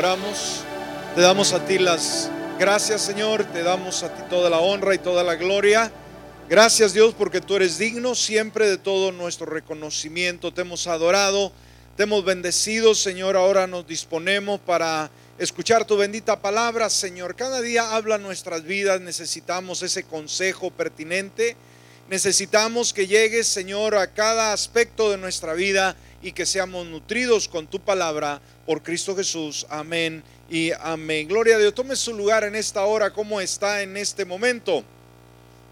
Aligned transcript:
Oramos, 0.00 0.62
te 1.14 1.20
damos 1.20 1.52
a 1.52 1.66
ti 1.66 1.78
las 1.78 2.30
gracias, 2.58 3.02
Señor, 3.02 3.44
te 3.44 3.62
damos 3.62 4.02
a 4.02 4.08
ti 4.08 4.22
toda 4.30 4.48
la 4.48 4.58
honra 4.58 4.94
y 4.94 4.98
toda 4.98 5.22
la 5.22 5.34
gloria. 5.34 5.92
Gracias, 6.48 6.94
Dios, 6.94 7.14
porque 7.14 7.42
tú 7.42 7.56
eres 7.56 7.76
digno 7.76 8.14
siempre 8.14 8.66
de 8.66 8.78
todo 8.78 9.12
nuestro 9.12 9.44
reconocimiento. 9.44 10.54
Te 10.54 10.62
hemos 10.62 10.86
adorado, 10.86 11.52
te 11.98 12.04
hemos 12.04 12.24
bendecido, 12.24 12.94
Señor. 12.94 13.36
Ahora 13.36 13.66
nos 13.66 13.86
disponemos 13.86 14.58
para 14.60 15.10
escuchar 15.38 15.84
tu 15.84 15.98
bendita 15.98 16.40
palabra, 16.40 16.88
Señor. 16.88 17.36
Cada 17.36 17.60
día 17.60 17.94
habla 17.94 18.16
nuestras 18.16 18.64
vidas, 18.64 19.02
necesitamos 19.02 19.82
ese 19.82 20.04
consejo 20.04 20.70
pertinente. 20.70 21.58
Necesitamos 22.08 22.94
que 22.94 23.06
llegues, 23.06 23.46
Señor, 23.48 23.94
a 23.96 24.14
cada 24.14 24.54
aspecto 24.54 25.10
de 25.10 25.18
nuestra 25.18 25.52
vida 25.52 25.94
y 26.22 26.32
que 26.32 26.46
seamos 26.46 26.86
nutridos 26.86 27.48
con 27.48 27.66
tu 27.66 27.80
palabra 27.80 28.40
por 28.66 28.82
Cristo 28.82 29.16
Jesús. 29.16 29.66
Amén 29.70 30.22
y 30.50 30.72
amén. 30.80 31.28
Gloria 31.28 31.56
a 31.56 31.58
Dios. 31.58 31.74
Tome 31.74 31.96
su 31.96 32.14
lugar 32.14 32.44
en 32.44 32.54
esta 32.54 32.84
hora. 32.84 33.10
¿Cómo 33.12 33.40
está 33.40 33.82
en 33.82 33.96
este 33.96 34.24
momento? 34.24 34.84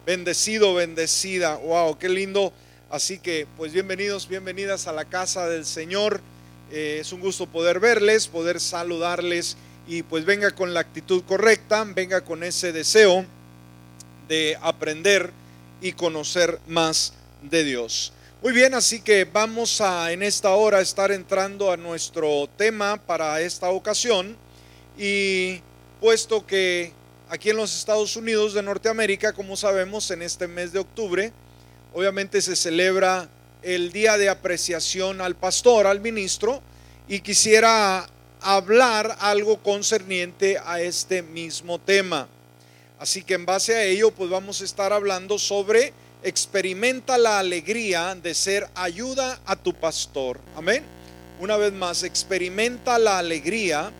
Bendecido, 0.06 0.74
bendecida. 0.74 1.56
Wow, 1.56 1.98
qué 1.98 2.08
lindo. 2.08 2.52
Así 2.90 3.18
que, 3.18 3.46
pues 3.56 3.72
bienvenidos, 3.72 4.28
bienvenidas 4.28 4.86
a 4.86 4.92
la 4.92 5.04
casa 5.04 5.48
del 5.48 5.66
Señor. 5.66 6.20
Eh, 6.70 6.98
es 7.00 7.12
un 7.12 7.20
gusto 7.20 7.46
poder 7.46 7.80
verles, 7.80 8.28
poder 8.28 8.60
saludarles 8.60 9.56
y 9.86 10.02
pues 10.02 10.24
venga 10.24 10.50
con 10.50 10.74
la 10.74 10.80
actitud 10.80 11.22
correcta, 11.24 11.84
venga 11.84 12.22
con 12.22 12.42
ese 12.42 12.72
deseo 12.72 13.24
de 14.28 14.56
aprender 14.60 15.32
y 15.80 15.92
conocer 15.92 16.58
más 16.66 17.14
de 17.42 17.64
Dios. 17.64 18.12
Muy 18.40 18.52
bien, 18.52 18.72
así 18.74 19.00
que 19.00 19.24
vamos 19.24 19.80
a 19.80 20.12
en 20.12 20.22
esta 20.22 20.50
hora 20.50 20.80
estar 20.80 21.10
entrando 21.10 21.72
a 21.72 21.76
nuestro 21.76 22.48
tema 22.56 22.96
para 23.04 23.40
esta 23.40 23.70
ocasión 23.70 24.36
y 24.96 25.60
puesto 25.98 26.46
que 26.46 26.92
aquí 27.28 27.50
en 27.50 27.56
los 27.56 27.76
Estados 27.76 28.14
Unidos 28.14 28.54
de 28.54 28.62
Norteamérica, 28.62 29.32
como 29.32 29.56
sabemos, 29.56 30.12
en 30.12 30.22
este 30.22 30.46
mes 30.46 30.72
de 30.72 30.78
octubre, 30.78 31.32
obviamente 31.92 32.40
se 32.40 32.54
celebra 32.54 33.28
el 33.62 33.90
día 33.90 34.16
de 34.16 34.28
apreciación 34.28 35.20
al 35.20 35.34
pastor, 35.34 35.88
al 35.88 36.00
ministro, 36.00 36.62
y 37.08 37.18
quisiera 37.18 38.08
hablar 38.40 39.16
algo 39.18 39.60
concerniente 39.64 40.58
a 40.64 40.80
este 40.80 41.22
mismo 41.22 41.80
tema. 41.80 42.28
Así 43.00 43.24
que 43.24 43.34
en 43.34 43.46
base 43.46 43.74
a 43.74 43.82
ello, 43.82 44.12
pues 44.12 44.30
vamos 44.30 44.60
a 44.60 44.64
estar 44.64 44.92
hablando 44.92 45.40
sobre 45.40 45.92
experimenta 46.22 47.16
la 47.18 47.38
alegría 47.38 48.14
de 48.14 48.34
ser 48.34 48.68
ayuda 48.74 49.38
a 49.46 49.56
tu 49.56 49.72
pastor. 49.74 50.40
Amén. 50.56 50.82
Una 51.40 51.56
vez 51.56 51.72
más, 51.72 52.02
experimenta 52.02 52.98
la 52.98 53.18
alegría 53.18 53.90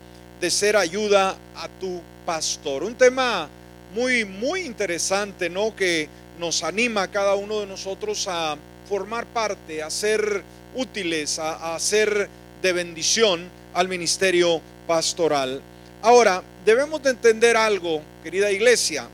de 0.40 0.50
ser 0.50 0.76
ayuda 0.76 1.36
a 1.56 1.68
tu 1.80 2.00
pastor. 2.26 2.82
Un 2.82 2.96
tema 2.96 3.48
muy, 3.94 4.24
muy 4.24 4.62
interesante, 4.62 5.48
¿no? 5.48 5.74
Que 5.74 6.08
nos 6.38 6.62
anima 6.62 7.02
a 7.02 7.08
cada 7.08 7.34
uno 7.34 7.60
de 7.60 7.66
nosotros 7.66 8.26
a 8.28 8.56
formar 8.88 9.26
parte, 9.26 9.82
a 9.82 9.90
ser 9.90 10.42
útiles, 10.74 11.38
a, 11.38 11.74
a 11.74 11.80
ser 11.80 12.28
de 12.60 12.72
bendición 12.72 13.48
al 13.74 13.88
ministerio 13.88 14.60
pastoral. 14.86 15.62
Ahora, 16.02 16.42
debemos 16.64 17.02
de 17.02 17.10
entender 17.10 17.56
algo, 17.56 18.02
querida 18.22 18.50
iglesia 18.50 19.08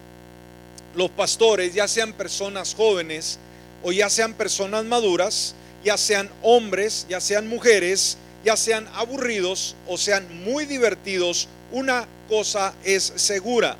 los 0.96 1.10
pastores, 1.10 1.74
ya 1.74 1.88
sean 1.88 2.12
personas 2.12 2.74
jóvenes 2.74 3.38
o 3.82 3.92
ya 3.92 4.08
sean 4.08 4.34
personas 4.34 4.84
maduras, 4.84 5.54
ya 5.84 5.96
sean 5.96 6.30
hombres, 6.42 7.06
ya 7.08 7.20
sean 7.20 7.46
mujeres, 7.46 8.16
ya 8.44 8.56
sean 8.56 8.88
aburridos 8.94 9.74
o 9.86 9.98
sean 9.98 10.44
muy 10.44 10.66
divertidos, 10.66 11.48
una 11.72 12.06
cosa 12.28 12.74
es 12.84 13.12
segura. 13.16 13.76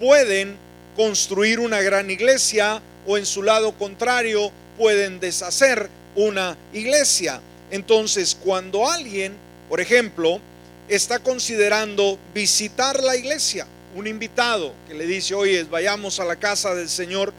Pueden 0.00 0.56
construir 0.96 1.60
una 1.60 1.80
gran 1.80 2.10
iglesia 2.10 2.82
o 3.06 3.16
en 3.16 3.24
su 3.24 3.42
lado 3.42 3.72
contrario 3.72 4.50
pueden 4.76 5.20
deshacer 5.20 5.88
una 6.14 6.56
iglesia. 6.72 7.40
Entonces, 7.70 8.36
cuando 8.42 8.88
alguien, 8.88 9.34
por 9.68 9.80
ejemplo, 9.80 10.40
está 10.88 11.18
considerando 11.18 12.18
visitar 12.34 13.02
la 13.02 13.16
iglesia, 13.16 13.66
un 13.98 14.06
invitado 14.06 14.72
que 14.86 14.94
le 14.94 15.06
dice, 15.06 15.34
oye, 15.34 15.64
vayamos 15.64 16.20
a 16.20 16.24
la 16.24 16.36
casa 16.36 16.72
del 16.72 16.88
Señor, 16.88 17.32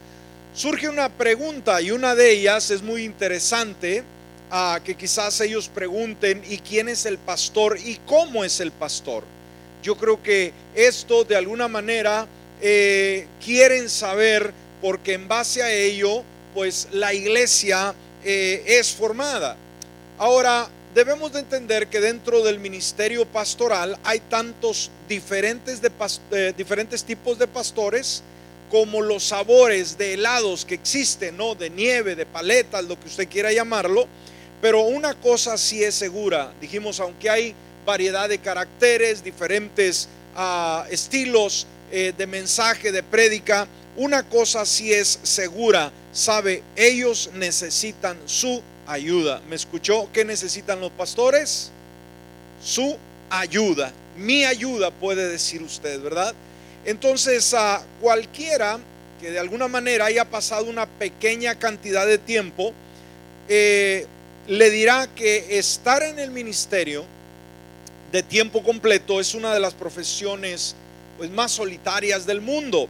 surge 0.54 0.90
una 0.90 1.08
pregunta 1.08 1.80
y 1.80 1.90
una 1.90 2.14
de 2.14 2.32
ellas 2.32 2.70
es 2.70 2.82
muy 2.82 3.04
interesante, 3.04 4.04
a 4.50 4.80
que 4.84 4.94
quizás 4.94 5.40
ellos 5.40 5.68
pregunten, 5.68 6.42
¿y 6.46 6.58
quién 6.58 6.88
es 6.88 7.06
el 7.06 7.16
pastor 7.16 7.78
y 7.78 7.98
cómo 8.04 8.44
es 8.44 8.60
el 8.60 8.72
pastor? 8.72 9.24
Yo 9.82 9.96
creo 9.96 10.22
que 10.22 10.52
esto 10.74 11.24
de 11.24 11.36
alguna 11.36 11.66
manera 11.66 12.26
eh, 12.60 13.26
quieren 13.42 13.88
saber 13.88 14.52
porque 14.82 15.14
en 15.14 15.28
base 15.28 15.62
a 15.62 15.72
ello, 15.72 16.24
pues 16.52 16.88
la 16.92 17.14
iglesia 17.14 17.94
eh, 18.22 18.64
es 18.66 18.92
formada. 18.92 19.56
Ahora, 20.18 20.68
debemos 20.94 21.32
de 21.32 21.40
entender 21.40 21.86
que 21.88 22.00
dentro 22.00 22.42
del 22.42 22.58
ministerio 22.58 23.26
pastoral 23.26 23.98
hay 24.02 24.20
tantos 24.20 24.90
diferentes, 25.08 25.80
de, 25.80 25.90
eh, 26.32 26.52
diferentes 26.56 27.04
tipos 27.04 27.38
de 27.38 27.46
pastores 27.46 28.22
como 28.70 29.00
los 29.00 29.24
sabores 29.24 29.98
de 29.98 30.14
helados 30.14 30.64
que 30.64 30.74
existen, 30.74 31.36
¿no? 31.36 31.54
De 31.54 31.70
nieve, 31.70 32.14
de 32.14 32.26
paletas, 32.26 32.84
lo 32.84 32.98
que 32.98 33.08
usted 33.08 33.28
quiera 33.28 33.52
llamarlo. 33.52 34.06
Pero 34.62 34.82
una 34.82 35.14
cosa 35.14 35.56
sí 35.58 35.82
es 35.82 35.94
segura, 35.94 36.52
dijimos, 36.60 37.00
aunque 37.00 37.30
hay 37.30 37.54
variedad 37.86 38.28
de 38.28 38.38
caracteres, 38.38 39.24
diferentes 39.24 40.08
ah, 40.36 40.86
estilos 40.90 41.66
eh, 41.90 42.12
de 42.16 42.26
mensaje, 42.26 42.92
de 42.92 43.02
prédica, 43.02 43.66
una 43.96 44.22
cosa 44.22 44.64
sí 44.66 44.92
es 44.92 45.18
segura, 45.22 45.90
sabe, 46.12 46.62
ellos 46.76 47.30
necesitan 47.34 48.18
su 48.26 48.62
ayuda. 48.90 49.40
¿Me 49.48 49.56
escuchó? 49.56 50.08
¿Qué 50.12 50.24
necesitan 50.24 50.80
los 50.80 50.90
pastores? 50.90 51.70
Su 52.62 52.96
ayuda. 53.30 53.92
Mi 54.16 54.44
ayuda 54.44 54.90
puede 54.90 55.28
decir 55.28 55.62
usted, 55.62 56.00
¿verdad? 56.00 56.34
Entonces, 56.84 57.54
a 57.54 57.82
cualquiera 58.00 58.78
que 59.20 59.30
de 59.30 59.38
alguna 59.38 59.68
manera 59.68 60.06
haya 60.06 60.24
pasado 60.24 60.64
una 60.64 60.86
pequeña 60.86 61.54
cantidad 61.54 62.06
de 62.06 62.18
tiempo, 62.18 62.72
eh, 63.48 64.06
le 64.48 64.70
dirá 64.70 65.08
que 65.14 65.58
estar 65.58 66.02
en 66.02 66.18
el 66.18 66.30
ministerio 66.30 67.04
de 68.10 68.22
tiempo 68.22 68.62
completo 68.62 69.20
es 69.20 69.34
una 69.34 69.54
de 69.54 69.60
las 69.60 69.74
profesiones 69.74 70.74
pues, 71.16 71.30
más 71.30 71.52
solitarias 71.52 72.26
del 72.26 72.40
mundo. 72.40 72.88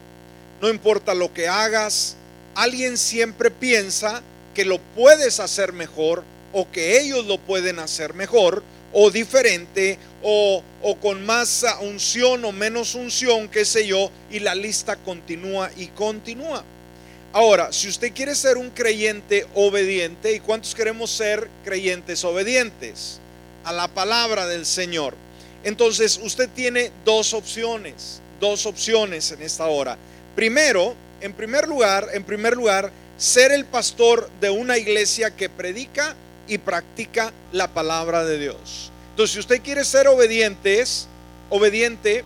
No 0.63 0.69
importa 0.69 1.15
lo 1.15 1.33
que 1.33 1.49
hagas, 1.49 2.17
alguien 2.55 2.97
siempre 2.97 3.51
piensa 3.51 4.23
que 4.61 4.67
lo 4.67 4.79
puedes 4.95 5.41
hacer 5.41 5.73
mejor 5.73 6.23
o 6.53 6.71
que 6.71 7.01
ellos 7.01 7.25
lo 7.25 7.39
pueden 7.39 7.79
hacer 7.79 8.13
mejor 8.13 8.63
o 8.93 9.11
diferente 9.11 9.99
o, 10.23 10.63
o, 10.83 10.97
con 10.97 11.25
más 11.25 11.65
unción 11.81 12.45
o 12.45 12.53
menos 12.53 12.95
unción, 12.95 13.49
qué 13.49 13.65
sé 13.65 13.87
yo, 13.87 14.11
y 14.31 14.41
la 14.41 14.55
lista 14.55 14.97
continúa 14.97 15.71
y 15.79 15.87
continúa. 15.87 16.63
Ahora, 17.33 17.73
si 17.73 17.89
usted 17.89 18.13
quiere 18.13 18.35
ser 18.35 18.59
un 18.59 18.69
creyente 18.69 19.47
obediente, 19.55 20.35
¿y 20.35 20.41
cuántos 20.41 20.75
queremos 20.75 21.11
ser 21.11 21.49
creyentes 21.65 22.23
obedientes? 22.23 23.19
A 23.65 23.73
la 23.73 23.89
palabra 23.89 24.47
del 24.47 24.67
Señor. 24.67 25.15
Entonces, 25.65 26.21
usted 26.23 26.51
tiene 26.55 26.93
dos 27.07 27.33
opciones, 27.33 28.21
dos 28.39 28.67
opciones 28.67 29.33
en 29.33 29.41
esta 29.41 29.69
hora. 29.69 29.97
Primero, 30.37 30.95
en 31.23 31.33
primer 31.33 31.67
lugar, 31.67 32.09
en 32.13 32.25
primer 32.25 32.55
lugar, 32.55 32.93
ser 33.21 33.53
el 33.53 33.67
pastor 33.67 34.31
de 34.41 34.49
una 34.49 34.79
iglesia 34.79 35.37
que 35.37 35.51
predica 35.51 36.17
y 36.49 36.57
practica 36.57 37.35
la 37.53 37.69
palabra 37.69 38.25
de 38.25 38.39
Dios. 38.39 38.91
Entonces, 39.11 39.35
si 39.35 39.41
usted 39.41 39.61
quiere 39.63 39.85
ser 39.85 40.09
obedientes, 40.09 41.07
obediente, 41.51 42.25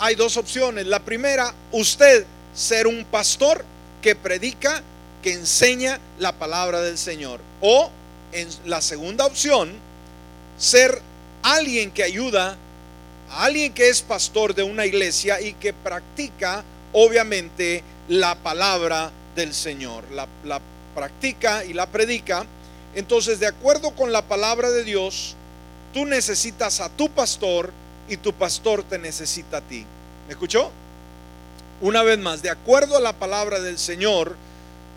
hay 0.00 0.16
dos 0.16 0.36
opciones. 0.36 0.88
La 0.88 0.98
primera, 0.98 1.54
usted 1.70 2.24
ser 2.52 2.88
un 2.88 3.04
pastor 3.04 3.64
que 4.02 4.16
predica, 4.16 4.82
que 5.22 5.34
enseña 5.34 6.00
la 6.18 6.32
palabra 6.32 6.80
del 6.80 6.98
Señor. 6.98 7.40
O 7.60 7.92
en 8.32 8.48
la 8.66 8.82
segunda 8.82 9.26
opción, 9.26 9.72
ser 10.58 11.00
alguien 11.44 11.92
que 11.92 12.02
ayuda 12.02 12.56
a 13.30 13.44
alguien 13.44 13.72
que 13.72 13.88
es 13.88 14.02
pastor 14.02 14.52
de 14.52 14.64
una 14.64 14.84
iglesia 14.84 15.40
y 15.40 15.52
que 15.52 15.72
practica, 15.72 16.64
obviamente, 16.92 17.84
la 18.08 18.34
palabra 18.34 19.12
del 19.34 19.54
Señor, 19.54 20.04
la, 20.12 20.60
practica 20.94 21.64
y 21.64 21.72
la 21.72 21.86
predica. 21.86 22.46
Entonces, 22.94 23.40
de 23.40 23.48
acuerdo 23.48 23.90
con 23.94 24.12
la 24.12 24.22
palabra 24.22 24.70
de 24.70 24.84
Dios, 24.84 25.34
tú 25.92 26.06
necesitas 26.06 26.80
a 26.80 26.88
tu 26.88 27.08
pastor 27.10 27.72
y 28.08 28.16
tu 28.16 28.32
pastor 28.32 28.84
te 28.84 28.98
necesita 28.98 29.58
a 29.58 29.60
ti. 29.60 29.84
¿Me 30.26 30.32
escuchó? 30.32 30.70
Una 31.80 32.02
vez 32.02 32.18
más, 32.18 32.42
de 32.42 32.50
acuerdo 32.50 32.96
a 32.96 33.00
la 33.00 33.12
palabra 33.12 33.60
del 33.60 33.78
Señor, 33.78 34.36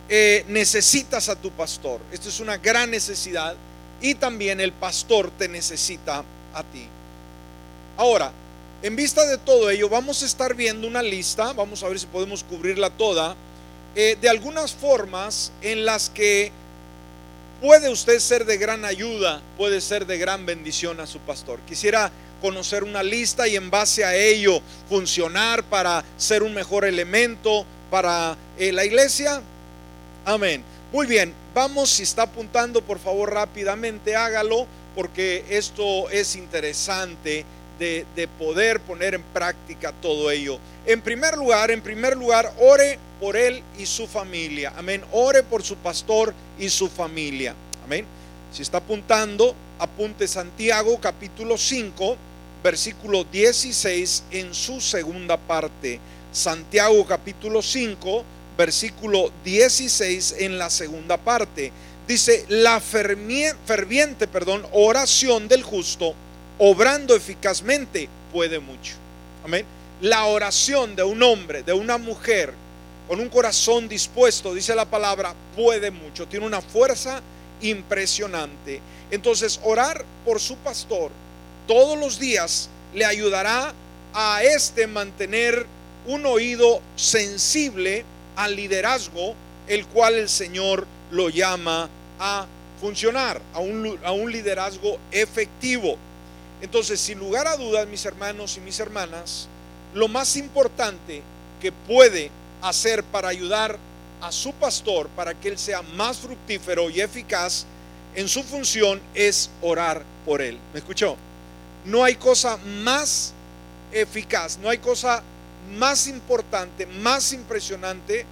eh, 0.09 0.45
necesitas 0.47 1.29
a 1.29 1.35
tu 1.35 1.51
pastor. 1.51 1.99
Esto 2.11 2.29
es 2.29 2.39
una 2.39 2.57
gran 2.57 2.91
necesidad 2.91 3.55
y 3.99 4.15
también 4.15 4.59
el 4.59 4.71
pastor 4.71 5.31
te 5.31 5.47
necesita 5.47 6.23
a 6.53 6.63
ti. 6.63 6.87
Ahora, 7.97 8.31
en 8.83 8.95
vista 8.95 9.25
de 9.25 9.39
todo 9.39 9.71
ello, 9.71 9.89
vamos 9.89 10.21
a 10.21 10.25
estar 10.25 10.53
viendo 10.53 10.87
una 10.87 11.01
lista, 11.01 11.51
vamos 11.53 11.81
a 11.81 11.89
ver 11.89 11.99
si 11.99 12.05
podemos 12.05 12.43
cubrirla 12.43 12.91
toda, 12.91 13.35
eh, 13.95 14.17
de 14.19 14.29
algunas 14.29 14.73
formas 14.73 15.51
en 15.61 15.85
las 15.85 16.09
que 16.09 16.51
puede 17.61 17.89
usted 17.89 18.19
ser 18.19 18.45
de 18.45 18.57
gran 18.57 18.85
ayuda, 18.85 19.41
puede 19.57 19.81
ser 19.81 20.05
de 20.05 20.17
gran 20.17 20.45
bendición 20.45 20.99
a 20.99 21.07
su 21.07 21.19
pastor. 21.19 21.59
Quisiera 21.67 22.11
conocer 22.41 22.83
una 22.83 23.01
lista 23.03 23.47
y 23.47 23.55
en 23.55 23.69
base 23.69 24.05
a 24.05 24.15
ello 24.15 24.61
funcionar 24.89 25.63
para 25.63 26.03
ser 26.17 26.43
un 26.43 26.53
mejor 26.53 26.85
elemento 26.85 27.65
para 27.89 28.37
eh, 28.57 28.71
la 28.71 28.85
iglesia. 28.85 29.41
Amén. 30.25 30.63
Muy 30.91 31.05
bien, 31.05 31.33
vamos, 31.53 31.89
si 31.89 32.03
está 32.03 32.23
apuntando, 32.23 32.81
por 32.81 32.99
favor 32.99 33.33
rápidamente 33.33 34.15
hágalo, 34.15 34.67
porque 34.95 35.43
esto 35.49 36.09
es 36.09 36.35
interesante 36.35 37.43
de, 37.77 38.05
de, 38.15 38.27
poder 38.27 38.79
poner 38.79 39.13
en 39.13 39.21
práctica 39.21 39.91
todo 40.01 40.31
ello. 40.31 40.59
En 40.85 41.01
primer 41.01 41.37
lugar, 41.37 41.71
en 41.71 41.81
primer 41.81 42.15
lugar, 42.15 42.51
ore 42.59 42.97
por 43.19 43.35
él 43.37 43.63
y 43.77 43.85
su 43.85 44.07
familia. 44.07 44.73
Amén. 44.77 45.03
Ore 45.11 45.43
por 45.43 45.63
su 45.63 45.75
pastor 45.77 46.33
y 46.59 46.69
su 46.69 46.87
familia. 46.89 47.55
Amén. 47.83 48.05
Si 48.51 48.61
está 48.61 48.77
apuntando, 48.79 49.55
apunte 49.79 50.27
Santiago 50.27 50.99
capítulo 50.99 51.57
5, 51.57 52.17
versículo 52.63 53.23
16 53.25 54.23
en 54.31 54.53
su 54.53 54.81
segunda 54.81 55.37
parte. 55.37 55.99
Santiago 56.31 57.05
capítulo 57.05 57.61
5, 57.61 58.23
versículo 58.57 59.31
16 59.43 60.35
en 60.39 60.57
la 60.57 60.69
segunda 60.69 61.17
parte. 61.17 61.71
Dice, 62.07 62.45
la 62.47 62.79
ferviente, 62.79 64.27
perdón, 64.27 64.65
oración 64.71 65.47
del 65.47 65.63
justo, 65.63 66.13
obrando 66.57 67.15
eficazmente, 67.15 68.07
puede 68.31 68.59
mucho. 68.59 68.93
Amén. 69.43 69.65
La 70.01 70.25
oración 70.25 70.95
de 70.95 71.03
un 71.03 71.21
hombre, 71.21 71.63
de 71.63 71.73
una 71.73 71.97
mujer, 71.97 72.53
con 73.07 73.19
un 73.19 73.29
corazón 73.29 73.87
dispuesto, 73.87 74.53
dice 74.53 74.75
la 74.75 74.85
palabra, 74.85 75.33
puede 75.55 75.91
mucho. 75.91 76.27
Tiene 76.27 76.45
una 76.45 76.61
fuerza 76.61 77.21
impresionante. 77.61 78.81
Entonces, 79.09 79.59
orar 79.63 80.03
por 80.25 80.39
su 80.39 80.57
pastor 80.57 81.11
todos 81.67 81.97
los 81.97 82.19
días 82.19 82.69
le 82.93 83.05
ayudará 83.05 83.73
a 84.13 84.43
este 84.43 84.87
mantener 84.87 85.65
un 86.05 86.25
oído 86.25 86.81
sensible 86.95 88.05
al 88.35 88.55
liderazgo, 88.55 89.35
el 89.67 89.85
cual 89.87 90.15
el 90.15 90.29
Señor 90.29 90.85
lo 91.11 91.29
llama 91.29 91.89
a 92.19 92.45
funcionar, 92.79 93.41
a 93.53 93.59
un, 93.59 93.99
a 94.03 94.11
un 94.11 94.31
liderazgo 94.31 94.97
efectivo. 95.11 95.97
Entonces, 96.61 96.99
sin 96.99 97.19
lugar 97.19 97.47
a 97.47 97.57
dudas, 97.57 97.87
mis 97.87 98.05
hermanos 98.05 98.57
y 98.57 98.61
mis 98.61 98.79
hermanas, 98.79 99.47
lo 99.93 100.07
más 100.07 100.35
importante 100.35 101.21
que 101.61 101.71
puede 101.71 102.31
hacer 102.61 103.03
para 103.03 103.29
ayudar 103.29 103.77
a 104.21 104.31
su 104.31 104.53
pastor, 104.53 105.07
para 105.09 105.33
que 105.33 105.49
él 105.49 105.57
sea 105.57 105.81
más 105.81 106.17
fructífero 106.17 106.89
y 106.89 107.01
eficaz 107.01 107.65
en 108.15 108.27
su 108.27 108.43
función, 108.43 109.01
es 109.13 109.49
orar 109.61 110.03
por 110.25 110.41
él. 110.41 110.57
¿Me 110.73 110.79
escuchó? 110.79 111.15
No 111.85 112.03
hay 112.03 112.15
cosa 112.15 112.57
más 112.83 113.33
eficaz, 113.91 114.57
no 114.57 114.69
hay 114.69 114.79
cosa 114.79 115.21
más 115.77 116.07
importante, 116.07 116.85
más 116.85 117.33
impresionante 117.33 118.25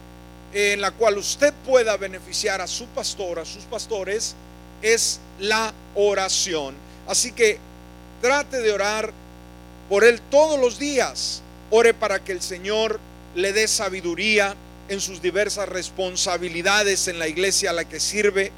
en 0.53 0.81
la 0.81 0.91
cual 0.91 1.17
usted 1.17 1.53
pueda 1.65 1.97
beneficiar 1.97 2.61
a 2.61 2.67
su 2.67 2.85
pastor, 2.87 3.39
a 3.39 3.45
sus 3.45 3.63
pastores, 3.65 4.35
es 4.81 5.19
la 5.39 5.73
oración. 5.95 6.75
Así 7.07 7.31
que 7.31 7.59
trate 8.21 8.61
de 8.61 8.71
orar 8.71 9.11
por 9.89 10.03
él 10.03 10.21
todos 10.31 10.59
los 10.59 10.79
días. 10.79 11.41
Ore 11.71 11.93
para 11.93 12.23
que 12.23 12.31
el 12.31 12.41
Señor 12.41 12.99
le 13.35 13.51
dé 13.51 13.67
sabiduría 13.67 14.55
en 14.87 15.01
sus 15.01 15.21
diversas 15.21 15.67
responsabilidades 15.67 17.07
en 17.07 17.19
la 17.19 17.27
iglesia 17.27 17.69
a 17.69 17.73
la 17.73 17.85
que 17.85 17.99
sirve. 17.99 18.51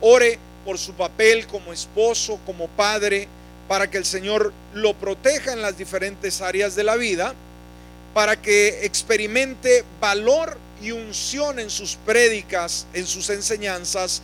Ore 0.00 0.38
por 0.64 0.78
su 0.78 0.94
papel 0.94 1.46
como 1.46 1.72
esposo, 1.72 2.38
como 2.46 2.68
padre, 2.68 3.28
para 3.68 3.90
que 3.90 3.98
el 3.98 4.04
Señor 4.04 4.52
lo 4.74 4.94
proteja 4.94 5.52
en 5.52 5.62
las 5.62 5.76
diferentes 5.76 6.40
áreas 6.40 6.74
de 6.74 6.84
la 6.84 6.96
vida, 6.96 7.34
para 8.14 8.40
que 8.40 8.84
experimente 8.84 9.84
valor 10.00 10.58
y 10.82 10.92
unción 10.92 11.58
en 11.58 11.70
sus 11.70 11.96
prédicas, 11.96 12.86
en 12.94 13.06
sus 13.06 13.30
enseñanzas. 13.30 14.22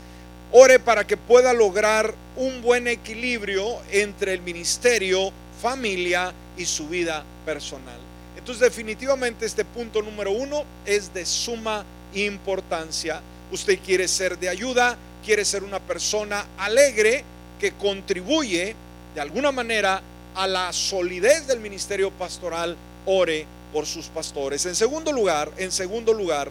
Ore 0.53 0.79
para 0.79 1.07
que 1.07 1.17
pueda 1.17 1.53
lograr 1.53 2.15
un 2.37 2.63
buen 2.63 2.87
equilibrio 2.87 3.79
entre 3.91 4.35
el 4.35 4.43
ministerio, 4.43 5.33
familia 5.61 6.33
y 6.57 6.65
su 6.65 6.89
vida 6.89 7.25
personal. 7.45 8.06
Entonces 8.47 8.63
definitivamente 8.63 9.45
este 9.45 9.65
punto 9.65 10.01
número 10.03 10.31
uno 10.31 10.65
es 10.85 11.13
de 11.13 11.27
suma 11.27 11.85
importancia. 12.15 13.21
Usted 13.51 13.77
quiere 13.85 14.07
ser 14.07 14.39
de 14.39 14.49
ayuda, 14.49 14.97
quiere 15.25 15.45
ser 15.45 15.65
una 15.65 15.81
persona 15.81 16.47
alegre 16.57 17.25
que 17.59 17.73
contribuye 17.73 18.77
de 19.17 19.21
alguna 19.21 19.51
manera 19.51 20.01
a 20.37 20.47
la 20.47 20.73
solidez 20.73 21.49
del 21.49 21.59
ministerio 21.59 22.13
pastoral, 22.13 22.77
ore 23.05 23.47
por 23.73 23.85
sus 23.85 24.07
pastores. 24.07 24.65
En 24.65 24.77
segundo 24.77 25.11
lugar, 25.11 25.51
en 25.57 25.73
segundo 25.73 26.13
lugar, 26.13 26.49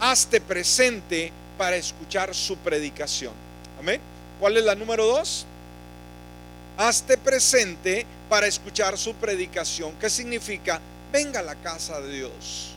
hazte 0.00 0.42
presente 0.42 1.32
para 1.56 1.76
escuchar 1.76 2.34
su 2.34 2.54
predicación. 2.58 3.32
Amén. 3.80 3.98
¿Cuál 4.38 4.58
es 4.58 4.64
la 4.64 4.74
número 4.74 5.06
dos? 5.06 5.46
Hazte 6.76 7.16
presente 7.16 8.04
para 8.28 8.46
escuchar 8.46 8.98
su 8.98 9.14
predicación. 9.14 9.94
¿Qué 9.98 10.10
significa? 10.10 10.82
Venga 11.12 11.40
a 11.40 11.42
la 11.42 11.54
casa 11.56 12.00
de 12.00 12.12
Dios. 12.12 12.74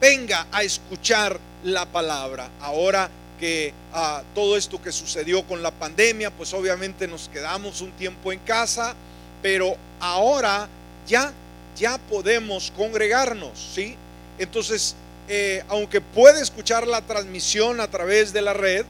Venga 0.00 0.46
a 0.52 0.62
escuchar 0.62 1.38
la 1.64 1.86
palabra. 1.86 2.50
Ahora 2.60 3.10
que 3.38 3.72
a 3.92 4.22
todo 4.34 4.56
esto 4.56 4.80
que 4.80 4.92
sucedió 4.92 5.42
con 5.44 5.62
la 5.62 5.70
pandemia, 5.70 6.30
pues 6.30 6.52
obviamente 6.54 7.06
nos 7.06 7.28
quedamos 7.28 7.80
un 7.80 7.92
tiempo 7.92 8.32
en 8.32 8.38
casa, 8.40 8.94
pero 9.42 9.76
ahora 10.00 10.68
ya, 11.06 11.32
ya 11.76 11.98
podemos 11.98 12.72
congregarnos, 12.76 13.72
¿sí? 13.74 13.96
Entonces, 14.38 14.94
eh, 15.28 15.64
aunque 15.68 16.00
puede 16.00 16.40
escuchar 16.40 16.86
la 16.86 17.02
transmisión 17.02 17.80
a 17.80 17.88
través 17.88 18.32
de 18.32 18.42
la 18.42 18.52
red, 18.52 18.84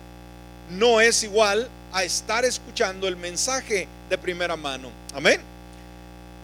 no 0.71 1.01
es 1.01 1.23
igual 1.23 1.69
a 1.93 2.05
estar 2.05 2.45
escuchando 2.45 3.09
el 3.09 3.17
mensaje 3.17 3.89
de 4.11 4.19
primera 4.19 4.57
mano. 4.57 4.91
Amén. 5.15 5.56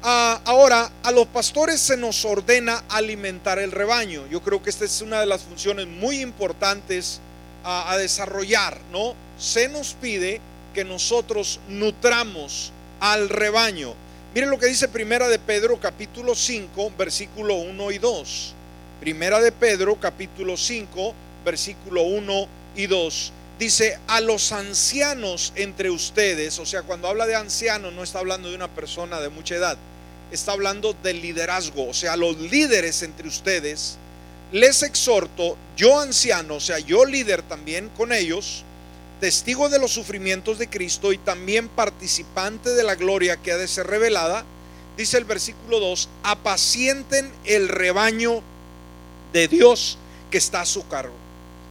Ah, 0.04 0.40
ahora, 0.46 0.90
a 1.04 1.12
los 1.12 1.28
pastores 1.28 1.80
se 1.80 1.96
nos 1.96 2.24
ordena 2.24 2.82
alimentar 2.88 3.60
el 3.60 3.70
rebaño. 3.70 4.26
Yo 4.26 4.42
creo 4.42 4.60
que 4.60 4.70
esta 4.70 4.84
es 4.84 5.00
una 5.00 5.20
de 5.20 5.26
las 5.26 5.42
funciones 5.42 5.86
muy 5.86 6.20
importantes 6.20 7.20
a, 7.62 7.96
desarrollar, 7.96 8.80
¿no? 8.90 9.14
Se 9.38 9.68
nos 9.68 9.94
pide 9.94 10.40
que 10.74 10.84
nosotros 10.84 11.60
nutramos 11.68 12.72
al 12.98 13.28
rebaño. 13.28 13.94
Miren 14.34 14.50
lo 14.50 14.58
que 14.58 14.66
dice 14.66 14.88
Primera 14.88 15.28
de 15.28 15.38
Pedro 15.38 15.78
capítulo 15.78 16.34
5, 16.34 16.94
versículo 16.98 17.54
1 17.54 17.90
y 17.92 17.98
2. 17.98 18.54
Primera 18.98 19.38
de 19.38 19.52
Pedro 19.52 20.00
capítulo 20.00 20.56
5, 20.56 21.14
versículo 21.44 22.02
1 22.02 22.48
y 22.74 22.88
2. 22.88 23.32
Dice, 23.56 24.00
a 24.08 24.20
los 24.20 24.50
ancianos 24.50 25.52
entre 25.54 25.90
ustedes, 25.90 26.58
o 26.58 26.66
sea, 26.66 26.82
cuando 26.82 27.06
habla 27.06 27.26
de 27.26 27.36
ancianos 27.36 27.92
no 27.92 28.02
está 28.02 28.18
hablando 28.18 28.48
de 28.48 28.56
una 28.56 28.66
persona 28.66 29.20
de 29.20 29.28
mucha 29.28 29.54
edad, 29.54 29.78
está 30.32 30.52
hablando 30.52 30.94
del 31.02 31.20
liderazgo, 31.20 31.88
o 31.88 31.94
sea, 31.94 32.16
los 32.16 32.38
líderes 32.38 33.02
entre 33.02 33.28
ustedes, 33.28 33.98
les 34.50 34.82
exhorto, 34.82 35.56
yo 35.76 36.00
anciano, 36.00 36.56
o 36.56 36.60
sea, 36.60 36.78
yo 36.78 37.04
líder 37.04 37.42
también 37.42 37.90
con 37.96 38.12
ellos, 38.12 38.64
testigo 39.20 39.68
de 39.68 39.78
los 39.78 39.92
sufrimientos 39.92 40.58
de 40.58 40.68
Cristo 40.68 41.12
y 41.12 41.18
también 41.18 41.68
participante 41.68 42.70
de 42.70 42.82
la 42.82 42.94
gloria 42.94 43.36
que 43.36 43.52
ha 43.52 43.56
de 43.56 43.68
ser 43.68 43.86
revelada, 43.86 44.44
dice 44.96 45.18
el 45.18 45.24
versículo 45.24 45.80
2, 45.80 46.08
apacienten 46.22 47.30
el 47.44 47.68
rebaño 47.68 48.42
de 49.32 49.48
Dios 49.48 49.98
que 50.30 50.38
está 50.38 50.62
a 50.62 50.66
su 50.66 50.86
cargo. 50.88 51.14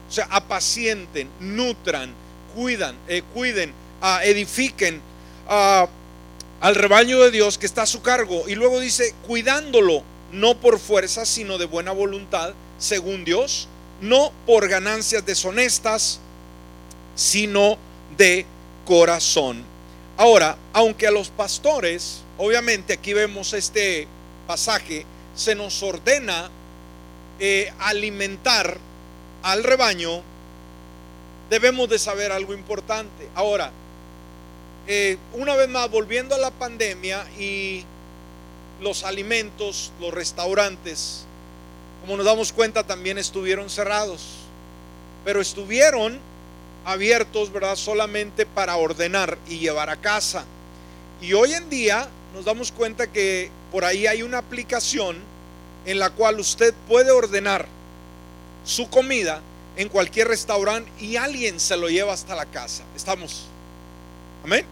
O 0.10 0.12
sea, 0.12 0.28
apacienten, 0.30 1.30
nutran, 1.40 2.14
cuidan, 2.56 2.96
eh, 3.08 3.24
cuiden, 3.34 3.74
ah, 4.02 4.22
edifiquen 4.24 5.02
ah, 5.48 5.88
al 6.62 6.76
rebaño 6.76 7.20
de 7.20 7.32
Dios 7.32 7.58
que 7.58 7.66
está 7.66 7.82
a 7.82 7.88
su 7.88 8.02
cargo. 8.02 8.48
Y 8.48 8.56
luego 8.56 8.80
dice, 8.80 9.14
cuidándolo, 9.28 10.04
no 10.32 10.56
por 10.56 10.80
fuerza, 10.80 11.26
sino 11.26 11.58
de 11.58 11.66
buena 11.66 11.92
voluntad 11.92 12.54
según 12.78 13.26
Dios, 13.26 13.68
no 14.00 14.32
por 14.46 14.68
ganancias 14.68 15.26
deshonestas, 15.26 16.20
sino 17.16 17.78
de 18.16 18.46
corazón. 18.86 19.64
Ahora, 20.18 20.58
aunque 20.74 21.08
a 21.08 21.12
los 21.12 21.30
pastores, 21.30 22.22
obviamente 22.38 22.94
aquí 22.94 23.14
vemos 23.14 23.54
este 23.54 24.08
pasaje, 24.48 25.06
se 25.36 25.56
nos 25.56 25.82
ordena 25.82 26.50
eh, 27.40 27.74
alimentar 27.80 28.78
al 29.42 29.64
rebaño, 29.64 30.22
debemos 31.50 31.90
de 31.90 31.98
saber 31.98 32.32
algo 32.32 32.54
importante. 32.54 33.30
Ahora, 33.34 33.72
eh, 34.88 35.18
una 35.34 35.56
vez 35.56 35.70
más, 35.70 35.90
volviendo 35.90 36.36
a 36.36 36.38
la 36.38 36.52
pandemia 36.52 37.26
y 37.38 37.86
los 38.82 39.04
alimentos, 39.04 39.92
los 40.00 40.14
restaurantes, 40.14 41.26
como 42.02 42.18
nos 42.18 42.26
damos 42.26 42.52
cuenta, 42.52 42.84
también 42.84 43.18
estuvieron 43.18 43.70
cerrados. 43.70 44.38
Pero 45.24 45.40
estuvieron 45.40 46.20
abiertos, 46.84 47.52
¿verdad? 47.52 47.76
Solamente 47.76 48.48
para 48.48 48.76
ordenar 48.76 49.38
y 49.48 49.60
llevar 49.60 49.92
a 49.92 49.98
casa. 49.98 50.46
Y 51.22 51.34
hoy 51.34 51.54
en 51.54 51.70
día 51.70 52.08
nos 52.34 52.46
damos 52.46 52.72
cuenta 52.72 53.12
que 53.12 53.52
por 53.72 53.86
ahí 53.86 54.08
hay 54.08 54.24
una 54.24 54.40
aplicación 54.40 55.18
en 55.86 56.00
la 56.00 56.10
cual 56.10 56.40
usted 56.40 56.74
puede 56.88 57.12
ordenar 57.12 57.68
su 58.66 58.90
comida 58.90 59.42
en 59.76 59.90
cualquier 59.90 60.28
restaurante 60.28 60.92
y 61.00 61.18
alguien 61.18 61.60
se 61.60 61.78
lo 61.78 61.88
lleva 61.88 62.14
hasta 62.14 62.36
la 62.36 62.48
casa. 62.48 62.84
Estamos. 62.96 63.51
Amén. 64.44 64.66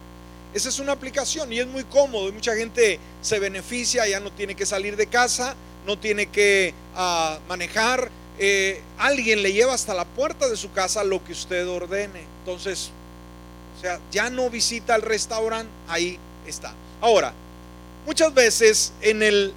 Esa 0.53 0.69
es 0.69 0.79
una 0.79 0.93
aplicación 0.93 1.53
y 1.53 1.59
es 1.59 1.67
muy 1.67 1.83
cómodo 1.83 2.27
y 2.27 2.31
mucha 2.31 2.55
gente 2.55 2.99
se 3.21 3.37
beneficia, 3.37 4.07
ya 4.07 4.19
no 4.19 4.31
tiene 4.31 4.55
que 4.55 4.65
salir 4.65 4.95
de 4.95 5.05
casa, 5.05 5.55
no 5.85 5.97
tiene 5.99 6.25
que 6.27 6.73
ah, 6.95 7.37
manejar. 7.47 8.09
Eh, 8.39 8.81
alguien 8.97 9.43
le 9.43 9.53
lleva 9.53 9.73
hasta 9.73 9.93
la 9.93 10.05
puerta 10.05 10.49
de 10.49 10.57
su 10.57 10.71
casa 10.71 11.03
lo 11.03 11.23
que 11.23 11.33
usted 11.33 11.67
ordene. 11.67 12.23
Entonces, 12.39 12.89
o 13.77 13.81
sea, 13.81 13.99
ya 14.11 14.29
no 14.31 14.49
visita 14.49 14.95
el 14.95 15.03
restaurante, 15.03 15.71
ahí 15.87 16.17
está. 16.47 16.73
Ahora, 16.99 17.31
muchas 18.05 18.33
veces 18.33 18.91
en, 19.01 19.21
el, 19.21 19.53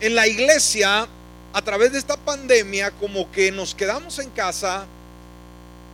en 0.00 0.14
la 0.14 0.26
iglesia, 0.26 1.08
a 1.52 1.62
través 1.62 1.92
de 1.92 1.98
esta 1.98 2.18
pandemia, 2.18 2.90
como 2.90 3.30
que 3.32 3.50
nos 3.50 3.74
quedamos 3.74 4.18
en 4.18 4.28
casa 4.30 4.86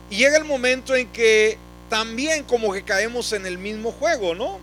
y 0.09 0.17
llega 0.17 0.37
el 0.37 0.45
momento 0.45 0.95
en 0.95 1.07
que 1.07 1.57
también 1.89 2.43
como 2.43 2.73
que 2.73 2.83
caemos 2.83 3.33
en 3.33 3.45
el 3.45 3.57
mismo 3.57 3.91
juego, 3.91 4.35
¿no? 4.35 4.59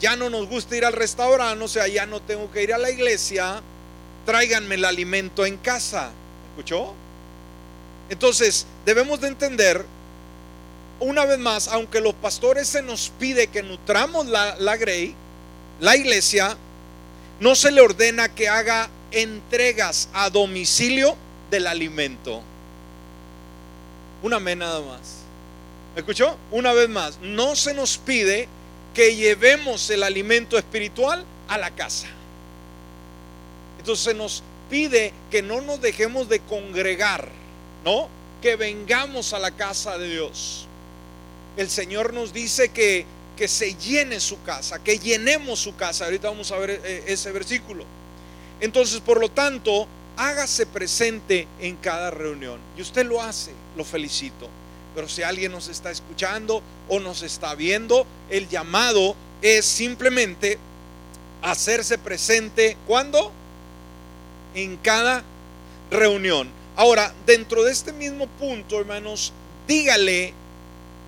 Ya 0.00 0.16
no 0.16 0.30
nos 0.30 0.48
gusta 0.48 0.76
ir 0.76 0.84
al 0.84 0.94
restaurante, 0.94 1.62
o 1.62 1.68
sea, 1.68 1.86
ya 1.86 2.06
no 2.06 2.20
tengo 2.20 2.50
que 2.50 2.62
ir 2.62 2.72
a 2.72 2.78
la 2.78 2.90
iglesia, 2.90 3.60
tráiganme 4.24 4.76
el 4.76 4.84
alimento 4.84 5.44
en 5.44 5.58
casa. 5.58 6.10
¿Escuchó? 6.50 6.94
Entonces, 8.08 8.66
debemos 8.84 9.20
de 9.20 9.28
entender, 9.28 9.84
una 11.00 11.24
vez 11.26 11.38
más, 11.38 11.68
aunque 11.68 12.00
los 12.00 12.14
pastores 12.14 12.66
se 12.68 12.82
nos 12.82 13.10
pide 13.18 13.48
que 13.48 13.62
nutramos 13.62 14.26
la, 14.26 14.56
la 14.56 14.76
grey, 14.76 15.14
la 15.80 15.96
iglesia, 15.96 16.56
no 17.38 17.54
se 17.54 17.70
le 17.70 17.80
ordena 17.80 18.28
que 18.28 18.48
haga 18.48 18.88
entregas 19.12 20.08
a 20.12 20.30
domicilio 20.30 21.16
del 21.50 21.66
alimento. 21.66 22.42
Una 24.22 24.38
vez 24.38 24.56
nada 24.56 24.80
más. 24.80 25.19
¿Me 25.94 26.00
escuchó? 26.00 26.36
Una 26.50 26.72
vez 26.72 26.88
más, 26.88 27.18
no 27.20 27.56
se 27.56 27.74
nos 27.74 27.98
pide 27.98 28.48
que 28.94 29.16
llevemos 29.16 29.90
el 29.90 30.02
alimento 30.02 30.56
espiritual 30.56 31.24
a 31.48 31.58
la 31.58 31.70
casa. 31.70 32.06
Entonces 33.78 34.04
se 34.04 34.14
nos 34.14 34.42
pide 34.68 35.12
que 35.30 35.42
no 35.42 35.60
nos 35.60 35.80
dejemos 35.80 36.28
de 36.28 36.40
congregar, 36.40 37.28
¿no? 37.84 38.08
Que 38.40 38.56
vengamos 38.56 39.32
a 39.32 39.38
la 39.38 39.50
casa 39.50 39.98
de 39.98 40.08
Dios. 40.10 40.66
El 41.56 41.68
Señor 41.68 42.14
nos 42.14 42.32
dice 42.32 42.68
que, 42.68 43.04
que 43.36 43.48
se 43.48 43.74
llene 43.74 44.20
su 44.20 44.40
casa, 44.42 44.82
que 44.82 44.98
llenemos 44.98 45.58
su 45.58 45.74
casa. 45.74 46.04
Ahorita 46.04 46.30
vamos 46.30 46.52
a 46.52 46.58
ver 46.58 46.80
eh, 46.84 47.04
ese 47.08 47.32
versículo. 47.32 47.84
Entonces, 48.60 49.00
por 49.00 49.18
lo 49.18 49.28
tanto, 49.30 49.88
hágase 50.16 50.66
presente 50.66 51.48
en 51.58 51.76
cada 51.76 52.10
reunión. 52.10 52.60
Y 52.76 52.82
usted 52.82 53.06
lo 53.06 53.20
hace, 53.20 53.52
lo 53.76 53.84
felicito. 53.84 54.48
Pero 54.94 55.08
si 55.08 55.22
alguien 55.22 55.52
nos 55.52 55.68
está 55.68 55.90
escuchando 55.90 56.62
o 56.88 56.98
nos 57.00 57.22
está 57.22 57.54
viendo, 57.54 58.06
el 58.28 58.48
llamado 58.48 59.14
es 59.42 59.64
simplemente 59.64 60.58
hacerse 61.42 61.98
presente. 61.98 62.76
¿Cuándo? 62.86 63.32
En 64.54 64.76
cada 64.78 65.22
reunión. 65.90 66.48
Ahora, 66.76 67.12
dentro 67.26 67.62
de 67.62 67.72
este 67.72 67.92
mismo 67.92 68.26
punto, 68.26 68.78
hermanos, 68.80 69.32
dígale 69.66 70.32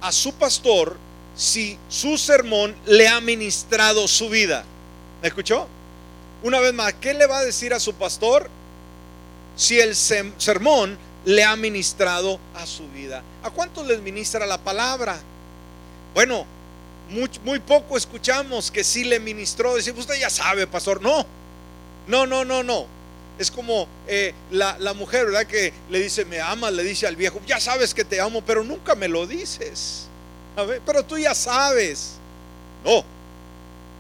a 0.01 0.13
su 0.13 0.33
pastor 0.35 0.97
si 1.35 1.79
su 1.89 2.19
sermón 2.19 2.75
le 2.87 3.09
ha 3.09 3.21
ministrado 3.21 4.07
su 4.07 4.29
vida. 4.29 4.65
¿Me 5.23 5.29
escuchó? 5.29 5.67
Una 6.43 6.61
vez 6.61 6.75
más, 6.75 6.93
¿qué 6.95 7.15
le 7.15 7.27
va 7.27 7.39
a 7.39 7.45
decir 7.45 7.73
a 7.73 7.81
su 7.81 7.95
pastor 7.95 8.51
si 9.57 9.79
el 9.79 9.95
sermón 9.95 10.99
le 11.25 11.45
ha 11.45 11.57
ministrado 11.57 12.39
a 12.55 12.67
su 12.67 12.89
vida. 12.89 13.23
¿A 13.43 13.51
cuántos 13.51 13.87
les 13.87 14.01
ministra 14.01 14.47
la 14.47 14.59
palabra? 14.59 15.19
Bueno, 16.15 16.47
muy, 17.45 17.59
poco 17.61 17.97
escuchamos 17.97 18.71
que 18.71 18.85
sí 18.85 19.05
le 19.05 19.21
ministró. 19.21 19.75
Decimos, 19.75 20.01
usted 20.01 20.21
ya 20.21 20.31
sabe, 20.31 20.67
pastor. 20.67 21.01
No, 21.01 21.27
no, 22.07 22.27
no, 22.27 22.45
no, 22.45 22.63
no. 22.63 22.87
Es 23.39 23.51
como 23.51 23.89
eh, 24.07 24.35
la, 24.51 24.79
la, 24.79 24.95
mujer, 24.95 25.27
¿verdad? 25.27 25.47
Que 25.47 25.73
le 25.91 26.01
dice, 26.01 26.25
me 26.25 26.41
amas, 26.41 26.73
le 26.73 26.85
dice 26.85 27.07
al 27.07 27.17
viejo, 27.17 27.41
ya 27.47 27.61
sabes 27.61 27.95
que 27.95 28.05
te 28.05 28.21
amo, 28.21 28.43
pero 28.43 28.63
nunca 28.63 28.95
me 28.95 29.09
lo 29.09 29.27
dices. 29.27 30.07
Pero 30.85 31.05
tú 31.05 31.19
ya 31.19 31.35
sabes. 31.35 32.15
No. 32.85 33.05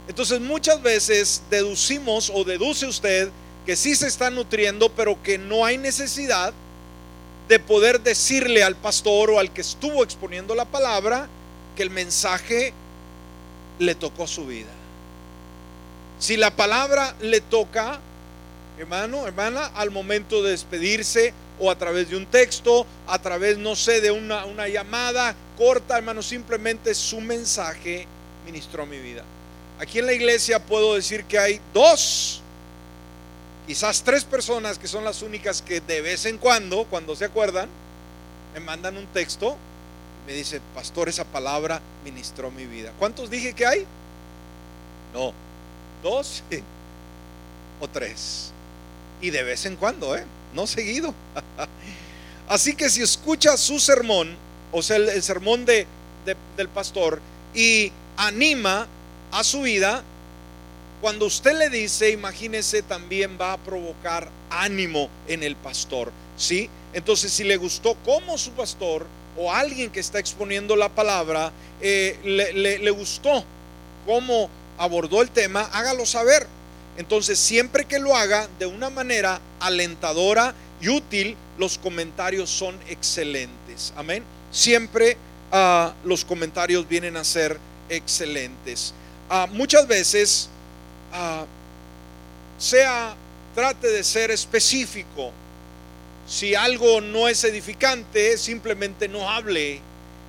Entonces 0.09 0.41
muchas 0.41 0.83
veces 0.83 1.43
deducimos 1.51 2.31
o 2.35 2.45
deduce 2.45 2.87
usted 2.87 3.31
que 3.65 3.77
sí 3.77 3.95
se 3.95 4.09
está 4.09 4.31
nutriendo, 4.31 4.89
pero 4.91 5.23
que 5.23 5.39
no 5.39 5.65
hay 5.65 5.79
necesidad 5.79 6.53
de 7.49 7.59
poder 7.59 8.01
decirle 8.01 8.63
al 8.63 8.77
pastor 8.77 9.31
o 9.31 9.39
al 9.39 9.53
que 9.53 9.61
estuvo 9.61 10.03
exponiendo 10.05 10.55
la 10.55 10.65
palabra 10.65 11.29
que 11.77 11.83
el 11.83 11.91
mensaje 11.91 12.73
le 13.79 13.95
tocó 13.95 14.27
su 14.27 14.47
vida. 14.47 14.71
Si 16.19 16.37
la 16.37 16.55
palabra 16.55 17.15
le 17.21 17.41
toca, 17.41 18.01
hermano, 18.79 19.27
hermana, 19.27 19.67
al 19.75 19.91
momento 19.91 20.43
de 20.43 20.53
despedirse 20.53 21.35
o 21.59 21.71
a 21.71 21.77
través 21.77 22.11
de 22.11 22.17
un 22.17 22.27
texto, 22.27 22.87
a 23.07 23.21
través, 23.21 23.59
no 23.59 23.75
sé, 23.75 24.01
de 24.01 24.11
una, 24.11 24.45
una 24.45 24.69
llamada 24.69 25.35
corta, 25.59 25.97
hermano, 25.97 26.23
simplemente 26.23 26.95
su 26.95 27.21
mensaje 27.21 28.07
ministró 28.45 28.87
mi 28.87 28.99
vida. 28.99 29.25
Aquí 29.79 29.99
en 29.99 30.07
la 30.07 30.13
iglesia 30.13 30.61
puedo 30.61 30.95
decir 30.95 31.25
que 31.25 31.39
hay 31.39 31.61
dos 31.75 32.42
quizás 33.73 34.03
tres 34.03 34.27
personas 34.27 34.79
que 34.79 34.87
son 34.87 35.03
las 35.03 35.23
únicas 35.23 35.63
que 35.63 35.81
de 35.81 36.03
vez 36.03 36.27
en 36.27 36.37
cuando, 36.37 36.85
cuando 36.85 37.17
se 37.17 37.25
acuerdan, 37.25 37.71
me 38.53 38.61
mandan 38.61 38.99
un 38.99 39.07
texto 39.07 39.57
me 40.27 40.35
dice, 40.35 40.61
pastor, 40.75 41.09
esa 41.09 41.25
palabra 41.25 41.81
ministró 42.05 42.51
mi 42.51 42.67
vida. 42.67 42.93
¿Cuántos 42.99 43.31
dije 43.31 43.55
que 43.55 43.65
hay? 43.65 43.87
No, 45.15 45.33
dos 46.03 46.43
o 47.81 47.89
tres. 47.89 48.53
Y 49.23 49.31
de 49.31 49.43
vez 49.43 49.65
en 49.65 49.77
cuando, 49.77 50.15
¿eh? 50.19 50.27
No 50.53 50.67
seguido. 50.67 51.15
Así 52.49 52.77
que 52.77 52.91
si 52.91 53.01
escucha 53.01 53.57
su 53.57 53.81
sermón, 53.81 54.37
o 54.71 54.83
sea, 54.83 54.97
el, 54.97 55.23
sermón 55.23 55.65
de, 55.65 55.87
del 56.59 56.69
pastor, 56.69 57.23
y 57.55 57.91
anima 58.19 58.87
a 59.31 59.43
su 59.43 59.63
vida, 59.63 60.05
cuando 61.03 61.27
usted 61.27 61.59
le 61.59 61.69
dice, 61.69 62.11
imagínese, 62.13 62.81
también 62.81 63.37
va 63.39 63.55
a 63.55 63.59
provocar 63.59 64.31
ánimo 64.49 65.11
en 65.27 65.43
el 65.43 65.57
pastor, 65.57 66.13
¿sí? 66.37 66.71
Entonces, 66.93 67.33
si 67.33 67.43
le 67.43 67.57
gustó 67.57 67.97
como 68.05 68.39
su 68.39 68.53
pastor 68.53 69.05
o 69.37 69.53
alguien 69.53 69.91
que 69.91 69.99
está 69.99 70.21
exponiendo 70.21 70.77
la 70.77 70.89
palabra, 70.89 71.51
eh, 71.81 72.17
le, 72.23 72.91
gustó 72.93 73.45
cómo 74.07 74.49
abordó 74.79 75.23
el 75.23 75.31
tema, 75.31 75.63
hágalo 75.73 76.07
saber. 76.07 76.47
Entonces, 76.97 77.37
siempre 77.37 77.85
que 77.85 77.99
lo 77.99 78.17
haga 78.17 78.49
de 78.61 78.67
una 78.67 78.89
manera 78.89 79.41
alentadora 79.59 80.55
y 80.81 80.89
útil, 80.89 81.37
los 81.59 81.79
comentarios 81.79 82.49
son 82.49 82.79
excelentes. 82.89 83.93
Amén. 83.97 84.23
Siempre 84.53 85.17
ah, 85.51 85.95
los 86.05 86.25
comentarios 86.25 86.89
vienen 86.89 87.17
a 87.17 87.25
ser 87.25 87.59
excelentes. 87.89 88.95
Ah, 89.29 89.49
muchas 89.51 89.89
veces 89.89 90.49
Ah, 91.13 91.45
sea, 92.59 93.15
trate 93.55 93.89
de 93.89 94.05
ser 94.05 94.31
específico. 94.31 95.33
Si 96.27 96.55
algo 96.55 97.01
no 97.01 97.29
es 97.29 97.43
edificante, 97.45 98.39
simplemente 98.39 99.09
no 99.09 99.29
hable. 99.29 99.81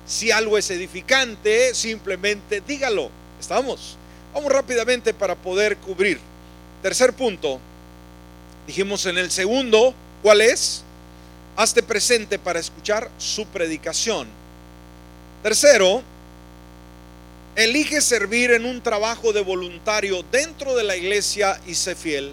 Si 0.06 0.30
algo 0.30 0.58
es 0.58 0.70
edificante, 0.70 1.74
simplemente 1.74 2.60
dígalo. 2.60 3.10
¿Estamos? 3.40 3.96
Vamos 4.34 4.52
rápidamente 4.52 5.14
para 5.14 5.36
poder 5.36 5.76
cubrir. 5.76 6.18
Tercer 6.82 7.12
punto. 7.14 7.60
Dijimos 8.66 9.06
en 9.06 9.16
el 9.16 9.30
segundo, 9.30 9.94
¿cuál 10.22 10.40
es? 10.40 10.82
Hazte 11.56 11.82
presente 11.82 12.38
para 12.38 12.58
escuchar 12.58 13.08
su 13.16 13.46
predicación. 13.46 14.26
Tercero, 15.42 16.02
Elige 17.56 18.00
servir 18.00 18.50
en 18.50 18.64
un 18.64 18.82
trabajo 18.82 19.32
de 19.32 19.40
voluntario 19.40 20.24
dentro 20.32 20.74
de 20.74 20.82
la 20.82 20.96
iglesia 20.96 21.60
y 21.68 21.74
sé 21.74 21.94
fiel. 21.94 22.32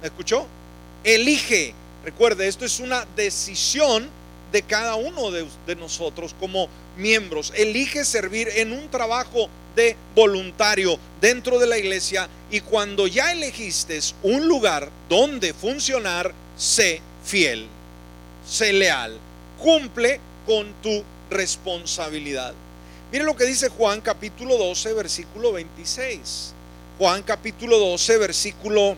¿Me 0.00 0.08
escuchó? 0.08 0.46
Elige. 1.04 1.74
Recuerde, 2.02 2.48
esto 2.48 2.64
es 2.64 2.80
una 2.80 3.06
decisión 3.16 4.08
de 4.50 4.62
cada 4.62 4.94
uno 4.94 5.30
de, 5.30 5.46
nosotros 5.76 6.34
como 6.40 6.68
miembros. 6.96 7.52
Elige 7.54 8.02
servir 8.06 8.48
en 8.54 8.72
un 8.72 8.90
trabajo 8.90 9.50
de 9.76 9.94
voluntario 10.14 10.98
dentro 11.20 11.58
de 11.58 11.66
la 11.66 11.76
iglesia 11.76 12.26
y 12.50 12.60
cuando 12.60 13.06
ya 13.06 13.32
elegiste 13.32 14.00
un 14.22 14.48
lugar 14.48 14.88
donde 15.10 15.52
funcionar, 15.52 16.32
sé 16.56 17.02
fiel, 17.22 17.66
sé 18.48 18.72
leal, 18.72 19.18
cumple 19.58 20.18
con 20.46 20.72
tu 20.82 21.04
responsabilidad. 21.28 22.54
Mire 23.12 23.24
lo 23.24 23.36
que 23.36 23.44
dice 23.44 23.68
Juan 23.68 24.00
capítulo 24.00 24.56
12, 24.56 24.92
versículo 24.92 25.52
26. 25.52 26.52
Juan 26.98 27.22
capítulo 27.22 27.78
12, 27.78 28.18
versículo 28.18 28.96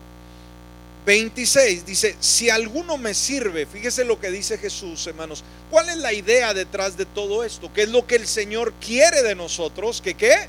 26 1.05 1.85
dice, 1.85 2.15
si 2.19 2.49
alguno 2.49 2.97
me 2.97 3.13
sirve, 3.13 3.65
fíjese 3.65 4.05
lo 4.05 4.19
que 4.19 4.31
dice 4.31 4.57
Jesús, 4.57 5.05
hermanos, 5.07 5.43
¿cuál 5.69 5.89
es 5.89 5.97
la 5.97 6.13
idea 6.13 6.53
detrás 6.53 6.95
de 6.95 7.05
todo 7.05 7.43
esto? 7.43 7.71
¿Qué 7.73 7.83
es 7.83 7.89
lo 7.89 8.07
que 8.07 8.15
el 8.15 8.27
Señor 8.27 8.73
quiere 8.73 9.21
de 9.21 9.35
nosotros? 9.35 10.01
¿Que 10.01 10.13
qué? 10.13 10.47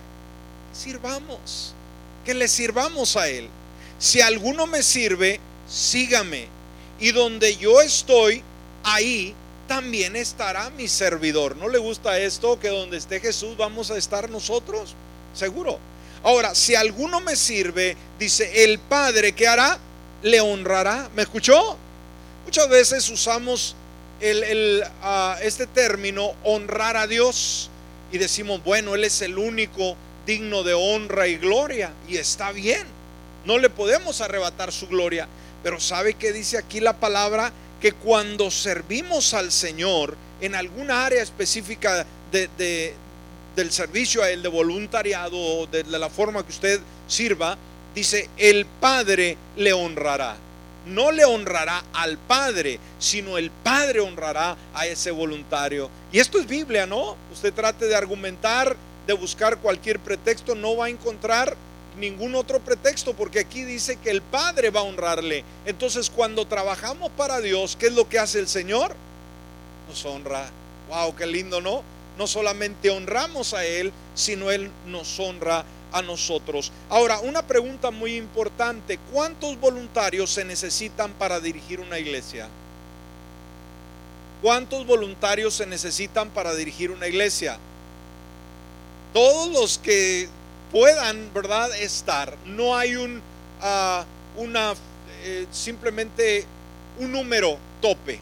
Sirvamos, 0.73 1.75
que 2.25 2.35
le 2.35 2.49
sirvamos 2.49 3.17
a 3.17 3.29
Él. 3.29 3.49
Si 3.99 4.21
alguno 4.21 4.67
me 4.67 4.83
sirve, 4.83 5.41
sígame. 5.69 6.49
Y 7.01 7.11
donde 7.11 7.57
yo 7.57 7.81
estoy, 7.81 8.43
ahí 8.85 9.35
también 9.67 10.17
estará 10.17 10.71
mi 10.71 10.89
servidor. 10.89 11.57
¿No 11.57 11.69
le 11.69 11.79
gusta 11.79 12.19
esto? 12.19 12.59
Que 12.59 12.69
donde 12.69 12.97
esté 12.97 13.21
Jesús 13.21 13.57
vamos 13.57 13.91
a 13.91 13.97
estar 13.97 14.31
nosotros. 14.31 14.95
Seguro. 15.35 15.79
Ahora, 16.23 16.55
si 16.55 16.75
alguno 16.75 17.21
me 17.21 17.37
sirve, 17.37 17.97
dice 18.19 18.65
el 18.65 18.79
Padre, 18.79 19.33
¿qué 19.33 19.47
hará? 19.47 19.79
Le 20.23 20.41
honrará. 20.41 21.11
¿Me 21.15 21.23
escuchó? 21.23 21.77
Muchas 22.45 22.69
veces 22.69 23.09
usamos 23.11 23.77
ah, 25.03 25.37
este 25.43 25.67
término 25.67 26.33
honrar 26.45 26.97
a 26.97 27.07
Dios 27.07 27.71
y 28.13 28.19
decimos, 28.19 28.63
bueno, 28.65 28.95
Él 28.95 29.05
es 29.05 29.21
el 29.23 29.39
único 29.39 29.97
digno 30.27 30.63
de 30.63 30.75
honra 30.75 31.27
y 31.27 31.37
gloria 31.37 31.93
y 32.09 32.17
está 32.17 32.53
bien. 32.53 32.87
No 33.45 33.59
le 33.59 33.69
podemos 33.69 34.21
arrebatar 34.21 34.73
su 34.73 34.89
gloria. 34.89 35.29
Pero 35.63 35.81
¿sabe 35.81 36.15
qué 36.15 36.33
dice 36.33 36.59
aquí 36.59 36.81
la 36.81 36.95
palabra? 36.95 37.53
Que 37.85 37.93
cuando 37.93 38.51
servimos 38.51 39.35
al 39.35 39.53
Señor 39.53 40.17
en 40.41 40.55
alguna 40.55 41.05
área 41.05 41.23
específica 41.23 42.07
de, 42.33 42.95
del 43.55 43.73
servicio 43.73 44.23
a 44.23 44.31
Él, 44.31 44.43
de 44.43 44.49
voluntariado, 44.49 45.67
de, 45.67 45.83
de 45.83 45.99
la 45.99 46.09
forma 46.09 46.43
que 46.43 46.51
usted 46.51 46.81
sirva, 47.07 47.59
dice, 47.95 48.31
el 48.39 48.65
Padre 48.65 49.37
le 49.59 49.75
honrará. 49.75 50.35
No 50.87 51.13
le 51.13 51.27
honrará 51.27 51.85
al 51.93 52.17
Padre, 52.17 52.81
sino 52.99 53.37
el 53.37 53.51
Padre 53.51 54.01
honrará 54.01 54.57
a 54.73 54.87
ese 54.87 55.11
voluntario. 55.11 55.91
Y 56.11 56.21
esto 56.21 56.39
es 56.39 56.47
Biblia, 56.47 56.87
¿no? 56.87 57.19
Usted 57.35 57.53
trate 57.53 57.85
de 57.85 57.95
argumentar, 57.95 58.75
de 59.07 59.13
buscar 59.13 59.59
cualquier 59.59 60.01
pretexto, 60.01 60.55
no 60.55 60.75
va 60.75 60.87
a 60.87 60.89
encontrar 60.89 61.55
ningún 61.97 62.35
otro 62.35 62.61
pretexto, 62.61 63.15
porque 63.15 63.41
aquí 63.41 63.65
dice 63.65 63.97
que 63.97 64.11
el 64.11 64.23
Padre 64.23 64.71
va 64.71 64.81
a 64.81 64.85
honrarle. 64.85 65.45
Entonces, 65.67 66.11
cuando 66.11 66.47
trabajamos 66.47 67.11
para 67.17 67.41
Dios, 67.41 67.77
¿qué 67.77 67.87
es 67.87 67.93
lo 67.93 68.09
que 68.09 68.19
hace 68.19 68.41
el 68.41 68.49
Señor? 68.49 68.95
Nos 69.89 70.05
honra. 70.05 70.51
Wow, 70.89 71.15
qué 71.15 71.27
lindo, 71.27 71.61
¿no? 71.61 71.83
No 72.19 72.27
solamente 72.27 72.91
honramos 72.91 73.55
a 73.55 73.65
Él, 73.65 73.93
sino 74.15 74.51
Él 74.51 74.71
nos 74.87 75.19
honra 75.19 75.65
a 75.93 76.03
nosotros. 76.03 76.73
Ahora, 76.89 77.21
una 77.21 77.47
pregunta 77.47 77.91
muy 77.91 78.17
importante, 78.17 78.99
¿cuántos 79.13 79.59
voluntarios 79.61 80.31
se 80.31 80.45
necesitan 80.45 81.13
para 81.13 81.41
dirigir 81.41 81.81
una 81.81 81.99
iglesia? 81.99 82.49
¿Cuántos 84.43 84.87
voluntarios 84.87 85.55
se 85.55 85.67
necesitan 85.67 86.31
para 86.31 86.55
dirigir 86.55 86.91
una 86.91 87.07
iglesia? 87.07 87.59
Todos 89.13 89.53
los 89.53 89.79
que 89.79 90.29
puedan, 90.75 91.33
¿verdad?, 91.33 91.71
estar. 91.79 92.37
No 92.47 92.77
hay 92.77 92.97
un, 92.97 93.23
ah, 93.63 94.05
una, 94.37 94.75
eh, 95.23 95.47
simplemente 95.53 96.45
un 96.99 97.13
número 97.13 97.57
tope. 97.81 98.19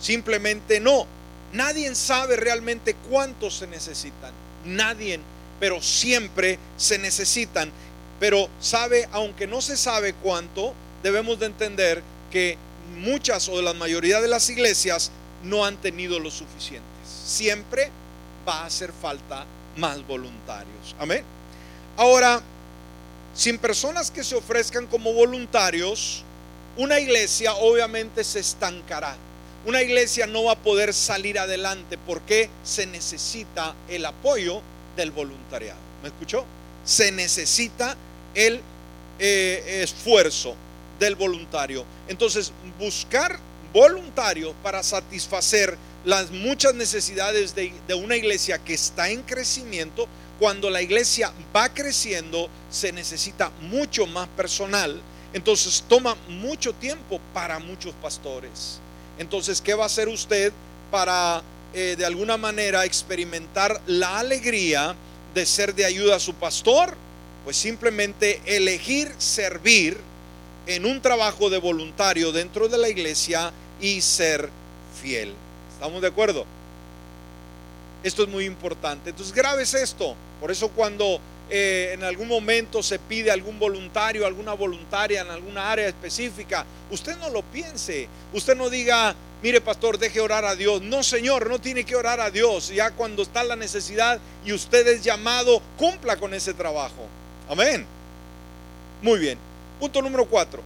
Simplemente 0.00 0.78
no. 0.78 1.06
Nadie 1.52 1.92
sabe 1.96 2.36
realmente 2.36 2.94
cuántos 2.94 3.54
se 3.58 3.66
necesitan. 3.66 4.32
Nadie, 4.64 5.18
pero 5.58 5.82
siempre 5.82 6.56
se 6.76 6.98
necesitan. 6.98 7.72
Pero 8.20 8.48
sabe, 8.60 9.08
aunque 9.10 9.48
no 9.48 9.60
se 9.60 9.76
sabe 9.76 10.14
cuánto, 10.14 10.72
debemos 11.02 11.40
de 11.40 11.46
entender 11.46 12.00
que 12.30 12.58
muchas 12.96 13.48
o 13.48 13.60
la 13.60 13.74
mayoría 13.74 14.20
de 14.20 14.28
las 14.28 14.48
iglesias 14.50 15.10
no 15.42 15.64
han 15.64 15.78
tenido 15.78 16.20
lo 16.20 16.30
suficientes. 16.30 16.84
Siempre 17.24 17.90
va 18.46 18.60
a 18.60 18.66
hacer 18.66 18.92
falta 18.92 19.44
más 19.76 20.06
voluntarios. 20.06 20.94
Amén. 20.96 21.39
Ahora, 21.96 22.40
sin 23.34 23.58
personas 23.58 24.10
que 24.10 24.24
se 24.24 24.34
ofrezcan 24.34 24.86
como 24.86 25.12
voluntarios, 25.12 26.24
una 26.76 26.98
iglesia 26.98 27.54
obviamente 27.54 28.24
se 28.24 28.40
estancará. 28.40 29.16
Una 29.66 29.82
iglesia 29.82 30.26
no 30.26 30.44
va 30.44 30.52
a 30.52 30.58
poder 30.58 30.94
salir 30.94 31.38
adelante 31.38 31.98
porque 32.06 32.48
se 32.64 32.86
necesita 32.86 33.74
el 33.88 34.06
apoyo 34.06 34.62
del 34.96 35.10
voluntariado. 35.10 35.78
¿Me 36.02 36.08
escuchó? 36.08 36.44
Se 36.84 37.12
necesita 37.12 37.96
el 38.34 38.60
eh, 39.18 39.82
esfuerzo 39.82 40.54
del 40.98 41.14
voluntario. 41.14 41.84
Entonces, 42.08 42.52
buscar 42.78 43.38
voluntarios 43.72 44.54
para 44.62 44.82
satisfacer 44.82 45.76
las 46.04 46.30
muchas 46.30 46.74
necesidades 46.74 47.54
de, 47.54 47.72
de 47.86 47.94
una 47.94 48.16
iglesia 48.16 48.58
que 48.58 48.74
está 48.74 49.10
en 49.10 49.22
crecimiento 49.22 50.08
cuando 50.40 50.70
la 50.70 50.80
iglesia 50.80 51.30
va 51.54 51.68
creciendo, 51.68 52.48
se 52.70 52.92
necesita 52.92 53.50
mucho 53.60 54.06
más 54.06 54.26
personal. 54.28 54.98
Entonces 55.34 55.84
toma 55.86 56.16
mucho 56.28 56.72
tiempo 56.72 57.20
para 57.34 57.58
muchos 57.58 57.92
pastores. 58.02 58.80
Entonces, 59.18 59.60
¿qué 59.60 59.74
va 59.74 59.82
a 59.82 59.86
hacer 59.86 60.08
usted 60.08 60.50
para 60.90 61.42
eh, 61.74 61.94
de 61.96 62.06
alguna 62.06 62.38
manera 62.38 62.86
experimentar 62.86 63.82
la 63.86 64.18
alegría 64.18 64.96
de 65.34 65.44
ser 65.44 65.74
de 65.74 65.84
ayuda 65.84 66.16
a 66.16 66.20
su 66.20 66.32
pastor? 66.32 66.96
Pues 67.44 67.58
simplemente 67.58 68.40
elegir 68.46 69.12
servir 69.18 69.98
en 70.66 70.86
un 70.86 71.02
trabajo 71.02 71.50
de 71.50 71.58
voluntario 71.58 72.32
dentro 72.32 72.66
de 72.66 72.78
la 72.78 72.88
iglesia 72.88 73.52
y 73.78 74.00
ser 74.00 74.48
fiel. 75.02 75.34
¿Estamos 75.74 76.00
de 76.00 76.08
acuerdo? 76.08 76.46
Esto 78.02 78.22
es 78.22 78.28
muy 78.28 78.44
importante. 78.44 79.10
Entonces, 79.10 79.34
grabes 79.34 79.74
esto. 79.74 80.14
Por 80.40 80.50
eso 80.50 80.68
cuando 80.68 81.20
eh, 81.50 81.90
en 81.94 82.04
algún 82.04 82.28
momento 82.28 82.82
se 82.82 82.98
pide 82.98 83.30
algún 83.30 83.58
voluntario, 83.58 84.24
alguna 84.24 84.52
voluntaria 84.52 85.22
en 85.22 85.30
alguna 85.30 85.70
área 85.70 85.88
específica, 85.88 86.64
usted 86.90 87.16
no 87.18 87.28
lo 87.28 87.42
piense. 87.42 88.08
Usted 88.32 88.56
no 88.56 88.70
diga, 88.70 89.14
mire 89.42 89.60
pastor, 89.60 89.98
deje 89.98 90.20
orar 90.20 90.44
a 90.44 90.54
Dios. 90.54 90.80
No, 90.80 91.02
Señor, 91.02 91.50
no 91.50 91.60
tiene 91.60 91.84
que 91.84 91.96
orar 91.96 92.20
a 92.20 92.30
Dios. 92.30 92.68
Ya 92.68 92.92
cuando 92.92 93.22
está 93.22 93.42
la 93.42 93.56
necesidad 93.56 94.20
y 94.44 94.52
usted 94.52 94.86
es 94.86 95.02
llamado, 95.02 95.60
cumpla 95.76 96.16
con 96.16 96.32
ese 96.34 96.54
trabajo. 96.54 97.06
Amén. 97.48 97.84
Muy 99.02 99.18
bien. 99.18 99.38
Punto 99.80 100.00
número 100.00 100.26
cuatro. 100.26 100.62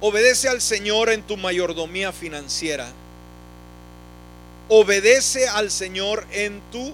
Obedece 0.00 0.48
al 0.48 0.60
Señor 0.60 1.10
en 1.10 1.22
tu 1.22 1.36
mayordomía 1.36 2.12
financiera. 2.12 2.88
Obedece 4.68 5.48
al 5.48 5.70
Señor 5.70 6.26
en 6.32 6.60
tu 6.70 6.92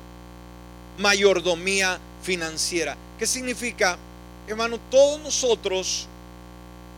mayordomía 0.98 1.98
financiera. 2.22 2.96
¿Qué 3.18 3.26
significa? 3.26 3.98
Hermano, 4.46 4.78
todos 4.90 5.20
nosotros 5.20 6.07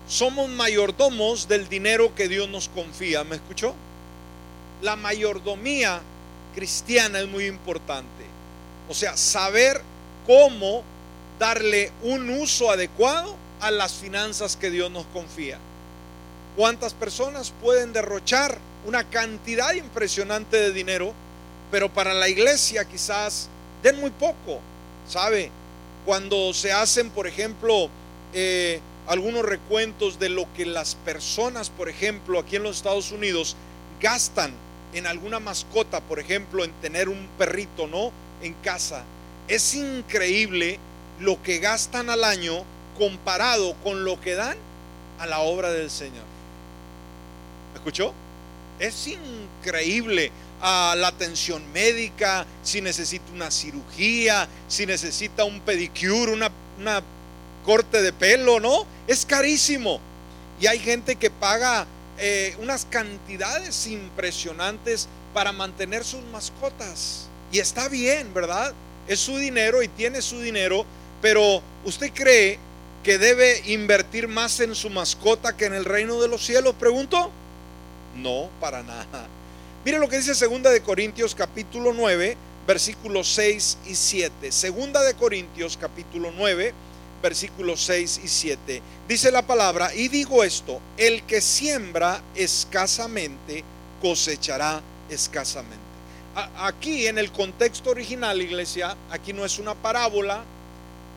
somos 0.09 0.49
mayordomos 0.49 1.47
del 1.49 1.69
dinero 1.69 2.15
que 2.15 2.29
Dios 2.29 2.49
nos 2.49 2.69
confía. 2.69 3.25
¿Me 3.25 3.37
escuchó? 3.37 3.75
La 4.83 4.97
mayordomía 4.97 6.01
cristiana 6.55 7.21
es 7.21 7.29
muy 7.29 7.47
importante. 7.47 8.25
O 8.89 8.95
sea, 8.95 9.17
saber 9.17 9.81
cómo 10.27 10.83
darle 11.39 11.93
un 12.03 12.29
uso 12.31 12.71
adecuado 12.71 13.37
a 13.61 13.71
las 13.71 13.95
finanzas 13.95 14.57
que 14.57 14.71
Dios 14.71 14.91
nos 14.91 15.07
confía. 15.07 15.59
¿Cuántas 16.57 16.95
personas 16.95 17.53
pueden 17.63 17.93
derrochar 17.93 18.59
una 18.87 19.05
cantidad 19.05 19.73
impresionante 19.75 20.57
de 20.57 20.73
dinero, 20.73 21.13
pero 21.71 21.93
para 21.93 22.15
la 22.15 22.29
iglesia 22.29 22.85
quizás 22.85 23.49
den 23.83 24.01
muy 24.01 24.11
poco, 24.11 24.61
¿sabe? 25.09 25.51
Cuando 26.05 26.53
se 26.55 26.73
hacen, 26.73 27.11
por 27.11 27.27
ejemplo, 27.27 27.89
eh, 28.33 28.81
algunos 29.07 29.45
recuentos 29.45 30.19
de 30.19 30.29
lo 30.29 30.47
que 30.55 30.67
las 30.67 30.95
personas, 30.95 31.71
por 31.71 31.89
ejemplo, 31.89 32.39
aquí 32.39 32.57
en 32.57 32.63
los 32.63 32.77
Estados 32.77 33.13
Unidos, 33.13 33.57
gastan 34.01 34.53
en 34.93 35.07
alguna 35.07 35.41
mascota, 35.41 36.01
por 36.01 36.19
ejemplo, 36.19 36.65
en 36.65 36.73
tener 36.81 37.09
un 37.09 37.29
perrito, 37.39 37.87
¿no? 37.87 38.13
En 38.43 38.55
casa. 38.55 39.05
Es 39.47 39.75
increíble 39.75 40.79
lo 41.21 41.43
que 41.43 41.59
gastan 41.59 42.09
al 42.09 42.25
año 42.25 42.65
comparado 42.99 43.75
con 43.83 44.05
lo 44.05 44.21
que 44.21 44.35
dan 44.35 44.57
a 45.19 45.27
la 45.27 45.41
obra 45.41 45.71
del 45.71 45.91
Señor. 45.91 46.25
¿Me 47.73 47.79
escuchó? 47.79 48.15
Es 48.81 49.07
increíble 49.07 50.33
a 50.63 50.95
la 50.97 51.09
atención 51.09 51.63
médica, 51.73 52.47
si 52.63 52.81
necesita 52.81 53.31
una 53.33 53.51
cirugía, 53.51 54.49
si 54.69 54.87
necesita 54.87 55.45
un 55.45 55.61
pedicure, 55.61 56.33
una, 56.33 56.51
una 56.79 57.03
corte 57.65 58.01
de 58.01 58.13
pelo, 58.13 58.59
¿no? 58.59 58.87
Es 59.07 59.27
carísimo. 59.27 60.01
Y 60.61 60.67
hay 60.67 60.79
gente 60.79 61.17
que 61.17 61.31
paga 61.31 61.87
eh, 62.19 62.57
unas 62.61 62.87
cantidades 62.87 63.87
impresionantes 63.87 65.09
para 65.33 65.53
mantener 65.53 66.05
sus 66.05 66.23
mascotas. 66.33 67.27
Y 67.53 67.59
está 67.59 67.89
bien, 67.89 68.33
¿verdad? 68.33 68.73
Es 69.09 69.21
su 69.21 69.37
dinero 69.37 69.83
y 69.83 69.89
tiene 69.89 70.23
su 70.23 70.41
dinero, 70.41 70.87
pero 71.21 71.63
¿usted 71.85 72.13
cree 72.15 72.59
que 73.03 73.19
debe 73.19 73.63
invertir 73.67 74.29
más 74.29 74.61
en 74.61 74.75
su 74.75 74.89
mascota 74.91 75.57
que 75.57 75.67
en 75.67 75.75
el 75.75 75.85
reino 75.85 76.21
de 76.21 76.29
los 76.29 76.45
cielos? 76.45 76.75
Pregunto. 76.79 77.31
No, 78.17 78.49
para 78.61 78.83
nada. 78.83 79.29
Mire 79.85 79.99
lo 79.99 80.09
que 80.09 80.19
dice 80.19 80.35
Segunda 80.35 80.71
de 80.71 80.83
Corintios 80.83 81.35
capítulo 81.35 81.93
9, 81.95 82.37
versículos 82.67 83.29
6 83.29 83.79
y 83.87 83.95
7. 83.95 84.53
Segunda 84.53 85.03
de 85.03 85.15
Corintios 85.15 85.79
capítulo 85.81 86.33
9, 86.37 86.75
versículos 87.23 87.83
6 87.85 88.21
y 88.25 88.29
7. 88.29 88.83
Dice 89.09 89.31
la 89.31 89.43
palabra, 89.43 89.95
y 89.95 90.09
digo 90.09 90.45
esto, 90.45 90.81
el 90.97 91.23
que 91.23 91.41
siembra 91.41 92.23
escasamente 92.35 93.65
cosechará 94.03 94.83
escasamente. 95.09 95.91
Aquí 96.59 97.07
en 97.07 97.19
el 97.19 97.33
contexto 97.33 97.91
original, 97.91 98.41
iglesia, 98.41 98.97
aquí 99.11 99.33
no 99.33 99.45
es 99.45 99.59
una 99.59 99.75
parábola, 99.75 100.45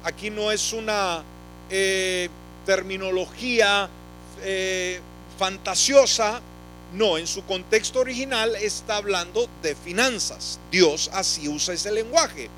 aquí 0.04 0.30
no 0.30 0.52
es 0.52 0.74
una 0.74 1.24
eh, 1.70 2.30
terminología 2.66 3.90
eh, 4.42 5.00
fantasiosa, 5.38 6.42
no, 6.94 7.18
en 7.18 7.26
su 7.26 7.44
contexto 7.46 8.00
original 8.00 8.56
está 8.56 8.98
hablando 8.98 9.50
de 9.64 9.76
finanzas. 9.76 10.60
Dios 10.72 11.10
así 11.12 11.48
usa 11.48 11.74
ese 11.74 11.92
lenguaje. 11.92 12.50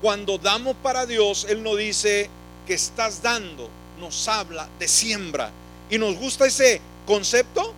Cuando 0.00 0.38
damos 0.38 0.76
para 0.76 1.04
Dios, 1.04 1.46
Él 1.48 1.64
no 1.64 1.74
dice 1.74 2.30
que 2.66 2.74
estás 2.74 3.22
dando, 3.22 3.68
nos 3.98 4.28
habla 4.28 4.68
de 4.78 4.86
siembra. 4.86 5.50
¿Y 5.90 5.98
nos 5.98 6.16
gusta 6.16 6.46
ese 6.46 6.80
concepto? 7.06 7.74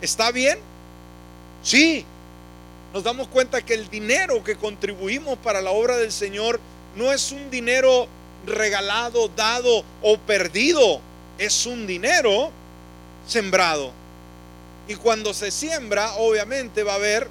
¿Está 0.00 0.32
bien? 0.32 0.58
Sí. 1.62 2.04
Nos 2.92 3.04
damos 3.04 3.28
cuenta 3.28 3.62
que 3.62 3.74
el 3.74 3.88
dinero 3.88 4.42
que 4.42 4.56
contribuimos 4.56 5.38
para 5.38 5.60
la 5.60 5.70
obra 5.70 5.96
del 5.96 6.10
Señor 6.10 6.58
no 6.96 7.12
es 7.12 7.30
un 7.30 7.50
dinero 7.50 8.08
regalado, 8.46 9.28
dado 9.28 9.84
o 10.02 10.18
perdido. 10.18 11.00
Es 11.38 11.66
un 11.66 11.86
dinero 11.86 12.50
sembrado. 13.28 13.99
Y 14.90 14.96
cuando 14.96 15.32
se 15.32 15.52
siembra, 15.52 16.14
obviamente 16.14 16.82
va 16.82 16.94
a 16.94 16.96
haber 16.96 17.28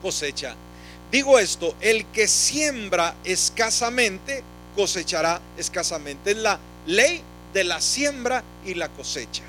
cosecha. 0.00 0.54
Digo 1.10 1.40
esto, 1.40 1.74
el 1.80 2.06
que 2.12 2.28
siembra 2.28 3.16
escasamente, 3.24 4.44
cosechará 4.76 5.40
escasamente. 5.56 6.30
Es 6.30 6.36
la 6.36 6.60
ley 6.86 7.20
de 7.52 7.64
la 7.64 7.80
siembra 7.80 8.44
y 8.64 8.74
la 8.74 8.88
cosecha. 8.90 9.42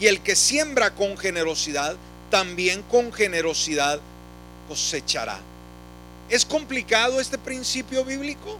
Y 0.00 0.08
el 0.08 0.22
que 0.22 0.34
siembra 0.34 0.92
con 0.96 1.16
generosidad, 1.16 1.94
también 2.32 2.82
con 2.82 3.12
generosidad 3.12 4.00
cosechará. 4.66 5.38
¿Es 6.28 6.44
complicado 6.44 7.20
este 7.20 7.38
principio 7.38 8.04
bíblico? 8.04 8.58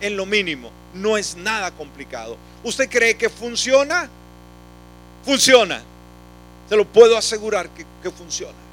En 0.00 0.16
lo 0.16 0.26
mínimo, 0.26 0.72
no 0.94 1.16
es 1.16 1.36
nada 1.36 1.70
complicado. 1.70 2.36
¿Usted 2.64 2.90
cree 2.90 3.16
que 3.16 3.30
funciona? 3.30 4.10
Funciona. 5.24 5.93
Se 6.68 6.76
lo 6.76 6.84
puedo 6.84 7.16
asegurar 7.16 7.68
que, 7.70 7.84
que 8.02 8.10
funciona. 8.10 8.64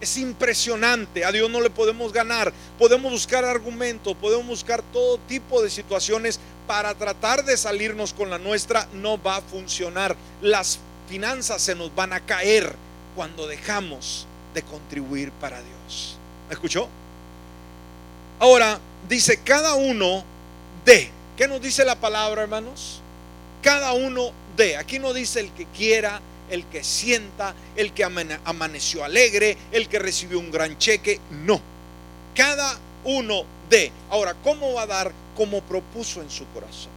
Es 0.00 0.16
impresionante, 0.16 1.24
a 1.24 1.32
Dios 1.32 1.50
no 1.50 1.60
le 1.60 1.70
podemos 1.70 2.12
ganar. 2.12 2.52
Podemos 2.78 3.10
buscar 3.10 3.44
argumentos, 3.44 4.16
podemos 4.16 4.46
buscar 4.46 4.82
todo 4.92 5.18
tipo 5.26 5.60
de 5.60 5.70
situaciones 5.70 6.38
para 6.68 6.94
tratar 6.94 7.44
de 7.44 7.56
salirnos 7.56 8.12
con 8.12 8.30
la 8.30 8.38
nuestra. 8.38 8.86
No 8.92 9.20
va 9.20 9.36
a 9.36 9.42
funcionar. 9.42 10.16
Las 10.40 10.78
finanzas 11.08 11.62
se 11.62 11.74
nos 11.74 11.92
van 11.94 12.12
a 12.12 12.20
caer 12.20 12.76
cuando 13.16 13.48
dejamos 13.48 14.26
de 14.54 14.62
contribuir 14.62 15.32
para 15.32 15.60
Dios. 15.60 16.16
¿Me 16.48 16.54
escuchó? 16.54 16.88
Ahora 18.38 18.78
dice 19.08 19.40
cada 19.42 19.74
uno 19.74 20.22
de. 20.84 21.10
¿Qué 21.36 21.48
nos 21.48 21.60
dice 21.60 21.84
la 21.84 21.96
palabra, 21.96 22.42
hermanos? 22.42 23.00
Cada 23.62 23.92
uno 23.92 24.30
de. 24.56 24.76
Aquí 24.76 24.98
no 24.98 25.12
dice 25.12 25.40
el 25.40 25.50
que 25.52 25.66
quiera, 25.66 26.20
el 26.50 26.64
que 26.66 26.82
sienta, 26.84 27.54
el 27.76 27.92
que 27.92 28.04
amaneció 28.04 29.04
alegre, 29.04 29.56
el 29.72 29.88
que 29.88 29.98
recibió 29.98 30.38
un 30.38 30.50
gran 30.50 30.78
cheque. 30.78 31.20
No. 31.44 31.60
Cada 32.34 32.78
uno 33.04 33.44
de. 33.68 33.92
Ahora, 34.10 34.34
¿cómo 34.42 34.74
va 34.74 34.82
a 34.82 34.86
dar? 34.86 35.12
Como 35.36 35.60
propuso 35.62 36.20
en 36.22 36.30
su 36.30 36.46
corazón. 36.48 36.90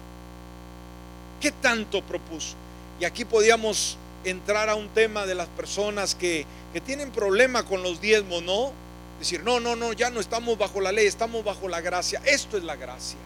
¿Qué 1.40 1.52
tanto 1.52 2.02
propuso? 2.02 2.56
Y 3.00 3.06
aquí 3.06 3.26
podíamos 3.26 3.98
entrar 4.24 4.70
a 4.70 4.76
un 4.76 4.90
tema 4.90 5.26
de 5.26 5.36
las 5.36 5.48
personas 5.48 6.14
que, 6.16 6.46
que 6.74 6.82
tienen 6.82 7.12
problema 7.12 7.64
con 7.64 7.82
los 7.82 8.00
diezmos, 8.00 8.44
¿no? 8.44 8.72
Decir, 9.20 9.44
no, 9.44 9.60
no, 9.60 9.76
no, 9.76 9.94
ya 9.94 10.10
no 10.10 10.20
estamos 10.20 10.58
bajo 10.58 10.82
la 10.82 10.92
ley, 10.92 11.06
estamos 11.06 11.44
bajo 11.44 11.68
la 11.68 11.82
gracia. 11.82 12.22
Esto 12.26 12.58
es 12.58 12.64
la 12.64 12.76
gracia. 12.76 13.20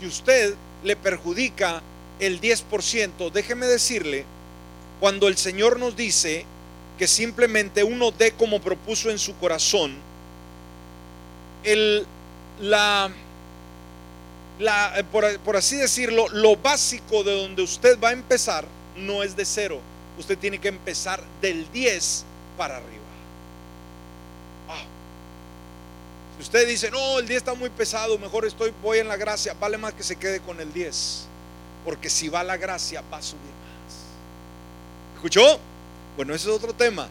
Si 0.00 0.06
usted 0.06 0.54
le 0.84 0.96
perjudica 0.96 1.82
el 2.18 2.40
10%, 2.40 3.30
déjeme 3.30 3.66
decirle 3.66 4.24
cuando 5.02 5.26
el 5.26 5.36
Señor 5.36 5.80
nos 5.80 5.96
dice 5.96 6.44
que 6.96 7.08
simplemente 7.08 7.82
uno 7.82 8.12
dé 8.12 8.30
como 8.30 8.60
propuso 8.60 9.10
en 9.10 9.18
su 9.18 9.36
corazón, 9.36 9.96
el, 11.64 12.06
la, 12.60 13.10
la 14.60 15.04
por, 15.10 15.40
por, 15.40 15.56
así 15.56 15.74
decirlo, 15.74 16.28
lo 16.28 16.54
básico 16.54 17.24
de 17.24 17.34
donde 17.34 17.62
usted 17.62 17.98
va 17.98 18.10
a 18.10 18.12
empezar 18.12 18.64
no 18.96 19.24
es 19.24 19.34
de 19.34 19.44
cero. 19.44 19.80
Usted 20.20 20.38
tiene 20.38 20.60
que 20.60 20.68
empezar 20.68 21.20
del 21.40 21.68
10 21.72 22.24
para 22.56 22.76
arriba. 22.76 23.02
Ah. 24.68 24.84
Si 26.36 26.42
usted 26.44 26.68
dice, 26.68 26.92
no, 26.92 27.18
el 27.18 27.26
10 27.26 27.38
está 27.38 27.54
muy 27.54 27.70
pesado, 27.70 28.20
mejor 28.20 28.46
estoy, 28.46 28.72
voy 28.80 28.98
en 29.00 29.08
la 29.08 29.16
gracia, 29.16 29.52
vale 29.58 29.78
más 29.78 29.94
que 29.94 30.04
se 30.04 30.14
quede 30.14 30.38
con 30.38 30.60
el 30.60 30.72
10. 30.72 31.26
Porque 31.84 32.08
si 32.08 32.28
va 32.28 32.44
la 32.44 32.56
gracia, 32.56 33.02
va 33.12 33.16
a 33.16 33.22
subir 33.22 33.61
¿Escuchó? 35.22 35.56
Bueno, 36.16 36.34
ese 36.34 36.50
es 36.50 36.56
otro 36.56 36.72
tema. 36.72 37.06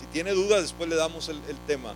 Si 0.00 0.06
tiene 0.06 0.30
dudas, 0.30 0.62
después 0.62 0.88
le 0.88 0.96
damos 0.96 1.28
el, 1.28 1.42
tema. 1.66 1.92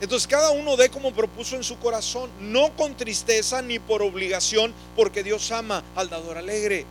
Entonces 0.00 0.26
cada 0.26 0.50
uno 0.52 0.78
dé 0.78 0.88
como 0.88 1.12
propuso 1.12 1.56
en 1.56 1.62
su 1.62 1.78
corazón, 1.78 2.30
no 2.40 2.74
con 2.74 2.96
tristeza 2.96 3.60
ni 3.60 3.78
por 3.78 4.00
obligación, 4.00 4.72
porque 4.96 5.22
Dios 5.22 5.52
ama 5.52 5.84
al 5.94 6.08
dador 6.08 6.38
alegre. 6.38 6.86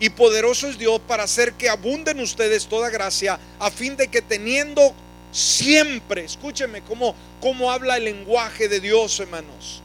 Y 0.00 0.08
poderoso 0.08 0.66
es 0.66 0.78
Dios 0.78 0.98
para 1.06 1.24
hacer 1.24 1.52
que 1.52 1.68
abunden 1.68 2.20
ustedes 2.20 2.66
toda 2.66 2.88
gracia, 2.88 3.38
a 3.58 3.70
fin 3.70 3.94
de 3.98 4.08
que 4.08 4.22
teniendo 4.22 4.94
siempre, 5.30 6.24
escúcheme 6.24 6.80
cómo, 6.80 7.14
cómo 7.42 7.70
habla 7.70 7.98
el 7.98 8.04
lenguaje 8.04 8.66
de 8.68 8.80
Dios, 8.80 9.20
hermanos. 9.20 9.81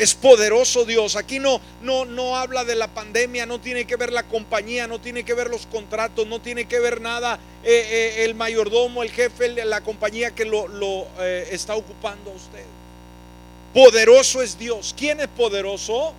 Es 0.00 0.14
poderoso 0.14 0.86
Dios. 0.86 1.14
Aquí 1.14 1.38
no, 1.38 1.60
no, 1.82 2.06
no 2.06 2.34
habla 2.34 2.64
de 2.64 2.74
la 2.74 2.88
pandemia, 2.88 3.44
no 3.44 3.60
tiene 3.60 3.84
que 3.84 3.96
ver 3.96 4.14
la 4.14 4.22
compañía, 4.22 4.86
no 4.86 4.98
tiene 4.98 5.24
que 5.24 5.34
ver 5.34 5.48
los 5.48 5.66
contratos, 5.66 6.26
no 6.26 6.40
tiene 6.40 6.64
que 6.64 6.80
ver 6.80 7.02
nada 7.02 7.38
eh, 7.62 8.14
eh, 8.16 8.24
el 8.24 8.34
mayordomo, 8.34 9.02
el 9.02 9.10
jefe 9.10 9.50
de 9.50 9.66
la 9.66 9.82
compañía 9.82 10.30
que 10.30 10.46
lo, 10.46 11.06
eh, 11.18 11.50
está 11.52 11.76
ocupando 11.76 12.30
a 12.30 12.34
usted. 12.34 12.64
Poderoso 13.74 14.40
es 14.40 14.58
Dios. 14.58 14.94
¿Quién 14.96 15.20
es 15.20 15.28
poderoso? 15.28 16.14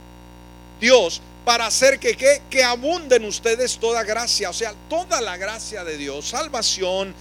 Dios 0.80 1.20
para 1.44 1.66
hacer 1.66 1.98
que, 1.98 2.16
que, 2.16 2.40
que, 2.52 2.64
abunden 2.64 3.26
ustedes 3.26 3.80
toda 3.80 4.04
gracia, 4.04 4.52
o 4.52 4.54
sea, 4.54 4.76
toda 4.88 5.22
la 5.22 5.38
gracia 5.38 5.84
de 5.84 5.98
Dios, 5.98 6.26
salvación, 6.30 7.16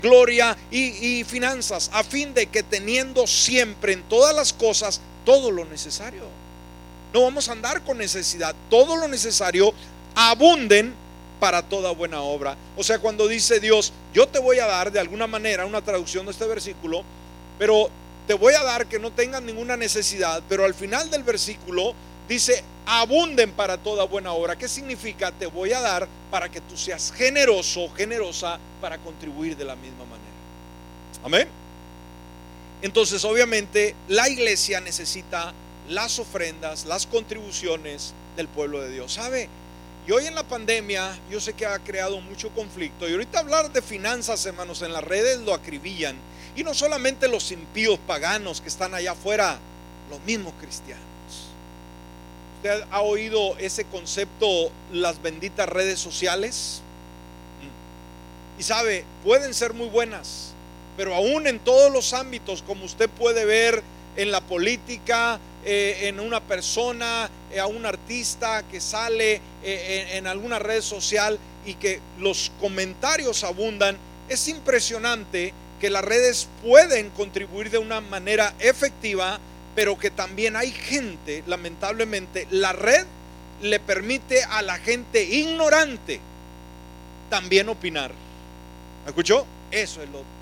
gloria 0.00 0.56
y, 0.70 1.18
y 1.18 1.24
finanzas, 1.24 1.90
a 1.92 2.02
fin 2.02 2.32
de 2.32 2.46
que 2.46 2.62
teniendo 2.62 3.26
siempre 3.26 3.92
en 3.92 4.02
todas 4.04 4.34
las 4.34 4.54
cosas 4.54 5.02
todo 5.26 5.50
lo 5.50 5.66
necesario. 5.66 6.22
No 7.12 7.22
vamos 7.22 7.50
a 7.50 7.52
andar 7.52 7.82
con 7.82 7.98
necesidad. 7.98 8.54
Todo 8.70 8.96
lo 8.96 9.08
necesario 9.08 9.74
abunden 10.14 10.94
para 11.38 11.62
toda 11.62 11.90
buena 11.90 12.22
obra. 12.22 12.56
O 12.76 12.82
sea, 12.82 12.98
cuando 12.98 13.28
dice 13.28 13.60
Dios, 13.60 13.92
yo 14.14 14.26
te 14.26 14.38
voy 14.38 14.58
a 14.60 14.66
dar 14.66 14.90
de 14.90 15.00
alguna 15.00 15.26
manera 15.26 15.66
una 15.66 15.82
traducción 15.82 16.24
de 16.24 16.32
este 16.32 16.46
versículo, 16.46 17.02
pero 17.58 17.90
te 18.26 18.34
voy 18.34 18.54
a 18.54 18.62
dar 18.62 18.86
que 18.86 18.98
no 18.98 19.10
tengan 19.10 19.44
ninguna 19.44 19.76
necesidad, 19.76 20.42
pero 20.48 20.64
al 20.64 20.74
final 20.74 21.10
del 21.10 21.22
versículo 21.22 21.94
dice, 22.28 22.64
abunden 22.86 23.52
para 23.52 23.76
toda 23.76 24.04
buena 24.04 24.32
obra. 24.32 24.56
¿Qué 24.56 24.68
significa? 24.68 25.32
Te 25.32 25.46
voy 25.46 25.72
a 25.72 25.80
dar 25.80 26.08
para 26.30 26.48
que 26.48 26.60
tú 26.60 26.76
seas 26.76 27.12
generoso, 27.12 27.88
generosa 27.94 28.58
para 28.80 28.98
contribuir 28.98 29.56
de 29.56 29.64
la 29.64 29.76
misma 29.76 30.04
manera. 30.04 30.26
Amén. 31.24 31.65
Entonces, 32.82 33.24
obviamente, 33.24 33.94
la 34.08 34.28
iglesia 34.28 34.80
necesita 34.80 35.54
las 35.88 36.18
ofrendas, 36.18 36.84
las 36.84 37.06
contribuciones 37.06 38.12
del 38.36 38.48
pueblo 38.48 38.80
de 38.80 38.90
Dios. 38.90 39.12
¿Sabe? 39.14 39.48
Y 40.06 40.12
hoy 40.12 40.26
en 40.26 40.36
la 40.36 40.44
pandemia 40.44 41.18
yo 41.30 41.40
sé 41.40 41.52
que 41.54 41.66
ha 41.66 41.78
creado 41.80 42.20
mucho 42.20 42.50
conflicto. 42.50 43.08
Y 43.08 43.12
ahorita 43.12 43.40
hablar 43.40 43.72
de 43.72 43.82
finanzas, 43.82 44.44
hermanos, 44.46 44.82
en 44.82 44.92
las 44.92 45.02
redes 45.02 45.40
lo 45.40 45.52
acribillan. 45.52 46.16
Y 46.54 46.62
no 46.62 46.74
solamente 46.74 47.28
los 47.28 47.50
impíos 47.50 47.98
paganos 48.06 48.60
que 48.60 48.68
están 48.68 48.94
allá 48.94 49.12
afuera, 49.12 49.58
los 50.08 50.20
mismos 50.20 50.54
cristianos. 50.60 51.04
¿Usted 52.56 52.84
ha 52.90 53.00
oído 53.00 53.56
ese 53.58 53.84
concepto, 53.84 54.70
las 54.92 55.20
benditas 55.20 55.68
redes 55.68 55.98
sociales? 55.98 56.82
Y 58.58 58.62
sabe, 58.62 59.04
pueden 59.24 59.52
ser 59.52 59.74
muy 59.74 59.88
buenas, 59.88 60.52
pero 60.96 61.14
aún 61.14 61.46
en 61.46 61.58
todos 61.58 61.92
los 61.92 62.12
ámbitos, 62.12 62.62
como 62.62 62.84
usted 62.84 63.08
puede 63.08 63.44
ver 63.44 63.82
en 64.16 64.30
la 64.30 64.40
política, 64.40 65.38
eh, 65.64 66.08
en 66.08 66.20
una 66.20 66.40
persona, 66.40 67.28
eh, 67.52 67.60
a 67.60 67.66
un 67.66 67.84
artista 67.84 68.62
que 68.70 68.80
sale 68.80 69.40
eh, 69.62 70.10
en, 70.12 70.26
alguna 70.26 70.58
red 70.58 70.80
social 70.80 71.38
y 71.64 71.74
que 71.74 72.00
los 72.18 72.52
comentarios 72.60 73.44
abundan, 73.44 73.96
es 74.28 74.48
impresionante 74.48 75.52
que 75.80 75.90
las 75.90 76.04
redes 76.04 76.48
pueden 76.62 77.10
contribuir 77.10 77.70
de 77.70 77.78
una 77.78 78.00
manera 78.00 78.54
efectiva, 78.60 79.38
pero 79.74 79.98
que 79.98 80.10
también 80.10 80.56
hay 80.56 80.70
gente, 80.70 81.42
lamentablemente, 81.46 82.46
la 82.50 82.72
red 82.72 83.04
le 83.60 83.80
permite 83.80 84.44
a 84.44 84.62
la 84.62 84.78
gente 84.78 85.22
ignorante 85.24 86.20
también 87.28 87.68
opinar. 87.68 88.12
¿Me 89.04 89.10
escuchó? 89.10 89.44
Eso 89.70 90.02
es 90.02 90.08
lo. 90.10 90.35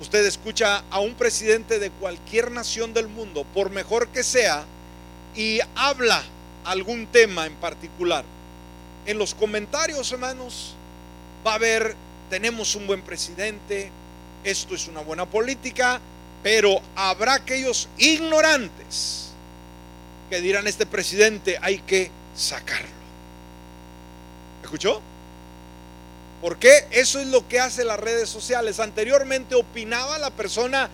Usted 0.00 0.24
escucha 0.26 0.84
a 0.90 1.00
un 1.00 1.14
presidente 1.14 1.78
de 1.78 1.90
cualquier 1.90 2.52
nación 2.52 2.94
del 2.94 3.08
mundo, 3.08 3.44
por 3.52 3.70
mejor 3.70 4.08
que 4.08 4.22
sea, 4.22 4.64
y 5.34 5.58
habla 5.74 6.22
algún 6.64 7.06
tema 7.06 7.46
en 7.46 7.54
particular. 7.54 8.24
En 9.06 9.18
los 9.18 9.34
comentarios, 9.34 10.12
hermanos, 10.12 10.74
va 11.44 11.52
a 11.52 11.54
haber, 11.56 11.96
tenemos 12.30 12.76
un 12.76 12.86
buen 12.86 13.02
presidente, 13.02 13.90
esto 14.44 14.74
es 14.74 14.86
una 14.86 15.00
buena 15.00 15.26
política, 15.26 16.00
pero 16.42 16.80
habrá 16.94 17.34
aquellos 17.34 17.88
ignorantes 17.98 19.30
que 20.30 20.40
dirán, 20.40 20.66
este 20.66 20.86
presidente 20.86 21.58
hay 21.60 21.78
que 21.78 22.10
sacarlo. 22.36 22.88
¿Escuchó? 24.62 25.00
Porque 26.40 26.86
eso 26.90 27.20
es 27.20 27.26
lo 27.26 27.46
que 27.48 27.58
hace 27.58 27.84
las 27.84 27.98
redes 27.98 28.28
sociales. 28.28 28.78
Anteriormente 28.78 29.54
opinaba 29.54 30.18
la 30.18 30.30
persona 30.30 30.88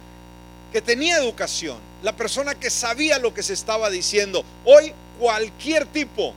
que 0.73 0.81
tenía 0.81 1.19
educación, 1.19 1.79
la 2.03 2.17
persona 2.17 2.55
que 2.55 2.71
sabía 2.71 3.19
lo 3.19 3.35
que 3.35 3.43
se 3.43 3.53
estaba 3.53 3.91
diciendo. 3.91 4.45
Hoy 4.65 4.93
cualquier 5.19 5.87
tipo 5.87 6.35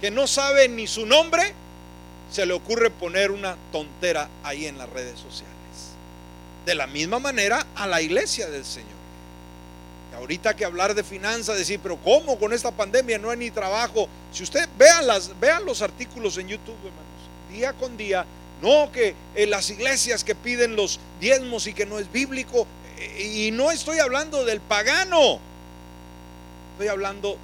que 0.00 0.10
no 0.10 0.26
sabe 0.26 0.68
ni 0.68 0.86
su 0.86 1.06
nombre, 1.06 1.54
se 2.30 2.46
le 2.46 2.52
ocurre 2.52 2.90
poner 2.90 3.30
una 3.30 3.56
tontera 3.72 4.28
ahí 4.42 4.66
en 4.66 4.78
las 4.78 4.88
redes 4.90 5.18
sociales. 5.18 5.54
De 6.64 6.74
la 6.74 6.86
misma 6.86 7.18
manera 7.18 7.66
a 7.74 7.86
la 7.86 8.00
iglesia 8.00 8.48
del 8.48 8.64
Señor. 8.64 8.94
ahorita 10.16 10.54
que 10.54 10.64
hablar 10.64 10.94
de 10.94 11.02
finanzas, 11.02 11.58
decir, 11.58 11.80
pero 11.82 11.96
¿cómo 11.96 12.38
con 12.38 12.52
esta 12.52 12.70
pandemia 12.70 13.18
no 13.18 13.30
hay 13.30 13.36
ni 13.36 13.50
trabajo? 13.50 14.08
Si 14.32 14.44
usted 14.44 14.68
vean, 14.78 15.06
las, 15.06 15.32
los 15.66 15.82
artículos 15.82 16.38
en 16.38 16.48
YouTube, 16.48 16.76
hermano 16.84 17.13
día 17.54 17.72
con 17.72 17.96
día. 17.96 18.26
No 18.60 18.90
que 18.92 19.14
eh, 19.34 19.46
las 19.46 19.70
iglesias 19.70 20.24
que 20.24 20.34
piden 20.34 20.76
los 20.76 21.00
diezmos 21.20 21.66
y 21.66 21.72
que 21.72 21.86
no 21.86 21.98
es 21.98 22.10
bíblico. 22.12 22.66
Eh, 22.98 23.46
y 23.46 23.50
no 23.50 23.70
estoy 23.70 23.98
hablando 23.98 24.44
del 24.44 24.60
pagano. 24.60 25.38
Estoy 26.72 26.88
hablando 26.88 27.38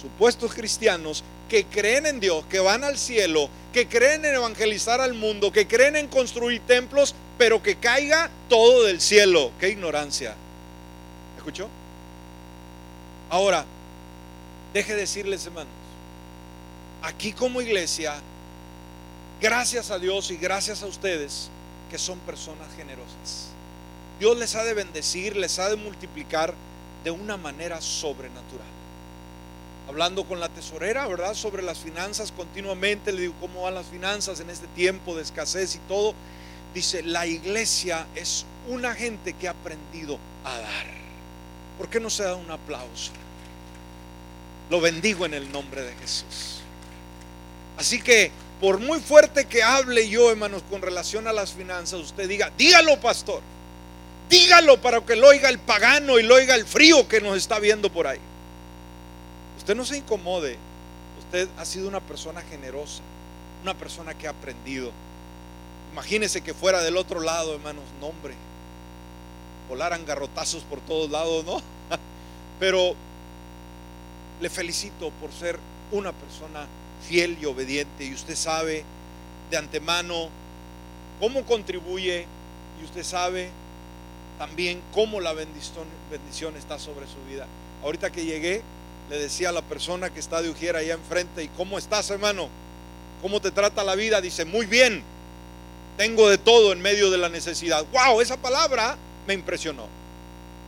supuestos 0.00 0.54
cristianos 0.54 1.22
que 1.48 1.64
creen 1.64 2.06
en 2.06 2.20
Dios, 2.20 2.44
que 2.46 2.58
van 2.58 2.84
al 2.84 2.98
cielo, 2.98 3.48
que 3.72 3.86
creen 3.86 4.24
en 4.24 4.34
evangelizar 4.34 5.00
al 5.00 5.14
mundo, 5.14 5.52
que 5.52 5.66
creen 5.66 5.96
en 5.96 6.08
construir 6.08 6.60
templos, 6.66 7.14
pero 7.38 7.62
que 7.62 7.76
caiga 7.76 8.30
todo 8.48 8.84
del 8.84 9.00
cielo. 9.00 9.52
Qué 9.60 9.68
ignorancia. 9.68 10.34
¿Escuchó? 11.36 11.68
Ahora, 13.30 13.64
deje 14.72 14.94
decirles, 14.94 15.46
hermanos, 15.46 15.72
aquí 17.02 17.32
como 17.32 17.60
iglesia 17.60 18.14
Gracias 19.40 19.90
a 19.90 19.98
Dios 19.98 20.30
y 20.30 20.36
gracias 20.36 20.82
a 20.82 20.86
ustedes 20.86 21.50
que 21.90 21.98
son 21.98 22.18
personas 22.20 22.68
generosas. 22.76 23.48
Dios 24.18 24.36
les 24.38 24.54
ha 24.54 24.64
de 24.64 24.72
bendecir, 24.72 25.36
les 25.36 25.58
ha 25.58 25.68
de 25.68 25.76
multiplicar 25.76 26.54
de 27.04 27.10
una 27.10 27.36
manera 27.36 27.80
sobrenatural. 27.80 28.66
Hablando 29.88 30.24
con 30.24 30.40
la 30.40 30.48
tesorera, 30.48 31.06
¿verdad? 31.06 31.34
Sobre 31.34 31.62
las 31.62 31.78
finanzas 31.78 32.32
continuamente, 32.32 33.12
le 33.12 33.22
digo 33.22 33.34
cómo 33.40 33.62
van 33.62 33.74
las 33.74 33.86
finanzas 33.86 34.40
en 34.40 34.50
este 34.50 34.66
tiempo 34.68 35.14
de 35.14 35.22
escasez 35.22 35.76
y 35.76 35.78
todo. 35.80 36.14
Dice, 36.74 37.02
la 37.02 37.26
iglesia 37.26 38.06
es 38.14 38.46
una 38.68 38.94
gente 38.94 39.34
que 39.34 39.48
ha 39.48 39.52
aprendido 39.52 40.18
a 40.44 40.58
dar. 40.58 40.86
¿Por 41.76 41.88
qué 41.88 42.00
no 42.00 42.08
se 42.08 42.24
da 42.24 42.34
un 42.34 42.50
aplauso? 42.50 43.12
Lo 44.70 44.80
bendigo 44.80 45.26
en 45.26 45.34
el 45.34 45.52
nombre 45.52 45.82
de 45.82 45.94
Jesús. 45.94 46.60
Así 47.76 48.00
que 48.00 48.32
por 48.60 48.78
muy 48.78 49.00
fuerte 49.00 49.44
que 49.44 49.62
hable 49.62 50.08
yo, 50.08 50.30
hermanos, 50.30 50.62
con 50.70 50.80
relación 50.80 51.28
a 51.28 51.32
las 51.32 51.52
finanzas, 51.52 52.00
usted 52.00 52.28
diga, 52.28 52.50
dígalo, 52.56 52.98
pastor. 53.00 53.42
Dígalo 54.30 54.80
para 54.80 55.00
que 55.02 55.14
lo 55.14 55.28
oiga 55.28 55.48
el 55.48 55.58
pagano 55.58 56.18
y 56.18 56.22
lo 56.22 56.34
oiga 56.34 56.54
el 56.54 56.66
frío 56.66 57.06
que 57.06 57.20
nos 57.20 57.36
está 57.36 57.58
viendo 57.58 57.92
por 57.92 58.06
ahí. 58.06 58.18
Usted 59.58 59.76
no 59.76 59.84
se 59.84 59.98
incomode. 59.98 60.56
Usted 61.18 61.48
ha 61.58 61.64
sido 61.64 61.86
una 61.86 62.00
persona 62.00 62.40
generosa, 62.42 63.02
una 63.62 63.74
persona 63.74 64.14
que 64.14 64.26
ha 64.26 64.30
aprendido. 64.30 64.90
Imagínese 65.92 66.40
que 66.40 66.54
fuera 66.54 66.82
del 66.82 66.96
otro 66.96 67.20
lado, 67.20 67.54
hermanos, 67.54 67.84
nombre. 68.00 68.34
Volaran 69.68 70.06
garrotazos 70.06 70.62
por 70.62 70.80
todos 70.80 71.10
lados, 71.10 71.44
¿no? 71.44 71.60
Pero 72.60 72.94
le 74.40 74.48
felicito 74.50 75.10
por 75.20 75.32
ser 75.32 75.58
una 75.92 76.12
persona 76.12 76.66
fiel 77.08 77.38
y 77.40 77.46
obediente 77.46 78.04
y 78.04 78.14
usted 78.14 78.34
sabe 78.34 78.84
de 79.50 79.56
antemano 79.56 80.28
cómo 81.20 81.44
contribuye 81.44 82.26
y 82.80 82.84
usted 82.84 83.04
sabe 83.04 83.50
también 84.38 84.80
cómo 84.92 85.20
la 85.20 85.32
bendición, 85.32 85.84
bendición 86.10 86.56
está 86.56 86.78
sobre 86.78 87.06
su 87.06 87.16
vida. 87.28 87.46
Ahorita 87.82 88.10
que 88.10 88.24
llegué, 88.24 88.62
le 89.08 89.18
decía 89.18 89.50
a 89.50 89.52
la 89.52 89.62
persona 89.62 90.10
que 90.10 90.20
está 90.20 90.42
de 90.42 90.50
Ujiera 90.50 90.80
allá 90.80 90.94
enfrente, 90.94 91.44
¿y 91.44 91.48
cómo 91.48 91.78
estás, 91.78 92.10
hermano? 92.10 92.48
¿Cómo 93.22 93.40
te 93.40 93.50
trata 93.50 93.84
la 93.84 93.94
vida? 93.94 94.20
Dice, 94.20 94.44
muy 94.44 94.66
bien, 94.66 95.02
tengo 95.96 96.28
de 96.28 96.38
todo 96.38 96.72
en 96.72 96.82
medio 96.82 97.10
de 97.10 97.18
la 97.18 97.28
necesidad. 97.28 97.86
¡Wow! 97.92 98.20
Esa 98.20 98.36
palabra 98.36 98.96
me 99.26 99.34
impresionó. 99.34 99.86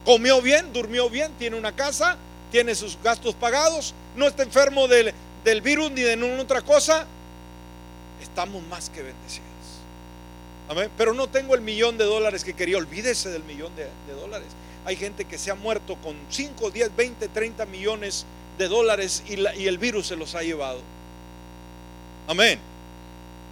Comió 0.04 0.40
bien, 0.40 0.72
durmió 0.72 1.10
bien, 1.10 1.32
tiene 1.38 1.56
una 1.56 1.72
casa, 1.72 2.16
tiene 2.50 2.74
sus 2.74 2.96
gastos 3.02 3.34
pagados, 3.34 3.94
no 4.16 4.26
está 4.26 4.42
enfermo 4.42 4.88
de, 4.88 5.12
del 5.48 5.62
virus 5.62 5.90
ni 5.90 6.02
de 6.02 6.16
ninguna 6.16 6.42
otra 6.42 6.60
cosa, 6.62 7.06
estamos 8.22 8.62
más 8.68 8.90
que 8.90 9.02
bendecidos. 9.02 9.46
Amén. 10.68 10.90
Pero 10.98 11.14
no 11.14 11.28
tengo 11.28 11.54
el 11.54 11.62
millón 11.62 11.96
de 11.96 12.04
dólares 12.04 12.44
que 12.44 12.52
quería. 12.52 12.76
Olvídese 12.76 13.30
del 13.30 13.42
millón 13.44 13.72
de, 13.74 13.88
dólares. 14.12 14.48
Hay 14.84 14.96
gente 14.96 15.24
que 15.24 15.38
se 15.38 15.50
ha 15.50 15.54
muerto 15.54 15.96
con 15.96 16.16
5, 16.28 16.70
10, 16.70 16.94
20, 16.94 17.28
30 17.28 17.66
millones 17.66 18.26
de 18.58 18.68
dólares 18.68 19.22
y, 19.26 19.66
el 19.66 19.78
virus 19.78 20.08
se 20.08 20.16
los 20.16 20.34
ha 20.34 20.42
llevado. 20.42 20.80
Amén. 22.26 22.58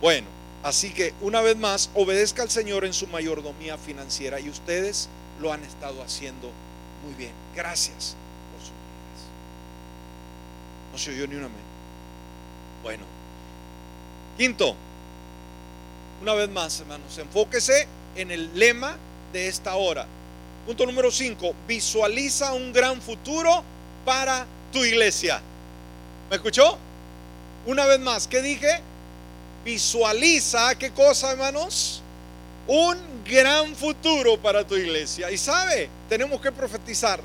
Bueno, 0.02 0.26
así 0.62 0.92
que 0.92 1.14
una 1.22 1.40
vez 1.40 1.56
más, 1.56 1.88
obedezca 1.94 2.42
al 2.42 2.50
Señor 2.50 2.84
en 2.84 2.92
su 2.92 3.06
mayordomía 3.06 3.78
financiera 3.78 4.38
y 4.38 4.50
ustedes 4.50 5.08
lo 5.40 5.50
han 5.52 5.64
estado 5.64 6.02
haciendo 6.02 6.50
muy 7.02 7.14
bien. 7.14 7.32
Gracias 7.54 8.14
por 8.52 8.60
sus 8.60 8.70
vidas. 8.70 9.24
No 10.92 10.98
se 10.98 11.10
oyó 11.12 11.26
ni 11.26 11.36
una 11.36 11.46
amén. 11.46 11.65
Bueno. 12.86 13.02
Quinto, 14.38 14.76
una 16.22 16.34
vez 16.34 16.48
más, 16.48 16.78
hermanos, 16.78 17.18
enfóquese 17.18 17.88
en 18.14 18.30
el 18.30 18.56
lema 18.56 18.96
de 19.32 19.48
esta 19.48 19.74
hora. 19.74 20.06
Punto 20.64 20.86
número 20.86 21.10
5, 21.10 21.52
visualiza 21.66 22.52
un 22.52 22.72
gran 22.72 23.02
futuro 23.02 23.64
para 24.04 24.46
tu 24.72 24.84
iglesia. 24.84 25.42
¿Me 26.30 26.36
escuchó? 26.36 26.78
Una 27.66 27.86
vez 27.86 27.98
más, 27.98 28.28
¿qué 28.28 28.40
dije? 28.40 28.78
Visualiza, 29.64 30.76
¿qué 30.76 30.92
cosa, 30.92 31.32
hermanos? 31.32 32.04
Un 32.68 32.98
gran 33.24 33.74
futuro 33.74 34.36
para 34.36 34.64
tu 34.64 34.76
iglesia. 34.76 35.28
Y 35.32 35.38
sabe, 35.38 35.88
tenemos 36.08 36.40
que 36.40 36.52
profetizar, 36.52 37.18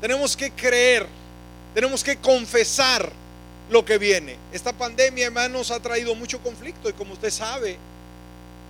tenemos 0.00 0.36
que 0.36 0.52
creer, 0.52 1.08
tenemos 1.74 2.04
que 2.04 2.16
confesar 2.18 3.21
lo 3.72 3.84
que 3.84 3.98
viene. 3.98 4.36
Esta 4.52 4.72
pandemia, 4.72 5.26
hermanos, 5.26 5.70
ha 5.70 5.80
traído 5.80 6.14
mucho 6.14 6.40
conflicto 6.40 6.88
y 6.88 6.92
como 6.92 7.14
usted 7.14 7.30
sabe, 7.30 7.78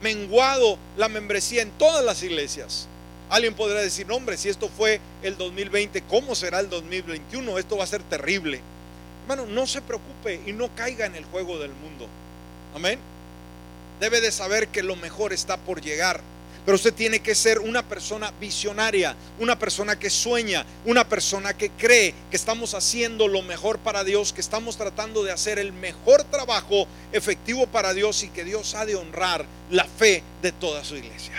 menguado 0.00 0.78
la 0.96 1.08
membresía 1.08 1.62
en 1.62 1.70
todas 1.72 2.04
las 2.04 2.22
iglesias. 2.22 2.86
Alguien 3.28 3.54
podrá 3.54 3.80
decir, 3.80 4.10
hombre, 4.10 4.36
si 4.36 4.48
esto 4.48 4.68
fue 4.68 5.00
el 5.22 5.36
2020, 5.36 6.02
¿cómo 6.02 6.34
será 6.34 6.60
el 6.60 6.70
2021? 6.70 7.58
Esto 7.58 7.76
va 7.76 7.84
a 7.84 7.88
ser 7.88 8.02
terrible. 8.02 8.60
hermano, 9.22 9.46
no 9.46 9.66
se 9.66 9.80
preocupe 9.80 10.40
y 10.46 10.52
no 10.52 10.74
caiga 10.74 11.06
en 11.06 11.16
el 11.16 11.24
juego 11.24 11.58
del 11.58 11.72
mundo. 11.72 12.08
Amén. 12.74 12.98
Debe 14.00 14.20
de 14.20 14.30
saber 14.30 14.68
que 14.68 14.82
lo 14.82 14.96
mejor 14.96 15.32
está 15.32 15.56
por 15.56 15.80
llegar. 15.80 16.20
Pero 16.64 16.76
usted 16.76 16.94
tiene 16.94 17.20
que 17.20 17.34
ser 17.34 17.58
una 17.58 17.82
persona 17.82 18.32
visionaria, 18.40 19.16
una 19.40 19.58
persona 19.58 19.98
que 19.98 20.10
sueña, 20.10 20.64
una 20.84 21.08
persona 21.08 21.54
que 21.54 21.70
cree 21.70 22.14
que 22.30 22.36
estamos 22.36 22.74
haciendo 22.74 23.26
lo 23.26 23.42
mejor 23.42 23.78
para 23.78 24.04
Dios, 24.04 24.32
que 24.32 24.40
estamos 24.40 24.76
tratando 24.76 25.24
de 25.24 25.32
hacer 25.32 25.58
el 25.58 25.72
mejor 25.72 26.22
trabajo 26.24 26.86
efectivo 27.12 27.66
para 27.66 27.92
Dios 27.94 28.22
y 28.22 28.28
que 28.28 28.44
Dios 28.44 28.76
ha 28.76 28.86
de 28.86 28.94
honrar 28.94 29.44
la 29.70 29.84
fe 29.84 30.22
de 30.40 30.52
toda 30.52 30.84
su 30.84 30.96
iglesia. 30.96 31.34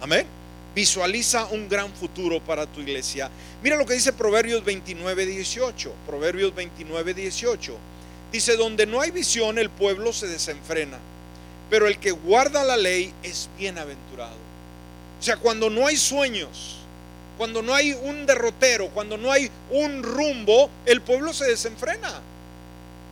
Amén. 0.00 0.26
Visualiza 0.74 1.46
un 1.46 1.68
gran 1.68 1.92
futuro 1.92 2.40
para 2.40 2.66
tu 2.66 2.80
iglesia. 2.80 3.30
Mira 3.62 3.76
lo 3.76 3.86
que 3.86 3.94
dice 3.94 4.12
Proverbios 4.12 4.64
29, 4.64 5.26
18. 5.26 5.92
Proverbios 6.06 6.54
29, 6.54 7.14
18. 7.14 7.76
Dice, 8.32 8.56
donde 8.56 8.84
no 8.84 9.00
hay 9.00 9.12
visión 9.12 9.58
el 9.58 9.70
pueblo 9.70 10.12
se 10.12 10.26
desenfrena, 10.26 10.98
pero 11.70 11.86
el 11.86 11.98
que 11.98 12.10
guarda 12.10 12.64
la 12.64 12.76
ley 12.76 13.14
es 13.22 13.48
bienaventurado. 13.56 14.45
Sea, 15.26 15.38
cuando 15.38 15.68
no 15.70 15.88
hay 15.88 15.96
sueños, 15.96 16.76
cuando 17.36 17.60
no 17.60 17.74
hay 17.74 17.92
un 17.94 18.26
derrotero, 18.26 18.90
cuando 18.90 19.16
no 19.16 19.32
hay 19.32 19.50
un 19.70 20.04
rumbo, 20.04 20.70
el 20.84 21.00
pueblo 21.00 21.32
se 21.32 21.46
desenfrena. 21.46 22.20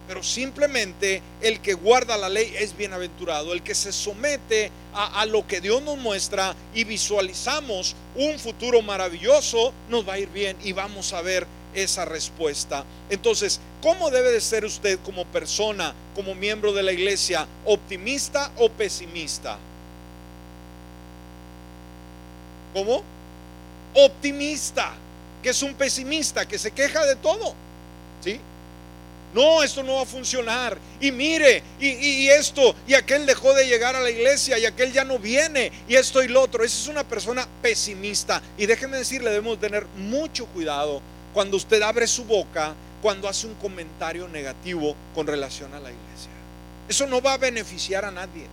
Pero 0.07 0.23
simplemente 0.23 1.21
el 1.41 1.59
que 1.59 1.75
guarda 1.75 2.17
la 2.17 2.29
ley 2.29 2.55
es 2.57 2.77
bienaventurado, 2.77 3.53
el 3.53 3.65
que 3.65 3.75
se 3.75 3.91
somete 3.91 4.71
a, 4.95 5.27
lo 5.27 5.45
que 5.45 5.61
Dios 5.61 5.83
nos 5.83 5.99
muestra 5.99 6.55
y 6.73 6.85
visualizamos 6.85 7.97
un 8.15 8.39
futuro 8.39 8.81
maravilloso, 8.81 9.73
nos 9.89 10.09
va 10.09 10.13
a 10.13 10.21
ir 10.21 10.29
bien 10.29 10.57
y 10.63 10.71
vamos 10.71 11.13
a 11.15 11.21
ver 11.21 11.49
esa 11.75 12.05
respuesta. 12.05 12.85
Entonces, 13.11 13.59
¿cómo 13.83 14.13
debe 14.13 14.31
de 14.31 14.41
ser 14.41 14.65
usted 14.65 15.01
como 15.05 15.25
persona, 15.25 15.93
como 16.15 16.37
miembro 16.37 16.73
de 16.73 16.85
la 16.85 16.93
iglesia, 16.93 17.49
optimista 17.65 18.53
o 18.59 18.69
pesimista? 18.69 19.59
¿Cómo? 22.75 23.03
Optimista, 23.95 24.93
que 25.43 25.51
es 25.51 25.63
un 25.63 25.75
pesimista, 25.75 26.47
que 26.47 26.59
se 26.59 26.73
queja 26.73 27.07
de 27.07 27.17
todo. 27.17 27.55
¿Sí? 28.23 28.41
No, 29.33 29.63
esto 29.63 29.83
no 29.83 29.95
va 29.95 30.03
a 30.03 30.07
funcionar. 30.07 30.77
Y 31.01 31.11
mire, 31.11 31.63
y, 31.81 32.29
esto, 32.29 32.75
y 32.87 32.95
aquel 32.95 33.27
dejó 33.27 33.53
de 33.55 33.67
llegar 33.67 33.97
a 33.97 34.01
la 34.01 34.11
iglesia, 34.11 34.59
y 34.59 34.67
aquel 34.67 34.93
ya 34.93 35.05
no 35.05 35.19
viene, 35.19 35.73
y 35.89 35.95
esto 35.95 36.23
y 36.23 36.29
lo 36.29 36.43
otro. 36.43 36.65
Esa 36.65 36.83
es 36.83 36.89
una 36.89 37.05
persona 37.05 37.47
pesimista. 37.63 38.43
Y 38.59 38.67
déjenme 38.67 38.99
decirle, 38.99 39.31
debemos 39.31 39.59
tener 39.59 39.87
mucho 39.97 40.47
cuidado 40.47 41.01
cuando 41.33 41.57
usted 41.57 41.83
abre 41.83 42.07
su 42.07 42.25
boca, 42.25 42.75
cuando 43.03 43.29
hace 43.29 43.47
un 43.47 43.55
comentario 43.55 44.29
negativo 44.29 44.95
con 45.15 45.27
relación 45.27 45.75
a 45.75 45.81
la 45.81 45.91
iglesia. 45.91 46.31
Eso 46.89 47.07
no 47.07 47.21
va 47.21 47.35
a 47.35 47.39
beneficiar 47.39 48.05
a 48.05 48.11
nadie. 48.11 48.47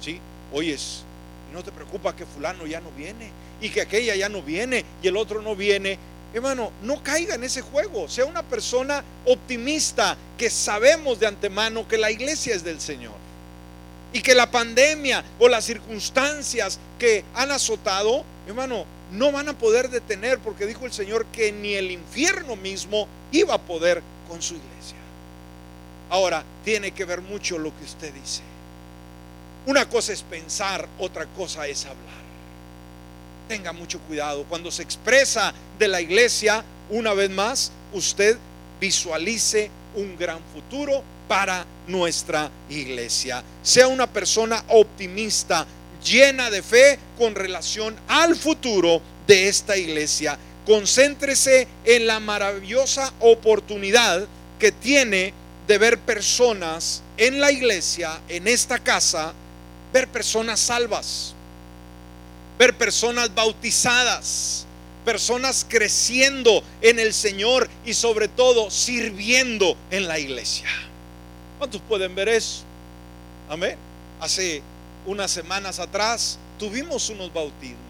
¿Sí? 0.00 0.20
Oyes, 0.52 1.04
no 1.52 1.62
te 1.62 1.72
preocupa 1.72 2.14
que 2.14 2.26
fulano 2.26 2.66
ya 2.66 2.80
no 2.80 2.90
viene 2.92 3.30
y 3.60 3.70
que 3.70 3.80
aquella 3.80 4.14
ya 4.14 4.28
no 4.28 4.42
viene 4.42 4.84
y 5.02 5.08
el 5.08 5.16
otro 5.16 5.42
no 5.42 5.56
viene. 5.56 5.98
Hermano, 6.32 6.70
no 6.82 7.02
caiga 7.02 7.34
en 7.34 7.44
ese 7.44 7.60
juego. 7.60 8.08
Sea 8.08 8.24
una 8.24 8.42
persona 8.42 9.02
optimista 9.24 10.16
que 10.38 10.48
sabemos 10.48 11.18
de 11.18 11.26
antemano 11.26 11.88
que 11.88 11.98
la 11.98 12.10
iglesia 12.10 12.54
es 12.54 12.62
del 12.62 12.80
Señor. 12.80 13.14
Y 14.12 14.22
que 14.22 14.34
la 14.34 14.50
pandemia 14.50 15.24
o 15.38 15.48
las 15.48 15.64
circunstancias 15.64 16.78
que 16.98 17.24
han 17.34 17.50
azotado, 17.50 18.24
hermano, 18.46 18.84
no 19.12 19.32
van 19.32 19.48
a 19.48 19.58
poder 19.58 19.88
detener 19.88 20.38
porque 20.38 20.66
dijo 20.66 20.86
el 20.86 20.92
Señor 20.92 21.26
que 21.26 21.52
ni 21.52 21.74
el 21.74 21.90
infierno 21.90 22.56
mismo 22.56 23.08
iba 23.32 23.54
a 23.54 23.60
poder 23.60 24.02
con 24.28 24.40
su 24.42 24.54
iglesia. 24.54 24.96
Ahora, 26.08 26.44
tiene 26.64 26.90
que 26.90 27.04
ver 27.04 27.20
mucho 27.20 27.58
lo 27.58 27.76
que 27.76 27.84
usted 27.84 28.12
dice. 28.12 28.42
Una 29.66 29.88
cosa 29.88 30.12
es 30.12 30.22
pensar, 30.22 30.88
otra 30.98 31.26
cosa 31.26 31.66
es 31.66 31.84
hablar. 31.84 32.20
Tenga 33.48 33.72
mucho 33.72 33.98
cuidado. 34.00 34.44
Cuando 34.48 34.70
se 34.70 34.82
expresa 34.82 35.52
de 35.78 35.88
la 35.88 36.00
iglesia, 36.00 36.64
una 36.88 37.12
vez 37.12 37.30
más, 37.30 37.72
usted 37.92 38.38
visualice 38.80 39.70
un 39.94 40.16
gran 40.16 40.38
futuro 40.54 41.02
para 41.28 41.66
nuestra 41.86 42.50
iglesia. 42.70 43.42
Sea 43.62 43.88
una 43.88 44.06
persona 44.06 44.64
optimista, 44.68 45.66
llena 46.02 46.50
de 46.50 46.62
fe 46.62 46.98
con 47.18 47.34
relación 47.34 47.94
al 48.08 48.36
futuro 48.36 49.02
de 49.26 49.48
esta 49.48 49.76
iglesia. 49.76 50.38
Concéntrese 50.66 51.68
en 51.84 52.06
la 52.06 52.18
maravillosa 52.18 53.12
oportunidad 53.20 54.26
que 54.58 54.72
tiene 54.72 55.34
de 55.66 55.78
ver 55.78 55.98
personas 55.98 57.02
en 57.16 57.40
la 57.40 57.52
iglesia, 57.52 58.20
en 58.28 58.48
esta 58.48 58.78
casa, 58.78 59.32
ver 59.92 60.08
personas 60.08 60.60
salvas, 60.60 61.34
ver 62.58 62.76
personas 62.76 63.34
bautizadas, 63.34 64.66
personas 65.04 65.66
creciendo 65.68 66.62
en 66.82 66.98
el 66.98 67.12
Señor 67.12 67.68
y 67.84 67.94
sobre 67.94 68.28
todo 68.28 68.70
sirviendo 68.70 69.76
en 69.90 70.06
la 70.06 70.18
iglesia. 70.18 70.68
¿Cuántos 71.58 71.80
pueden 71.82 72.14
ver 72.14 72.28
eso? 72.28 72.62
Amén. 73.48 73.76
Hace 74.20 74.62
unas 75.06 75.30
semanas 75.30 75.78
atrás 75.78 76.38
tuvimos 76.58 77.08
unos 77.10 77.32
bautismos. 77.32 77.89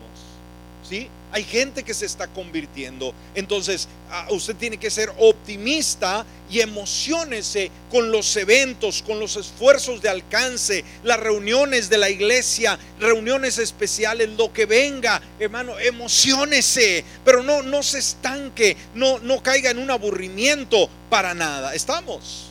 ¿Sí? 0.89 1.09
Hay 1.33 1.45
gente 1.45 1.85
que 1.85 1.95
se 1.95 2.07
está 2.07 2.27
convirtiendo. 2.27 3.15
Entonces, 3.35 3.87
usted 4.31 4.57
tiene 4.57 4.79
que 4.79 4.91
ser 4.91 5.13
optimista 5.19 6.27
y 6.51 6.61
emocionese 6.61 7.71
con 7.91 8.11
los 8.11 8.37
eventos, 8.37 9.03
con 9.03 9.21
los 9.21 9.37
esfuerzos 9.37 10.03
de 10.03 10.09
alcance, 10.09 10.85
las 11.05 11.21
reuniones 11.21 11.89
de 11.89 11.99
la 11.99 12.11
iglesia, 12.11 12.79
reuniones 12.99 13.59
especiales, 13.59 14.31
lo 14.31 14.53
que 14.53 14.67
venga, 14.67 15.21
hermano, 15.39 15.79
emocionese, 15.79 17.05
pero 17.25 17.45
no, 17.45 17.63
no 17.63 17.83
se 17.85 18.01
estanque, 18.01 18.77
no, 18.95 19.21
no 19.21 19.41
caiga 19.43 19.71
en 19.71 19.79
un 19.79 19.91
aburrimiento 19.91 20.89
para 21.09 21.35
nada. 21.35 21.75
¿Estamos? 21.75 22.47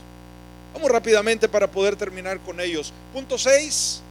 Vamos 0.74 0.90
rápidamente 0.90 1.50
para 1.50 1.70
poder 1.70 1.98
terminar 1.98 2.40
con 2.40 2.62
ellos. 2.62 2.94
Punto 3.12 3.38
6 3.38 4.04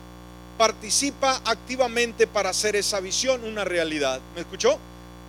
participa 0.58 1.40
activamente 1.44 2.26
para 2.26 2.50
hacer 2.50 2.76
esa 2.76 3.00
visión 3.00 3.44
una 3.44 3.64
realidad. 3.64 4.20
¿Me 4.34 4.42
escuchó? 4.42 4.78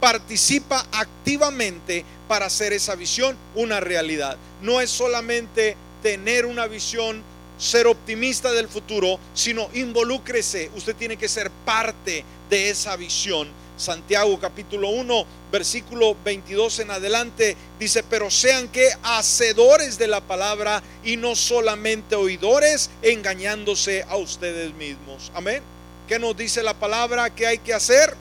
Participa 0.01 0.85
activamente 0.91 2.03
para 2.27 2.47
hacer 2.47 2.73
esa 2.73 2.95
visión 2.95 3.37
una 3.53 3.79
realidad. 3.79 4.37
No 4.61 4.81
es 4.81 4.89
solamente 4.89 5.77
tener 6.01 6.45
una 6.45 6.65
visión, 6.65 7.21
ser 7.57 7.87
optimista 7.87 8.51
del 8.51 8.67
futuro, 8.67 9.19
sino 9.33 9.69
involúcrese. 9.73 10.71
Usted 10.75 10.95
tiene 10.95 11.15
que 11.15 11.29
ser 11.29 11.51
parte 11.63 12.25
de 12.49 12.69
esa 12.69 12.95
visión 12.95 13.47
Santiago 13.79 14.37
capítulo 14.39 14.89
1, 14.89 15.25
versículo 15.53 16.13
22 16.25 16.79
en 16.79 16.91
adelante, 16.91 17.55
dice, 17.79 18.03
pero 18.03 18.29
sean 18.29 18.67
que 18.67 18.89
hacedores 19.03 19.97
de 19.97 20.07
la 20.07 20.19
palabra 20.19 20.83
y 21.01 21.15
no 21.15 21.33
solamente 21.33 22.15
oidores, 22.15 22.89
engañándose 23.01 24.03
a 24.09 24.17
ustedes 24.17 24.73
mismos. 24.73 25.31
Amén. 25.33 25.63
¿Qué 26.09 26.19
nos 26.19 26.35
dice 26.35 26.61
la 26.61 26.73
palabra 26.73 27.29
que 27.29 27.47
hay 27.47 27.59
que 27.59 27.73
hacer? 27.73 28.13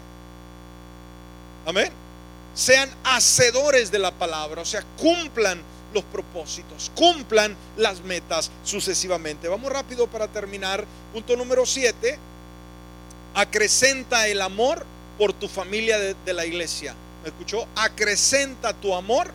Amén. 1.67 1.91
Sean 2.55 2.89
hacedores 3.03 3.91
de 3.91 3.99
la 3.99 4.13
palabra, 4.13 4.63
o 4.63 4.65
sea, 4.65 4.85
cumplan 4.97 5.61
los 5.93 6.05
propósitos, 6.05 6.93
cumplan 6.95 7.57
las 7.77 8.01
metas 8.03 8.53
sucesivamente. 8.63 9.49
Vamos 9.49 9.73
rápido 9.73 10.07
para 10.07 10.29
terminar. 10.29 10.85
Punto 11.13 11.35
número 11.35 11.67
7. 11.67 12.17
Acrecenta 13.35 14.29
el 14.29 14.41
amor 14.41 14.87
por 15.19 15.33
tu 15.33 15.49
familia 15.49 15.99
de, 15.99 16.33
la 16.33 16.47
iglesia. 16.47 16.95
¿Me 17.23 17.31
escuchó? 17.31 17.67
Acrecenta 17.75 18.73
tu 18.73 18.95
amor 18.95 19.31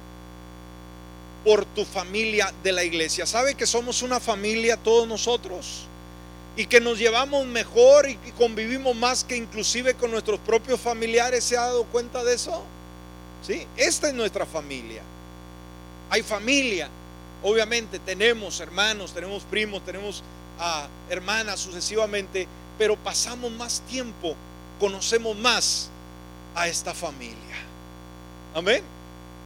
por 1.43 1.65
tu 1.65 1.84
familia 1.84 2.54
de 2.63 2.72
la 2.72 2.86
iglesia. 2.86 3.26
¿Sabe 3.26 3.56
que 3.56 3.67
somos 3.67 4.02
una 4.02 4.22
familia 4.22 4.78
todos 4.78 5.08
nosotros? 5.08 5.86
Y 6.56 6.67
que 6.67 6.80
nos 6.80 6.98
llevamos 6.98 7.46
mejor 7.46 8.10
y 8.10 8.15
convivimos 8.38 8.96
más 8.96 9.24
que 9.24 9.36
inclusive 9.36 9.95
con 9.95 10.12
nuestros 10.12 10.39
propios 10.39 10.80
familiares. 10.80 11.43
¿Se 11.43 11.57
ha 11.57 11.62
dado 11.62 11.84
cuenta 11.86 12.24
de 12.24 12.36
eso? 12.36 12.64
¿Sí? 13.45 13.68
Esta 13.76 14.07
es 14.07 14.14
nuestra 14.14 14.45
familia. 14.45 15.01
Hay 16.10 16.24
familia. 16.24 16.89
Obviamente 17.43 17.99
tenemos 17.99 18.62
hermanos, 18.62 19.14
tenemos 19.14 19.43
primos, 19.43 19.84
tenemos 19.84 20.24
ah, 20.60 20.88
hermanas 21.10 21.60
sucesivamente, 21.60 22.47
pero 22.78 22.95
pasamos 22.95 23.51
más 23.51 23.82
tiempo 23.82 24.36
conocemos 24.80 25.36
más 25.38 25.89
a 26.55 26.67
esta 26.67 26.93
familia. 26.93 27.38
Amén. 28.53 28.84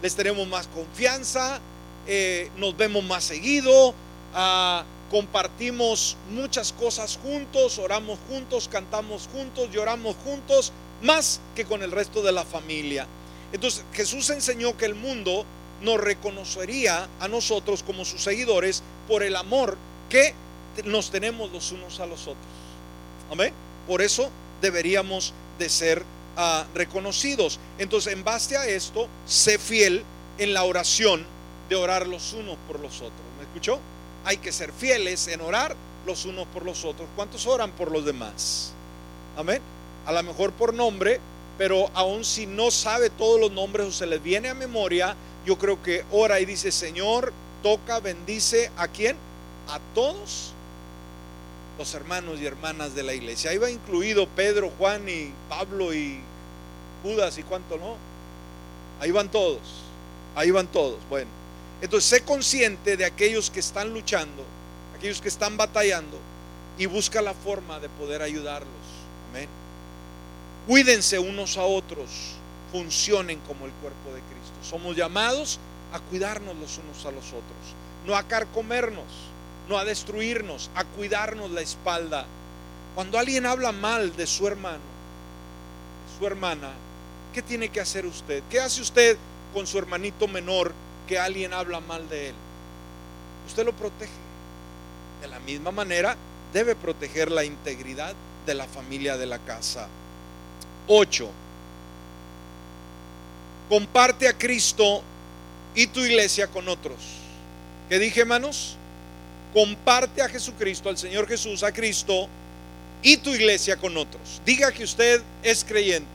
Les 0.01 0.15
tenemos 0.15 0.47
más 0.47 0.67
confianza, 0.67 1.59
eh, 2.05 2.51
nos 2.57 2.75
vemos 2.77 3.03
más 3.03 3.23
seguido, 3.23 3.93
ah, 4.33 4.83
compartimos 5.09 6.17
muchas 6.29 6.71
cosas 6.73 7.17
juntos, 7.21 7.79
oramos 7.79 8.19
juntos, 8.29 8.67
cantamos 8.67 9.27
juntos, 9.31 9.69
lloramos 9.71 10.15
juntos, 10.23 10.71
más 11.01 11.39
que 11.55 11.65
con 11.65 11.81
el 11.83 11.91
resto 11.91 12.21
de 12.21 12.31
la 12.31 12.43
familia. 12.43 13.07
Entonces 13.51 13.83
Jesús 13.93 14.29
enseñó 14.29 14.75
que 14.77 14.85
el 14.85 14.95
mundo 14.95 15.45
nos 15.81 15.99
reconocería 15.99 17.07
a 17.19 17.27
nosotros 17.27 17.83
como 17.83 18.03
sus 18.03 18.21
seguidores 18.21 18.83
por 19.07 19.23
el 19.23 19.35
amor 19.35 19.77
que 20.09 20.33
nos 20.85 21.11
tenemos 21.11 21.51
los 21.51 21.71
unos 21.71 21.99
a 21.99 22.05
los 22.05 22.21
otros. 22.21 22.37
Amén. 23.31 23.53
Por 23.87 24.01
eso 24.01 24.29
deberíamos 24.61 25.33
de 25.59 25.69
ser 25.69 26.03
ah, 26.35 26.65
reconocidos. 26.73 27.59
Entonces, 27.77 28.13
en 28.13 28.23
base 28.23 28.57
a 28.57 28.67
esto, 28.67 29.07
sé 29.25 29.57
fiel 29.57 30.03
en 30.37 30.53
la 30.53 30.63
oración 30.63 31.25
de 31.69 31.75
orar 31.75 32.07
los 32.07 32.33
unos 32.33 32.57
por 32.67 32.79
los 32.79 32.97
otros. 32.97 33.21
¿Me 33.37 33.43
escuchó? 33.43 33.79
Hay 34.25 34.37
que 34.37 34.51
ser 34.51 34.71
fieles 34.71 35.27
en 35.27 35.41
orar 35.41 35.75
los 36.05 36.25
unos 36.25 36.47
por 36.47 36.63
los 36.63 36.85
otros. 36.85 37.07
¿Cuántos 37.15 37.45
oran 37.47 37.71
por 37.71 37.91
los 37.91 38.05
demás? 38.05 38.71
Amén. 39.35 39.61
A 40.05 40.11
lo 40.11 40.23
mejor 40.23 40.53
por 40.53 40.73
nombre, 40.73 41.19
pero 41.57 41.89
aun 41.93 42.23
si 42.23 42.45
no 42.45 42.71
sabe 42.71 43.09
todos 43.09 43.39
los 43.39 43.51
nombres 43.51 43.87
o 43.87 43.91
se 43.91 44.05
les 44.05 44.21
viene 44.21 44.49
a 44.49 44.53
memoria, 44.53 45.15
yo 45.45 45.57
creo 45.57 45.81
que 45.81 46.05
ora 46.11 46.39
y 46.39 46.45
dice, 46.45 46.71
Señor, 46.71 47.33
toca, 47.63 47.99
bendice 47.99 48.71
a 48.77 48.87
quién? 48.87 49.17
A 49.67 49.79
todos 49.93 50.53
los 51.77 51.93
hermanos 51.93 52.39
y 52.39 52.45
hermanas 52.45 52.95
de 52.95 53.03
la 53.03 53.13
iglesia. 53.13 53.51
Ahí 53.51 53.57
va 53.57 53.69
incluido 53.69 54.27
Pedro, 54.27 54.71
Juan 54.77 55.07
y 55.07 55.31
Pablo 55.49 55.93
y 55.93 56.19
Judas 57.03 57.37
y 57.37 57.43
cuánto 57.43 57.77
no. 57.77 57.95
Ahí 58.99 59.11
van 59.11 59.29
todos, 59.29 59.61
ahí 60.35 60.51
van 60.51 60.67
todos. 60.67 60.97
Bueno, 61.09 61.29
entonces 61.81 62.09
sé 62.09 62.21
consciente 62.21 62.97
de 62.97 63.05
aquellos 63.05 63.51
que 63.51 63.59
están 63.59 63.93
luchando, 63.93 64.43
aquellos 64.97 65.21
que 65.21 65.27
están 65.27 65.57
batallando 65.57 66.17
y 66.77 66.85
busca 66.87 67.21
la 67.21 67.33
forma 67.33 67.79
de 67.79 67.89
poder 67.89 68.21
ayudarlos. 68.21 68.71
Amén. 69.29 69.47
Cuídense 70.67 71.19
unos 71.19 71.57
a 71.57 71.63
otros, 71.63 72.09
funcionen 72.71 73.39
como 73.41 73.65
el 73.65 73.71
cuerpo 73.73 74.09
de 74.13 74.21
Cristo. 74.21 74.57
Somos 74.63 74.95
llamados 74.95 75.59
a 75.93 75.99
cuidarnos 75.99 76.55
los 76.57 76.77
unos 76.79 77.05
a 77.05 77.11
los 77.11 77.27
otros, 77.27 77.75
no 78.05 78.15
a 78.15 78.23
carcomernos, 78.23 79.05
no 79.69 79.77
a 79.77 79.85
destruirnos, 79.85 80.69
a 80.75 80.83
cuidarnos 80.83 81.51
la 81.51 81.61
espalda. 81.61 82.25
Cuando 82.95 83.19
alguien 83.19 83.45
habla 83.45 83.71
mal 83.71 84.15
de 84.15 84.25
su 84.25 84.47
hermano, 84.47 84.83
su 86.17 86.25
hermana, 86.25 86.71
¿qué 87.33 87.41
tiene 87.41 87.69
que 87.69 87.79
hacer 87.79 88.05
usted? 88.05 88.43
¿Qué 88.49 88.59
hace 88.59 88.81
usted 88.81 89.17
con 89.53 89.67
su 89.67 89.77
hermanito 89.77 90.27
menor 90.27 90.73
que 91.07 91.19
alguien 91.19 91.53
habla 91.53 91.79
mal 91.79 92.07
de 92.09 92.29
él? 92.29 92.35
Usted 93.47 93.65
lo 93.65 93.73
protege. 93.73 94.11
De 95.21 95.27
la 95.27 95.39
misma 95.39 95.71
manera, 95.71 96.15
debe 96.53 96.75
proteger 96.75 97.31
la 97.31 97.43
integridad 97.43 98.13
de 98.45 98.53
la 98.53 98.65
familia 98.67 99.17
de 99.17 99.25
la 99.25 99.39
casa. 99.39 99.87
8. 100.87 101.29
Comparte 103.69 104.27
a 104.27 104.37
Cristo 104.37 105.03
y 105.75 105.87
tu 105.87 105.99
iglesia 105.99 106.47
con 106.47 106.67
otros. 106.69 106.97
¿Qué 107.89 107.99
dije, 107.99 108.21
hermanos? 108.21 108.77
Comparte 109.53 110.21
a 110.21 110.29
Jesucristo, 110.29 110.89
al 110.89 110.97
Señor 110.97 111.27
Jesús, 111.27 111.63
a 111.63 111.71
Cristo 111.71 112.27
y 113.01 113.17
tu 113.17 113.33
iglesia 113.33 113.77
con 113.77 113.95
otros. 113.97 114.41
Diga 114.45 114.71
que 114.71 114.83
usted 114.83 115.21
es 115.43 115.63
creyente. 115.63 116.09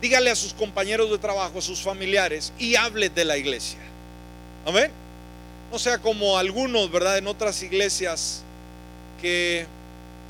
Dígale 0.00 0.30
a 0.30 0.36
sus 0.36 0.54
compañeros 0.54 1.10
de 1.10 1.18
trabajo, 1.18 1.58
a 1.58 1.62
sus 1.62 1.80
familiares 1.80 2.52
y 2.58 2.76
hable 2.76 3.10
de 3.10 3.24
la 3.24 3.36
iglesia. 3.36 3.80
Amén. 4.64 4.90
No 5.72 5.78
sea 5.78 5.98
como 5.98 6.38
algunos, 6.38 6.90
¿verdad? 6.90 7.18
En 7.18 7.26
otras 7.26 7.62
iglesias 7.62 8.42
que 9.20 9.66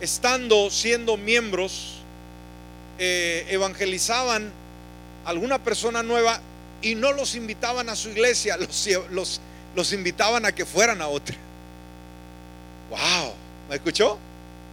estando 0.00 0.70
siendo 0.70 1.16
miembros 1.16 1.96
eh, 2.98 3.46
evangelizaban 3.50 4.50
a 5.24 5.30
alguna 5.30 5.62
persona 5.62 6.02
nueva 6.02 6.40
y 6.80 6.94
no 6.94 7.12
los 7.12 7.34
invitaban 7.34 7.88
a 7.88 7.96
su 7.96 8.08
iglesia, 8.08 8.56
los, 8.58 8.88
los, 9.10 9.40
los 9.76 9.92
invitaban 9.92 10.46
a 10.46 10.52
que 10.52 10.64
fueran 10.64 11.02
a 11.02 11.08
otra. 11.08 11.36
Wow, 12.90 13.34
¿me 13.68 13.76
escuchó? 13.76 14.18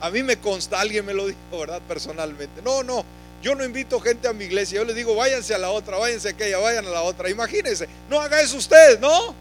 A 0.01 0.09
mí 0.09 0.23
me 0.23 0.37
consta, 0.37 0.79
alguien 0.79 1.05
me 1.05 1.13
lo 1.13 1.27
dijo, 1.27 1.39
¿verdad? 1.59 1.81
Personalmente. 1.87 2.61
No, 2.61 2.83
no, 2.83 3.03
yo 3.41 3.55
no 3.55 3.63
invito 3.63 3.99
gente 3.99 4.27
a 4.27 4.33
mi 4.33 4.45
iglesia. 4.45 4.77
Yo 4.77 4.85
les 4.85 4.95
digo, 4.95 5.15
váyanse 5.15 5.53
a 5.53 5.57
la 5.57 5.69
otra, 5.69 5.97
váyanse 5.97 6.29
a 6.29 6.31
aquella, 6.31 6.57
vayan 6.57 6.85
a 6.85 6.89
la 6.89 7.01
otra. 7.01 7.29
Imagínense, 7.29 7.87
no 8.09 8.19
haga 8.19 8.41
eso 8.41 8.57
usted, 8.57 8.99
¿no? 8.99 9.35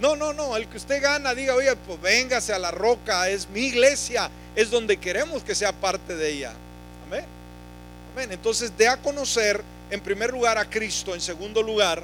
No, 0.00 0.14
no, 0.14 0.32
no. 0.32 0.56
El 0.56 0.68
que 0.68 0.76
usted 0.76 1.02
gana, 1.02 1.34
diga, 1.34 1.54
oye, 1.54 1.74
pues 1.76 2.00
véngase 2.00 2.52
a 2.52 2.58
la 2.58 2.70
roca, 2.70 3.28
es 3.28 3.48
mi 3.48 3.66
iglesia, 3.66 4.30
es 4.54 4.70
donde 4.70 4.98
queremos 4.98 5.42
que 5.42 5.54
sea 5.54 5.72
parte 5.72 6.16
de 6.16 6.30
ella. 6.30 6.52
Amén. 7.06 7.24
Amén. 8.12 8.32
Entonces, 8.32 8.76
de 8.76 8.88
a 8.88 8.96
conocer, 8.98 9.62
en 9.90 10.00
primer 10.00 10.30
lugar, 10.30 10.58
a 10.58 10.68
Cristo, 10.68 11.14
en 11.14 11.20
segundo 11.20 11.62
lugar, 11.62 12.02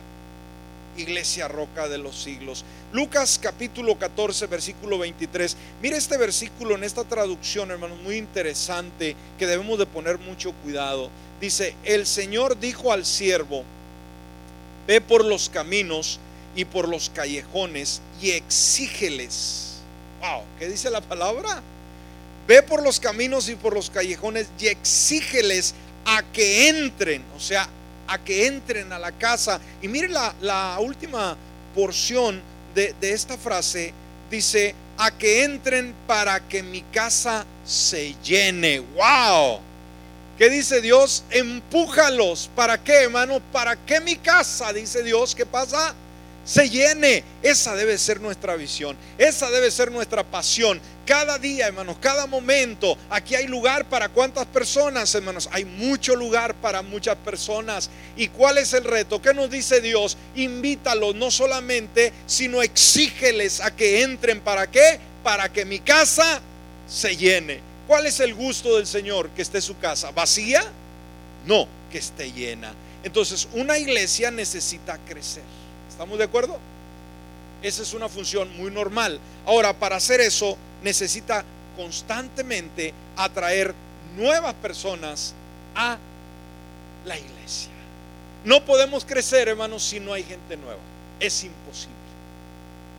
iglesia 0.96 1.48
roca 1.48 1.88
de 1.88 1.98
los 1.98 2.22
siglos. 2.22 2.64
Lucas 2.92 3.38
capítulo 3.42 3.98
14, 3.98 4.46
versículo 4.46 4.98
23. 4.98 5.56
Mire 5.82 5.96
este 5.96 6.16
versículo 6.16 6.74
en 6.74 6.84
esta 6.84 7.04
traducción, 7.04 7.70
hermanos, 7.70 7.98
muy 8.00 8.16
interesante, 8.16 9.16
que 9.38 9.46
debemos 9.46 9.78
de 9.78 9.86
poner 9.86 10.18
mucho 10.18 10.52
cuidado. 10.62 11.10
Dice, 11.40 11.74
el 11.84 12.06
Señor 12.06 12.58
dijo 12.58 12.92
al 12.92 13.04
siervo, 13.04 13.64
ve 14.86 15.00
por 15.00 15.24
los 15.24 15.48
caminos 15.48 16.20
y 16.54 16.64
por 16.64 16.88
los 16.88 17.10
callejones 17.10 18.00
y 18.20 18.30
exígeles. 18.30 19.78
Wow, 20.20 20.42
¿qué 20.58 20.68
dice 20.68 20.90
la 20.90 21.00
palabra? 21.00 21.62
Ve 22.46 22.62
por 22.62 22.82
los 22.82 23.00
caminos 23.00 23.48
y 23.48 23.54
por 23.54 23.74
los 23.74 23.90
callejones 23.90 24.48
y 24.58 24.66
exígeles 24.66 25.74
a 26.04 26.22
que 26.22 26.68
entren, 26.68 27.24
o 27.36 27.40
sea, 27.40 27.68
a 28.12 28.18
que 28.18 28.46
entren 28.46 28.92
a 28.92 28.98
la 28.98 29.12
casa. 29.12 29.60
Y 29.80 29.88
mire 29.88 30.08
la, 30.08 30.78
última 30.80 31.36
porción 31.74 32.42
de, 32.74 32.94
esta 33.00 33.36
frase, 33.36 33.92
dice, 34.30 34.74
a 34.98 35.10
que 35.10 35.44
entren 35.44 35.94
para 36.06 36.40
que 36.40 36.62
mi 36.62 36.82
casa 36.82 37.44
se 37.64 38.14
llene. 38.22 38.80
¡Wow! 38.80 39.60
¿Qué 40.38 40.50
dice 40.50 40.80
Dios? 40.80 41.24
Empújalos. 41.30 42.50
¿Para 42.54 42.82
qué, 42.82 43.04
hermano? 43.04 43.40
¿Para 43.52 43.76
que 43.76 44.00
mi 44.00 44.16
casa, 44.16 44.72
dice 44.72 45.02
Dios, 45.02 45.34
qué 45.34 45.46
pasa? 45.46 45.94
se 46.44 46.68
llene. 46.68 47.24
Esa 47.42 47.74
debe 47.74 47.98
ser 47.98 48.20
nuestra 48.20 48.56
visión. 48.56 48.96
Esa 49.18 49.50
debe 49.50 49.70
ser 49.70 49.90
nuestra 49.90 50.24
pasión. 50.24 50.80
Cada 51.06 51.36
día, 51.38 51.66
hermanos, 51.66 51.96
cada 52.00 52.26
momento. 52.26 52.96
Aquí 53.10 53.34
hay 53.34 53.48
lugar 53.48 53.88
para 53.88 54.08
cuántas 54.08 54.46
personas, 54.46 55.12
hermanos. 55.14 55.48
Hay 55.52 55.64
mucho 55.64 56.14
lugar 56.14 56.54
para 56.54 56.82
muchas 56.82 57.16
personas. 57.16 57.90
¿Y 58.16 58.28
cuál 58.28 58.58
es 58.58 58.72
el 58.72 58.84
reto? 58.84 59.20
¿Qué 59.20 59.34
nos 59.34 59.50
dice 59.50 59.80
Dios? 59.80 60.16
Invítalos 60.36 61.16
no 61.16 61.30
solamente, 61.30 62.12
sino 62.26 62.62
exígeles 62.62 63.60
a 63.60 63.74
que 63.74 64.02
entren. 64.02 64.40
¿Para 64.40 64.70
qué? 64.70 65.00
Para 65.24 65.52
que 65.52 65.64
mi 65.64 65.80
casa 65.80 66.40
se 66.88 67.16
llene. 67.16 67.60
¿Cuál 67.88 68.06
es 68.06 68.20
el 68.20 68.34
gusto 68.34 68.76
del 68.76 68.86
Señor? 68.86 69.30
Que 69.30 69.42
esté 69.42 69.60
su 69.60 69.76
casa 69.78 70.12
vacía. 70.12 70.64
No, 71.46 71.66
que 71.90 71.98
esté 71.98 72.30
llena. 72.30 72.74
Entonces, 73.02 73.48
una 73.54 73.76
iglesia 73.76 74.30
necesita 74.30 74.98
crecer. 74.98 75.42
¿Estamos 75.90 76.16
de 76.18 76.24
acuerdo? 76.24 76.60
Esa 77.62 77.82
es 77.82 77.92
una 77.92 78.08
función 78.08 78.56
muy 78.56 78.70
normal. 78.70 79.18
Ahora, 79.46 79.72
para 79.72 79.96
hacer 79.96 80.20
eso, 80.20 80.56
necesita 80.82 81.44
constantemente 81.76 82.92
atraer 83.16 83.74
nuevas 84.16 84.54
personas 84.54 85.34
a 85.74 85.98
la 87.04 87.18
iglesia. 87.18 87.70
No 88.44 88.64
podemos 88.64 89.04
crecer, 89.04 89.48
hermanos, 89.48 89.82
si 89.82 90.00
no 90.00 90.12
hay 90.12 90.24
gente 90.24 90.56
nueva. 90.56 90.80
Es 91.20 91.44
imposible. 91.44 91.94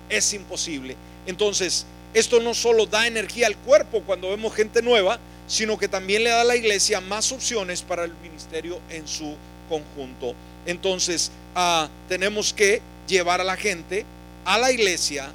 Es 0.09 0.33
imposible. 0.33 0.95
Entonces, 1.25 1.85
esto 2.13 2.39
no 2.39 2.53
solo 2.53 2.85
da 2.85 3.07
energía 3.07 3.47
al 3.47 3.57
cuerpo 3.57 4.01
cuando 4.01 4.29
vemos 4.29 4.53
gente 4.53 4.81
nueva, 4.81 5.19
sino 5.47 5.77
que 5.77 5.87
también 5.87 6.23
le 6.23 6.29
da 6.29 6.41
a 6.41 6.45
la 6.45 6.55
iglesia 6.55 7.01
más 7.01 7.31
opciones 7.31 7.81
para 7.81 8.05
el 8.05 8.13
ministerio 8.21 8.79
en 8.89 9.07
su 9.07 9.35
conjunto. 9.67 10.33
Entonces, 10.65 11.31
ah, 11.55 11.89
tenemos 12.07 12.53
que 12.53 12.81
llevar 13.07 13.41
a 13.41 13.43
la 13.43 13.57
gente 13.57 14.05
a 14.45 14.57
la 14.57 14.71
iglesia. 14.71 15.31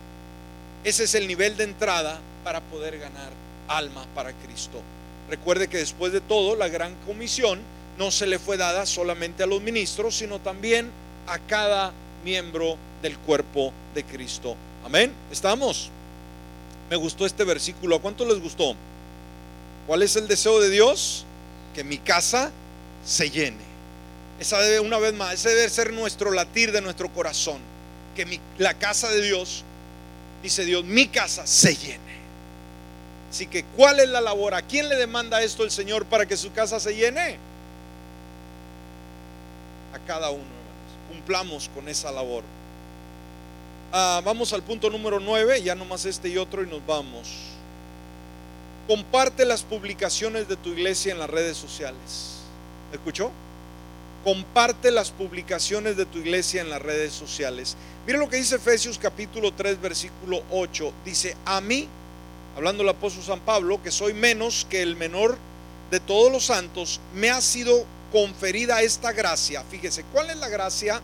Ese 0.84 1.04
es 1.04 1.14
el 1.14 1.26
nivel 1.26 1.56
de 1.56 1.64
entrada 1.64 2.20
para 2.48 2.62
poder 2.62 2.98
ganar 2.98 3.28
almas 3.68 4.06
para 4.14 4.32
Cristo. 4.32 4.80
Recuerde 5.28 5.68
que 5.68 5.76
después 5.76 6.14
de 6.14 6.22
todo, 6.22 6.56
la 6.56 6.68
gran 6.68 6.94
comisión 7.06 7.60
no 7.98 8.10
se 8.10 8.26
le 8.26 8.38
fue 8.38 8.56
dada 8.56 8.86
solamente 8.86 9.42
a 9.42 9.46
los 9.46 9.60
ministros, 9.60 10.16
sino 10.16 10.38
también 10.38 10.90
a 11.26 11.38
cada 11.40 11.92
miembro 12.24 12.78
del 13.02 13.18
cuerpo 13.18 13.70
de 13.94 14.02
Cristo. 14.02 14.56
Amén. 14.82 15.12
¿Estamos? 15.30 15.90
Me 16.88 16.96
gustó 16.96 17.26
este 17.26 17.44
versículo. 17.44 17.96
¿A 17.96 18.00
cuánto 18.00 18.24
les 18.24 18.40
gustó? 18.40 18.74
¿Cuál 19.86 20.02
es 20.02 20.16
el 20.16 20.26
deseo 20.26 20.58
de 20.58 20.70
Dios? 20.70 21.26
Que 21.74 21.84
mi 21.84 21.98
casa 21.98 22.50
se 23.04 23.28
llene. 23.28 23.68
Esa 24.40 24.58
debe, 24.60 24.80
una 24.80 24.96
vez 24.96 25.12
más, 25.12 25.34
ese 25.34 25.50
debe 25.50 25.68
ser 25.68 25.92
nuestro 25.92 26.30
latir 26.30 26.72
de 26.72 26.80
nuestro 26.80 27.12
corazón. 27.12 27.60
Que 28.16 28.40
la 28.56 28.72
casa 28.72 29.10
de 29.10 29.20
Dios, 29.20 29.64
dice 30.42 30.64
Dios, 30.64 30.82
mi 30.86 31.08
casa 31.08 31.46
se 31.46 31.76
llene. 31.76 32.07
Así 33.30 33.46
que, 33.46 33.64
¿cuál 33.64 34.00
es 34.00 34.08
la 34.08 34.20
labor? 34.20 34.54
¿A 34.54 34.62
quién 34.62 34.88
le 34.88 34.96
demanda 34.96 35.42
esto 35.42 35.64
el 35.64 35.70
Señor 35.70 36.06
para 36.06 36.26
que 36.26 36.36
su 36.36 36.52
casa 36.52 36.80
se 36.80 36.94
llene? 36.94 37.38
A 39.92 39.98
cada 40.06 40.30
uno, 40.30 40.44
hermanos. 40.44 41.08
cumplamos 41.10 41.70
con 41.74 41.88
esa 41.88 42.10
labor. 42.10 42.42
Ah, 43.92 44.20
vamos 44.24 44.52
al 44.52 44.62
punto 44.62 44.90
número 44.90 45.20
9, 45.20 45.62
ya 45.62 45.74
nomás 45.74 46.04
este 46.04 46.28
y 46.28 46.38
otro 46.38 46.62
y 46.62 46.66
nos 46.66 46.84
vamos. 46.86 47.28
Comparte 48.86 49.44
las 49.44 49.62
publicaciones 49.62 50.48
de 50.48 50.56
tu 50.56 50.70
iglesia 50.70 51.12
en 51.12 51.18
las 51.18 51.28
redes 51.28 51.56
sociales. 51.56 52.38
¿Escuchó? 52.92 53.30
Comparte 54.24 54.90
las 54.90 55.10
publicaciones 55.10 55.96
de 55.96 56.06
tu 56.06 56.18
iglesia 56.18 56.62
en 56.62 56.70
las 56.70 56.80
redes 56.80 57.12
sociales. 57.12 57.76
Mira 58.06 58.18
lo 58.18 58.28
que 58.28 58.36
dice 58.36 58.56
Efesios 58.56 58.98
capítulo 58.98 59.52
3 59.52 59.80
versículo 59.80 60.42
8. 60.50 60.92
Dice, 61.04 61.36
a 61.44 61.60
mí, 61.60 61.88
hablando 62.58 62.82
el 62.82 62.88
apóstol 62.88 63.22
San 63.22 63.38
Pablo, 63.38 63.80
que 63.84 63.92
soy 63.92 64.14
menos 64.14 64.66
que 64.68 64.82
el 64.82 64.96
menor 64.96 65.38
de 65.92 66.00
todos 66.00 66.32
los 66.32 66.46
santos, 66.46 66.98
me 67.14 67.30
ha 67.30 67.40
sido 67.40 67.86
conferida 68.10 68.82
esta 68.82 69.12
gracia. 69.12 69.62
Fíjese, 69.70 70.02
¿cuál 70.12 70.30
es 70.30 70.38
la 70.38 70.48
gracia? 70.48 71.00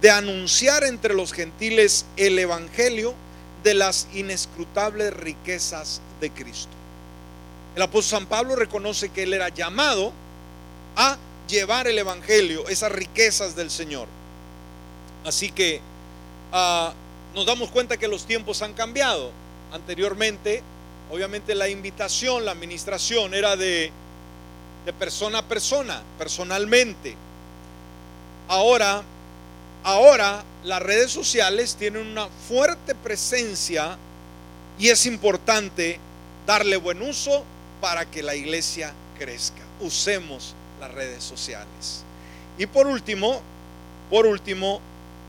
De 0.00 0.08
anunciar 0.08 0.84
entre 0.84 1.12
los 1.12 1.34
gentiles 1.34 2.06
el 2.16 2.38
Evangelio 2.38 3.12
de 3.62 3.74
las 3.74 4.08
inescrutables 4.14 5.12
riquezas 5.12 6.00
de 6.18 6.30
Cristo. 6.30 6.72
El 7.74 7.82
apóstol 7.82 8.20
San 8.20 8.26
Pablo 8.26 8.56
reconoce 8.56 9.10
que 9.10 9.24
él 9.24 9.34
era 9.34 9.50
llamado 9.50 10.14
a 10.96 11.18
llevar 11.46 11.88
el 11.88 11.98
Evangelio, 11.98 12.66
esas 12.70 12.90
riquezas 12.90 13.54
del 13.54 13.70
Señor. 13.70 14.08
Así 15.26 15.50
que 15.50 15.82
ah, 16.52 16.94
nos 17.34 17.44
damos 17.44 17.68
cuenta 17.68 17.98
que 17.98 18.08
los 18.08 18.24
tiempos 18.24 18.62
han 18.62 18.72
cambiado. 18.72 19.30
Anteriormente, 19.72 20.62
obviamente 21.10 21.54
la 21.54 21.68
invitación, 21.68 22.44
la 22.44 22.52
administración 22.52 23.34
era 23.34 23.56
de, 23.56 23.92
persona 24.98 25.38
a 25.38 25.42
persona, 25.42 26.02
personalmente. 26.18 27.14
Ahora, 28.48 29.02
ahora 29.82 30.44
las 30.64 30.82
redes 30.82 31.10
sociales 31.10 31.76
tienen 31.76 32.06
una 32.06 32.28
fuerte 32.48 32.94
presencia 32.94 33.96
y 34.78 34.88
es 34.88 35.06
importante 35.06 35.98
darle 36.46 36.76
buen 36.76 37.02
uso 37.02 37.44
para 37.80 38.04
que 38.06 38.22
la 38.22 38.34
iglesia 38.34 38.92
crezca. 39.18 39.62
Usemos 39.80 40.54
las 40.80 40.92
redes 40.92 41.24
sociales. 41.24 42.04
Y 42.58 42.66
por 42.66 42.86
último, 42.86 43.42
por 44.10 44.26
último, 44.26 44.80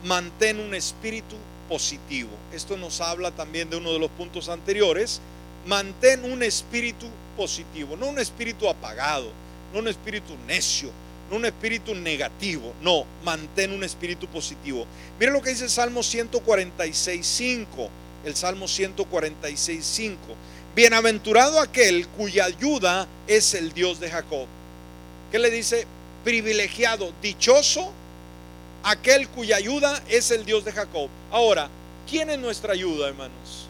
mantén 0.03 0.59
un 0.59 0.75
espíritu 0.75 1.35
positivo. 1.67 2.29
Esto 2.53 2.77
nos 2.77 3.01
habla 3.01 3.31
también 3.31 3.69
de 3.69 3.77
uno 3.77 3.91
de 3.91 3.99
los 3.99 4.09
puntos 4.11 4.49
anteriores. 4.49 5.19
Mantén 5.67 6.23
un 6.23 6.41
espíritu 6.43 7.07
positivo, 7.35 7.95
no 7.97 8.07
un 8.07 8.19
espíritu 8.19 8.67
apagado, 8.69 9.31
no 9.73 9.79
un 9.79 9.87
espíritu 9.87 10.33
necio, 10.47 10.89
no 11.29 11.35
un 11.35 11.45
espíritu 11.45 11.93
negativo, 11.93 12.73
no, 12.81 13.05
mantén 13.23 13.71
un 13.71 13.83
espíritu 13.83 14.27
positivo. 14.27 14.87
Miren 15.19 15.33
lo 15.33 15.41
que 15.41 15.49
dice 15.49 15.65
el 15.65 15.69
Salmo 15.69 15.99
146.5, 15.99 17.89
el 18.25 18.35
Salmo 18.35 18.65
146.5. 18.65 20.15
Bienaventurado 20.75 21.59
aquel 21.59 22.07
cuya 22.07 22.45
ayuda 22.45 23.07
es 23.27 23.53
el 23.53 23.73
Dios 23.73 23.99
de 23.99 24.09
Jacob 24.09 24.47
¿Qué 25.31 25.39
le 25.39 25.49
dice? 25.49 25.85
Privilegiado, 26.23 27.11
dichoso, 27.21 27.91
aquel 28.83 29.27
cuya 29.29 29.57
ayuda 29.57 30.01
es 30.09 30.31
el 30.31 30.45
Dios 30.45 30.63
de 30.65 30.71
Jacob. 30.71 31.09
Ahora, 31.31 31.69
¿quién 32.09 32.29
es 32.29 32.39
nuestra 32.39 32.73
ayuda, 32.73 33.09
hermanos? 33.09 33.66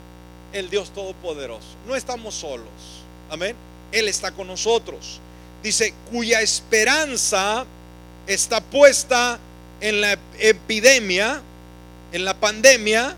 El 0.58 0.70
Dios 0.70 0.91
Todopoderoso. 0.91 1.68
No 1.86 1.95
estamos 1.95 2.36
solos. 2.36 2.68
Amén. 3.30 3.55
Él 3.91 4.08
está 4.08 4.32
con 4.32 4.47
nosotros. 4.47 5.20
Dice, 5.64 5.93
cuya 6.12 6.41
esperanza 6.41 7.66
está 8.26 8.62
puesta 8.62 9.39
en 9.82 10.01
la 10.01 10.18
epidemia, 10.39 11.41
en 12.12 12.26
la 12.26 12.34
pandemia, 12.34 13.16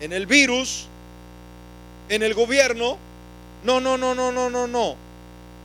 en 0.00 0.12
el 0.12 0.26
virus, 0.26 0.86
en 2.08 2.22
el 2.22 2.34
gobierno. 2.34 2.98
No, 3.64 3.80
no, 3.80 3.98
no, 3.98 4.14
no, 4.14 4.30
no, 4.30 4.48
no, 4.50 4.66
no 4.66 5.08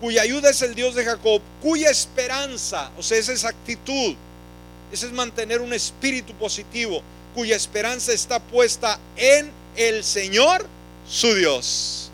cuya 0.04 0.24
ayuda 0.24 0.50
es 0.50 0.62
el 0.62 0.76
Dios 0.76 0.96
de 0.96 1.06
Jacob, 1.06 1.42
cuya 1.62 1.90
esperanza, 1.90 2.92
o 2.98 3.02
sea, 3.02 3.18
esa 3.18 3.32
es 3.32 3.46
actitud, 3.46 4.16
ese 4.92 5.06
es 5.06 5.14
mantener 5.14 5.62
un 5.62 5.72
espíritu 5.72 6.34
positivo, 6.34 7.02
cuya 7.34 7.56
esperanza 7.56 8.12
está 8.12 8.42
puesta 8.42 9.00
en 9.16 9.50
el 9.78 10.04
Señor, 10.04 10.68
su 11.08 11.34
Dios. 11.36 12.10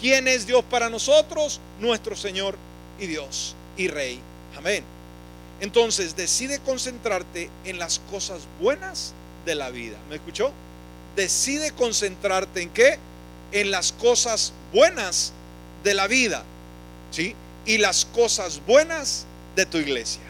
¿Quién 0.00 0.28
es 0.28 0.46
Dios 0.46 0.64
para 0.68 0.90
nosotros? 0.90 1.60
Nuestro 1.80 2.16
Señor 2.16 2.56
y 2.98 3.06
Dios 3.06 3.54
y 3.76 3.88
Rey. 3.88 4.20
Amén. 4.56 4.84
Entonces, 5.60 6.16
decide 6.16 6.58
concentrarte 6.60 7.50
en 7.64 7.78
las 7.78 8.00
cosas 8.10 8.42
buenas 8.60 9.12
de 9.46 9.54
la 9.54 9.70
vida. 9.70 9.96
¿Me 10.08 10.16
escuchó? 10.16 10.52
Decide 11.16 11.70
concentrarte 11.72 12.60
en 12.62 12.70
qué? 12.70 12.98
En 13.52 13.70
las 13.70 13.92
cosas 13.92 14.52
buenas 14.72 15.32
de 15.84 15.94
la 15.94 16.06
vida. 16.06 16.42
Y 17.66 17.78
las 17.78 18.04
cosas 18.04 18.60
buenas 18.66 19.26
de 19.54 19.64
tu 19.64 19.78
iglesia. 19.78 20.20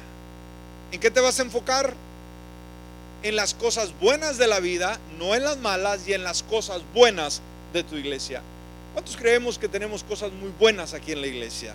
¿En 0.93 1.01
qué 1.01 1.11
te 1.11 1.21
vas 1.21 1.39
a 1.41 1.43
enfocar? 1.43 1.95
En 3.23 3.35
las 3.35 3.55
cosas 3.55 3.99
buenas 3.99 4.37
de 4.37 4.47
la 4.47 4.61
vida, 4.61 5.01
no 5.19 5.35
en 5.35 5.43
las 5.43 5.57
malas 5.57 6.07
y 6.07 6.13
en 6.13 6.23
las 6.23 6.43
cosas 6.43 6.83
buenas 6.93 7.41
de 7.75 7.83
tu 7.85 7.97
iglesia. 7.97 8.41
¿Cuántos 8.95 9.16
creemos 9.16 9.59
que 9.59 9.68
tenemos 9.68 10.03
cosas 10.05 10.33
muy 10.33 10.51
buenas 10.59 10.95
aquí 10.95 11.12
en 11.12 11.20
la 11.20 11.27
iglesia? 11.27 11.75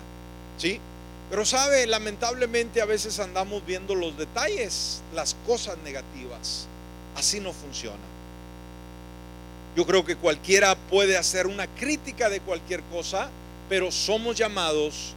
¿Sí? 0.58 0.80
Pero 1.28 1.44
sabe, 1.44 1.86
lamentablemente 1.86 2.80
a 2.80 2.86
veces 2.86 3.20
andamos 3.20 3.64
viendo 3.64 3.94
los 3.94 4.16
detalles, 4.18 5.02
las 5.14 5.36
cosas 5.46 5.78
negativas. 5.84 6.66
Así 7.14 7.38
no 7.38 7.52
funciona. 7.52 7.98
Yo 9.76 9.86
creo 9.86 10.04
que 10.04 10.16
cualquiera 10.16 10.74
puede 10.74 11.16
hacer 11.16 11.46
una 11.46 11.68
crítica 11.68 12.28
de 12.28 12.40
cualquier 12.40 12.82
cosa, 12.84 13.30
pero 13.68 13.92
somos 13.92 14.36
llamados 14.36 15.14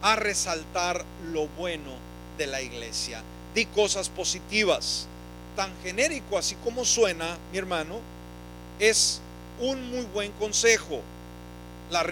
a 0.00 0.16
resaltar 0.16 1.04
lo 1.32 1.46
bueno 1.46 1.92
de 2.38 2.46
la 2.48 2.60
iglesia. 2.60 3.22
Di 3.54 3.66
cosas 3.66 4.08
positivas. 4.08 5.06
Tan 5.54 5.70
genérico 5.84 6.38
así 6.38 6.56
como 6.64 6.84
suena, 6.84 7.36
mi 7.52 7.58
hermano, 7.58 8.00
es 8.80 9.20
un 9.60 9.90
muy 9.90 10.04
buen 10.06 10.32
consejo. 10.32 11.00
La, 11.90 12.02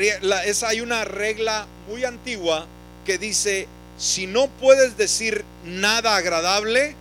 es, 0.45 0.63
hay 0.63 0.81
una 0.81 1.05
regla 1.05 1.67
muy 1.89 2.05
antigua 2.05 2.67
que 3.05 3.19
dice, 3.19 3.67
si 3.99 4.27
no 4.27 4.49
puedes 4.49 4.97
decir 4.97 5.45
nada 5.65 6.17
agradable, 6.17 6.95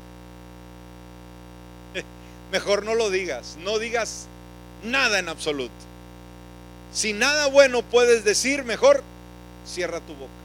mejor 2.52 2.84
no 2.84 2.96
lo 2.96 3.10
digas, 3.10 3.58
no 3.60 3.80
digas 3.80 4.28
nada 4.84 5.20
en 5.20 5.28
absoluto. 5.30 5.74
Si 6.94 7.14
nada 7.14 7.48
bueno 7.48 7.82
puedes 7.84 8.24
decir, 8.24 8.64
mejor 8.64 9.04
cierra 9.66 10.00
tu 10.00 10.14
boca. 10.16 10.40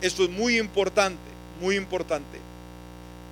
Esto 0.00 0.22
es 0.22 0.30
muy 0.30 0.58
importante, 0.58 1.18
muy 1.60 1.74
importante. 1.74 2.38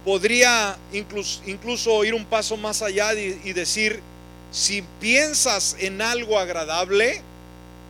Podría 0.04 0.76
incluso, 0.92 1.40
incluso 1.46 2.04
ir 2.04 2.12
un 2.14 2.24
paso 2.24 2.56
más 2.56 2.82
allá 2.82 3.14
y 3.14 3.52
decir, 3.52 4.02
si 4.50 4.82
piensas 5.00 5.76
en 5.78 6.00
algo 6.02 6.38
agradable, 6.38 7.22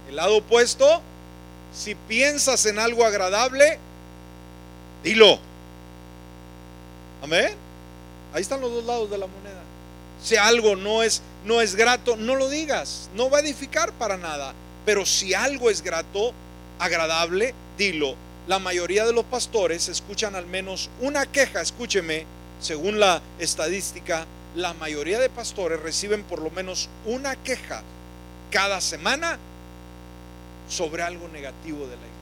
el 0.09 0.17
lado 0.17 0.39
opuesto, 0.39 1.03
si 1.75 1.95
piensas 1.95 2.67
en 2.67 2.79
algo 2.79 3.05
agradable, 3.05 3.79
dilo. 5.03 5.39
Amén. 7.23 7.55
Ahí 8.33 8.43
están 8.43 8.61
los 8.61 8.73
dos 8.73 8.85
lados 8.85 9.11
de 9.11 9.19
la 9.19 9.27
moneda. 9.27 9.63
Si 10.23 10.37
algo 10.37 10.77
no 10.77 11.03
es 11.03 11.23
no 11.47 11.61
es 11.61 11.77
grato, 11.77 12.17
no 12.17 12.35
lo 12.35 12.49
digas, 12.49 13.09
no 13.15 13.31
va 13.31 13.39
a 13.39 13.41
edificar 13.41 13.93
para 13.93 14.17
nada. 14.17 14.53
Pero 14.85 15.07
si 15.07 15.33
algo 15.33 15.71
es 15.71 15.81
grato, 15.81 16.33
agradable, 16.79 17.55
dilo. 17.79 18.17
La 18.49 18.59
mayoría 18.59 19.07
de 19.07 19.13
los 19.13 19.25
pastores 19.25 19.89
escuchan 19.89 20.35
al 20.35 20.47
menos 20.47 20.91
una 21.01 21.25
queja, 21.27 21.61
escúcheme, 21.61 22.27
según 22.61 22.99
la 22.99 23.23
estadística, 23.39 24.27
la 24.57 24.73
mayoría 24.73 25.19
de 25.19 25.29
pastores 25.29 25.81
reciben 25.81 26.23
por 26.25 26.41
lo 26.41 26.51
menos 26.51 26.89
una 27.05 27.37
queja 27.37 27.83
cada 28.51 28.81
semana 28.81 29.39
sobre 30.69 31.03
algo 31.03 31.29
negativo 31.29 31.81
de 31.81 31.97
la 31.97 32.03
iglesia. 32.03 32.17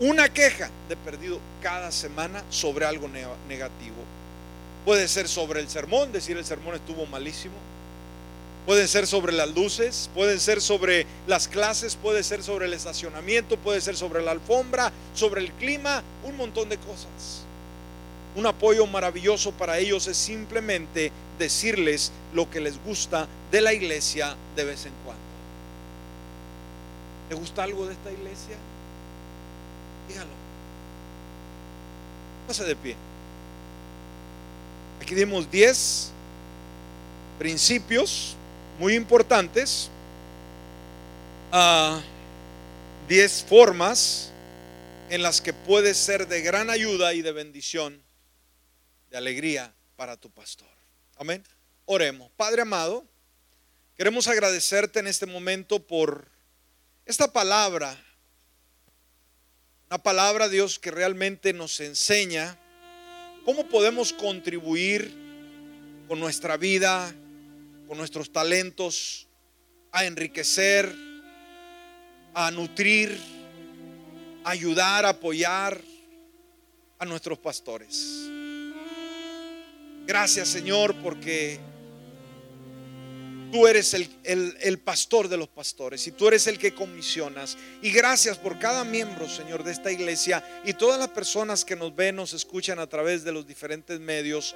Una 0.00 0.28
queja 0.28 0.70
de 0.90 0.96
perdido 0.96 1.40
cada 1.62 1.90
semana 1.90 2.44
sobre 2.50 2.84
algo 2.84 3.08
negativo. 3.48 3.96
Puede 4.84 5.08
ser 5.08 5.28
sobre 5.28 5.60
el 5.60 5.68
sermón, 5.70 6.12
decir 6.12 6.36
el 6.36 6.44
sermón 6.44 6.74
estuvo 6.74 7.06
malísimo. 7.06 7.54
Puede 8.66 8.86
ser 8.86 9.06
sobre 9.06 9.32
las 9.32 9.48
luces, 9.54 10.10
puede 10.14 10.38
ser 10.38 10.60
sobre 10.60 11.06
las 11.26 11.48
clases, 11.48 11.96
puede 11.96 12.22
ser 12.22 12.42
sobre 12.42 12.66
el 12.66 12.74
estacionamiento, 12.74 13.56
puede 13.56 13.80
ser 13.80 13.96
sobre 13.96 14.22
la 14.22 14.32
alfombra, 14.32 14.92
sobre 15.14 15.40
el 15.40 15.52
clima, 15.52 16.02
un 16.24 16.36
montón 16.36 16.68
de 16.68 16.76
cosas. 16.76 17.45
Un 18.36 18.46
apoyo 18.46 18.86
maravilloso 18.86 19.50
para 19.52 19.78
ellos 19.78 20.06
es 20.06 20.16
simplemente 20.16 21.10
decirles 21.38 22.12
lo 22.34 22.48
que 22.50 22.60
les 22.60 22.82
gusta 22.84 23.26
de 23.50 23.60
la 23.60 23.72
iglesia 23.72 24.36
de 24.54 24.64
vez 24.64 24.84
en 24.86 24.92
cuando. 25.04 25.24
¿Le 27.30 27.34
gusta 27.34 27.64
algo 27.64 27.86
de 27.86 27.94
esta 27.94 28.12
iglesia? 28.12 28.56
Dígalo. 30.08 30.30
Pase 32.46 32.64
de 32.64 32.76
pie. 32.76 32.94
Aquí 35.00 35.14
dimos 35.14 35.50
10 35.50 36.10
principios 37.38 38.36
muy 38.78 38.94
importantes, 38.94 39.90
a 41.52 42.00
10 43.08 43.44
formas 43.48 44.30
en 45.08 45.22
las 45.22 45.40
que 45.40 45.52
puedes 45.52 45.96
ser 45.96 46.28
de 46.28 46.42
gran 46.42 46.70
ayuda 46.70 47.14
y 47.14 47.22
de 47.22 47.32
bendición, 47.32 48.02
alegría 49.16 49.74
para 49.96 50.16
tu 50.16 50.30
pastor. 50.30 50.68
Amén. 51.16 51.42
Oremos. 51.84 52.30
Padre 52.36 52.62
amado, 52.62 53.06
queremos 53.96 54.28
agradecerte 54.28 55.00
en 55.00 55.06
este 55.06 55.26
momento 55.26 55.86
por 55.86 56.28
esta 57.04 57.32
palabra, 57.32 57.96
una 59.88 59.98
palabra, 59.98 60.48
Dios, 60.48 60.78
que 60.78 60.90
realmente 60.90 61.52
nos 61.52 61.78
enseña 61.80 62.58
cómo 63.44 63.68
podemos 63.68 64.12
contribuir 64.12 65.14
con 66.08 66.18
nuestra 66.18 66.56
vida, 66.56 67.14
con 67.86 67.96
nuestros 67.96 68.32
talentos, 68.32 69.28
a 69.92 70.04
enriquecer, 70.04 70.92
a 72.34 72.50
nutrir, 72.50 73.16
a 74.44 74.50
ayudar, 74.50 75.06
a 75.06 75.10
apoyar 75.10 75.80
a 76.98 77.04
nuestros 77.04 77.38
pastores. 77.38 78.28
Gracias 80.06 80.48
Señor 80.48 80.94
porque 81.02 81.58
tú 83.50 83.66
eres 83.66 83.94
el, 83.94 84.08
el, 84.24 84.78
pastor 84.78 85.28
de 85.28 85.36
los 85.36 85.48
pastores 85.48 86.06
y 86.06 86.12
tú 86.12 86.28
eres 86.28 86.46
el 86.46 86.58
que 86.58 86.74
comisionas. 86.74 87.56
Y 87.82 87.90
gracias 87.90 88.38
por 88.38 88.58
cada 88.58 88.84
miembro, 88.84 89.28
Señor, 89.28 89.64
de 89.64 89.72
esta 89.72 89.90
iglesia 89.90 90.44
y 90.64 90.74
todas 90.74 90.98
las 90.98 91.08
personas 91.08 91.64
que 91.64 91.76
nos 91.76 91.94
ven, 91.94 92.16
nos 92.16 92.32
escuchan 92.32 92.78
a 92.78 92.86
través 92.86 93.24
de 93.24 93.32
los 93.32 93.46
diferentes 93.46 93.98
medios, 93.98 94.54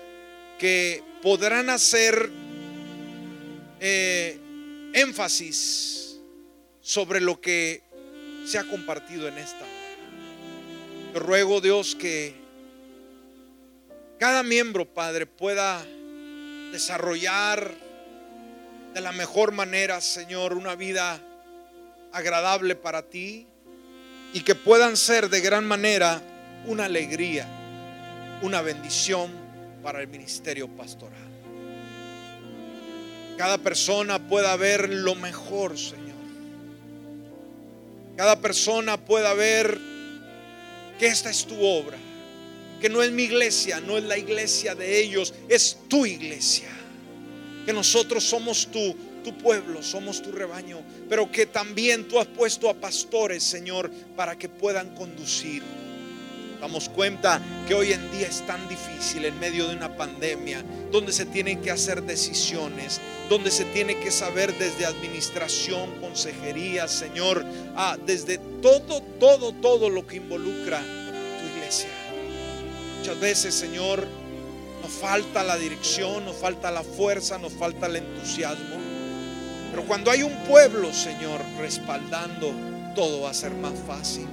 que 0.58 1.02
podrán 1.22 1.70
hacer 1.70 2.30
eh, 3.80 4.38
énfasis 4.92 6.18
sobre 6.82 7.20
lo 7.20 7.40
que 7.40 7.82
se 8.44 8.58
ha 8.58 8.64
compartido 8.64 9.26
en 9.28 9.38
esta. 9.38 9.66
Te 11.12 11.18
ruego, 11.18 11.60
Dios, 11.60 11.94
que 11.94 12.39
cada 14.20 14.42
miembro, 14.42 14.84
Padre, 14.84 15.24
pueda 15.24 15.82
desarrollar 16.72 17.72
de 18.92 19.00
la 19.00 19.12
mejor 19.12 19.50
manera, 19.50 19.98
Señor, 20.02 20.52
una 20.52 20.74
vida 20.74 21.18
agradable 22.12 22.76
para 22.76 23.00
ti 23.00 23.46
y 24.34 24.42
que 24.42 24.54
puedan 24.54 24.98
ser 24.98 25.30
de 25.30 25.40
gran 25.40 25.66
manera 25.66 26.20
una 26.66 26.84
alegría, 26.84 27.46
una 28.42 28.60
bendición 28.60 29.30
para 29.82 30.02
el 30.02 30.08
ministerio 30.08 30.68
pastoral. 30.68 31.16
Cada 33.38 33.56
persona 33.56 34.18
pueda 34.18 34.54
ver 34.56 34.90
lo 34.90 35.14
mejor, 35.14 35.78
Señor. 35.78 36.10
Cada 38.18 38.38
persona 38.38 38.98
pueda 38.98 39.32
ver 39.32 39.78
que 40.98 41.06
esta 41.06 41.30
es 41.30 41.46
tu 41.46 41.58
obra 41.64 41.96
que 42.80 42.88
no 42.88 43.02
es 43.02 43.12
mi 43.12 43.24
iglesia, 43.24 43.80
no 43.80 43.98
es 43.98 44.04
la 44.04 44.16
iglesia 44.16 44.74
de 44.74 45.00
ellos, 45.00 45.34
es 45.48 45.76
tu 45.88 46.06
iglesia. 46.06 46.68
Que 47.66 47.72
nosotros 47.72 48.24
somos 48.24 48.68
tu, 48.70 48.96
tu 49.22 49.36
pueblo, 49.36 49.82
somos 49.82 50.22
tu 50.22 50.32
rebaño, 50.32 50.82
pero 51.08 51.30
que 51.30 51.46
también 51.46 52.08
tú 52.08 52.18
has 52.18 52.26
puesto 52.26 52.68
a 52.70 52.74
pastores, 52.74 53.42
Señor, 53.42 53.90
para 54.16 54.36
que 54.36 54.48
puedan 54.48 54.94
conducir. 54.94 55.62
Damos 56.60 56.90
cuenta 56.90 57.40
que 57.66 57.74
hoy 57.74 57.92
en 57.92 58.10
día 58.12 58.26
es 58.28 58.46
tan 58.46 58.68
difícil 58.68 59.24
en 59.24 59.38
medio 59.40 59.66
de 59.66 59.76
una 59.76 59.96
pandemia, 59.96 60.62
donde 60.90 61.10
se 61.10 61.24
tienen 61.24 61.62
que 61.62 61.70
hacer 61.70 62.02
decisiones, 62.02 63.00
donde 63.30 63.50
se 63.50 63.64
tiene 63.66 63.98
que 63.98 64.10
saber 64.10 64.56
desde 64.58 64.84
administración, 64.84 65.90
consejería, 66.00 66.86
Señor, 66.86 67.44
ah, 67.76 67.96
desde 68.04 68.38
todo, 68.60 69.00
todo, 69.18 69.52
todo 69.52 69.88
lo 69.88 70.06
que 70.06 70.16
involucra 70.16 70.80
tu 70.80 71.56
iglesia. 71.56 71.99
Muchas 73.00 73.18
veces, 73.18 73.54
Señor, 73.54 74.06
nos 74.82 74.92
falta 74.92 75.42
la 75.42 75.56
dirección, 75.56 76.22
nos 76.26 76.36
falta 76.36 76.70
la 76.70 76.82
fuerza, 76.82 77.38
nos 77.38 77.50
falta 77.50 77.86
el 77.86 77.96
entusiasmo. 77.96 78.76
Pero 79.70 79.86
cuando 79.86 80.10
hay 80.10 80.22
un 80.22 80.36
pueblo, 80.44 80.92
Señor, 80.92 81.40
respaldando, 81.58 82.52
todo 82.94 83.22
va 83.22 83.30
a 83.30 83.34
ser 83.34 83.52
más 83.52 83.72
fácil. 83.86 84.26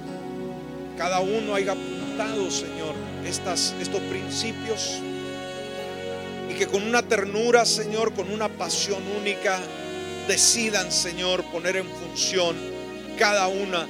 Cada 0.98 1.20
uno 1.20 1.54
haya 1.54 1.72
apuntado, 1.72 2.50
Señor, 2.50 2.94
estas, 3.24 3.74
estos 3.80 4.02
principios. 4.02 5.00
Y 6.50 6.52
que 6.52 6.66
con 6.66 6.82
una 6.82 7.02
ternura, 7.02 7.64
Señor, 7.64 8.12
con 8.12 8.30
una 8.30 8.50
pasión 8.50 9.02
única, 9.18 9.58
decidan, 10.28 10.92
Señor, 10.92 11.42
poner 11.44 11.76
en 11.76 11.88
función 11.88 12.54
cada 13.18 13.48
una, 13.48 13.86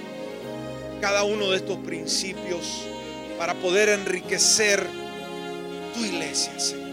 cada 1.01 1.25
uno 1.25 1.51
de 1.51 1.57
estos 1.57 1.79
principios 1.79 2.88
para 3.39 3.55
poder 3.55 3.89
enriquecer 3.89 4.85
tu 5.95 6.05
iglesia, 6.05 6.59
Señor. 6.59 6.89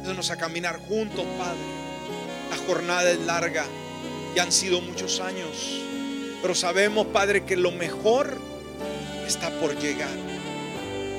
Ayúdanos 0.00 0.30
a 0.30 0.36
caminar 0.36 0.80
juntos, 0.88 1.24
Padre. 1.38 1.60
La 2.50 2.56
jornada 2.66 3.10
es 3.10 3.20
larga 3.20 3.66
y 4.34 4.38
han 4.38 4.50
sido 4.50 4.80
muchos 4.80 5.20
años, 5.20 5.82
pero 6.40 6.54
sabemos, 6.54 7.06
Padre, 7.08 7.44
que 7.44 7.56
lo 7.56 7.70
mejor 7.70 8.40
está 9.26 9.50
por 9.60 9.78
llegar 9.78 10.16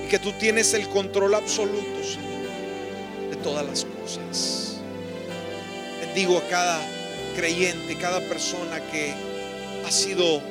y 0.06 0.08
que 0.08 0.20
tú 0.20 0.32
tienes 0.34 0.74
el 0.74 0.88
control 0.90 1.36
absoluto, 1.36 2.04
Señor, 2.04 3.30
de 3.30 3.36
todas 3.44 3.66
las 3.66 3.86
cosas. 3.86 4.80
Bendigo 6.02 6.38
a 6.38 6.48
cada 6.48 6.80
creyente, 7.36 7.98
cada 7.98 8.22
persona 8.22 8.80
que 8.92 9.14
ha 9.86 9.92
sido 9.92 10.42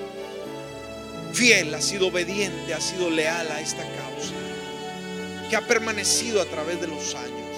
fiel, 1.36 1.74
ha 1.74 1.82
sido 1.82 2.08
obediente, 2.08 2.72
ha 2.72 2.80
sido 2.80 3.10
leal 3.10 3.46
a 3.50 3.60
esta 3.60 3.82
causa, 3.82 4.32
que 5.50 5.56
ha 5.56 5.60
permanecido 5.60 6.40
a 6.40 6.46
través 6.46 6.80
de 6.80 6.86
los 6.86 7.14
años, 7.14 7.56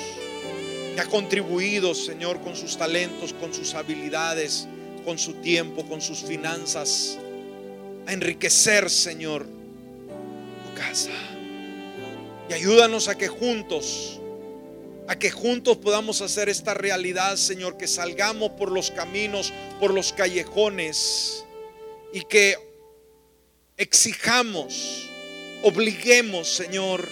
que 0.96 1.00
ha 1.00 1.06
contribuido, 1.06 1.94
Señor, 1.94 2.40
con 2.40 2.56
sus 2.56 2.76
talentos, 2.76 3.32
con 3.32 3.54
sus 3.54 3.74
habilidades, 3.74 4.66
con 5.04 5.16
su 5.16 5.34
tiempo, 5.34 5.86
con 5.86 6.00
sus 6.00 6.18
finanzas, 6.18 7.18
a 8.06 8.12
enriquecer, 8.12 8.90
Señor, 8.90 9.46
tu 9.46 10.74
casa. 10.74 11.12
Y 12.50 12.54
ayúdanos 12.54 13.06
a 13.06 13.16
que 13.16 13.28
juntos, 13.28 14.18
a 15.06 15.16
que 15.16 15.30
juntos 15.30 15.76
podamos 15.76 16.20
hacer 16.20 16.48
esta 16.48 16.74
realidad, 16.74 17.36
Señor, 17.36 17.76
que 17.76 17.86
salgamos 17.86 18.50
por 18.50 18.72
los 18.72 18.90
caminos, 18.90 19.52
por 19.78 19.94
los 19.94 20.12
callejones 20.12 21.44
y 22.12 22.22
que 22.22 22.67
exijamos, 23.78 25.08
obliguemos, 25.62 26.52
Señor, 26.52 27.08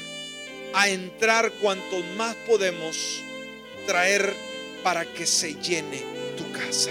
a 0.74 0.88
entrar 0.88 1.52
cuanto 1.62 2.02
más 2.16 2.34
podemos 2.46 3.22
traer 3.86 4.34
para 4.82 5.04
que 5.06 5.24
se 5.26 5.54
llene 5.54 6.02
tu 6.36 6.50
casa. 6.52 6.90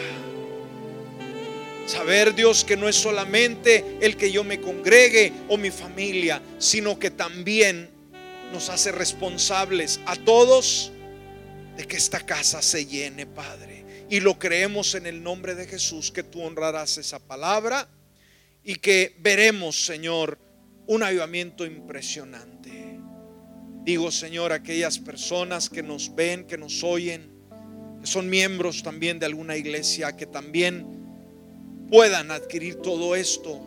Saber, 1.86 2.34
Dios, 2.34 2.64
que 2.64 2.78
no 2.78 2.90
es 2.90 2.96
solamente 2.96 3.98
el 4.02 4.18
que 4.18 4.32
yo 4.32 4.44
me 4.44 4.60
congregue 4.60 5.32
o 5.50 5.58
mi 5.58 5.70
familia, 5.70 6.42
sino 6.58 6.98
que 6.98 7.12
también 7.12 7.92
nos 8.52 8.70
hace 8.70 8.92
responsables 8.92 10.00
a 10.06 10.16
todos 10.16 10.92
de 11.78 11.86
que 11.86 11.98
esta 11.98 12.22
casa 12.22 12.62
se 12.62 12.86
llene, 12.86 13.28
Padre. 13.28 13.86
Y 14.10 14.20
lo 14.22 14.40
creemos 14.40 14.96
en 14.96 15.06
el 15.06 15.22
nombre 15.22 15.54
de 15.54 15.68
Jesús, 15.68 16.12
que 16.12 16.24
tú 16.24 16.42
honrarás 16.42 16.98
esa 16.98 17.20
palabra 17.20 17.88
y 18.66 18.76
que 18.76 19.16
veremos, 19.20 19.86
Señor, 19.86 20.40
un 20.88 21.04
avivamiento 21.04 21.66
impresionante. 21.68 23.00
Digo, 23.84 24.12
Señor, 24.12 24.52
aquellas 24.52 24.98
personas 24.98 25.70
que 25.70 25.84
nos 25.84 26.14
ven, 26.16 26.48
que 26.48 26.58
nos 26.58 26.84
oyen, 26.84 27.32
que 28.02 28.08
son 28.08 28.28
miembros 28.28 28.82
también 28.82 29.20
de 29.20 29.28
alguna 29.28 29.56
iglesia, 29.56 30.18
que 30.18 30.26
también 30.26 30.88
puedan 31.92 32.32
adquirir 32.32 32.78
todo 32.78 33.16
esto 33.16 33.62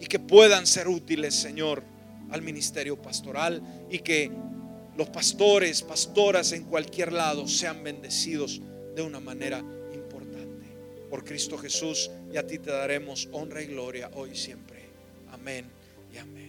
y 0.00 0.06
que 0.06 0.20
puedan 0.20 0.68
ser 0.68 0.86
útiles, 0.86 1.34
Señor, 1.34 1.82
al 2.30 2.42
ministerio 2.42 3.02
pastoral 3.02 3.60
y 3.90 3.98
que 3.98 4.30
los 4.96 5.10
pastores, 5.10 5.82
pastoras 5.82 6.52
en 6.52 6.64
cualquier 6.64 7.12
lado 7.12 7.48
sean 7.48 7.82
bendecidos 7.82 8.60
de 8.94 9.02
una 9.02 9.18
manera 9.18 9.64
por 11.12 11.26
Cristo 11.26 11.58
Jesús 11.58 12.10
y 12.32 12.38
a 12.38 12.46
ti 12.46 12.58
te 12.58 12.70
daremos 12.70 13.28
honra 13.32 13.60
y 13.60 13.66
gloria 13.66 14.10
hoy 14.14 14.30
y 14.30 14.34
siempre. 14.34 14.80
Amén 15.30 15.66
y 16.10 16.16
amén. 16.16 16.42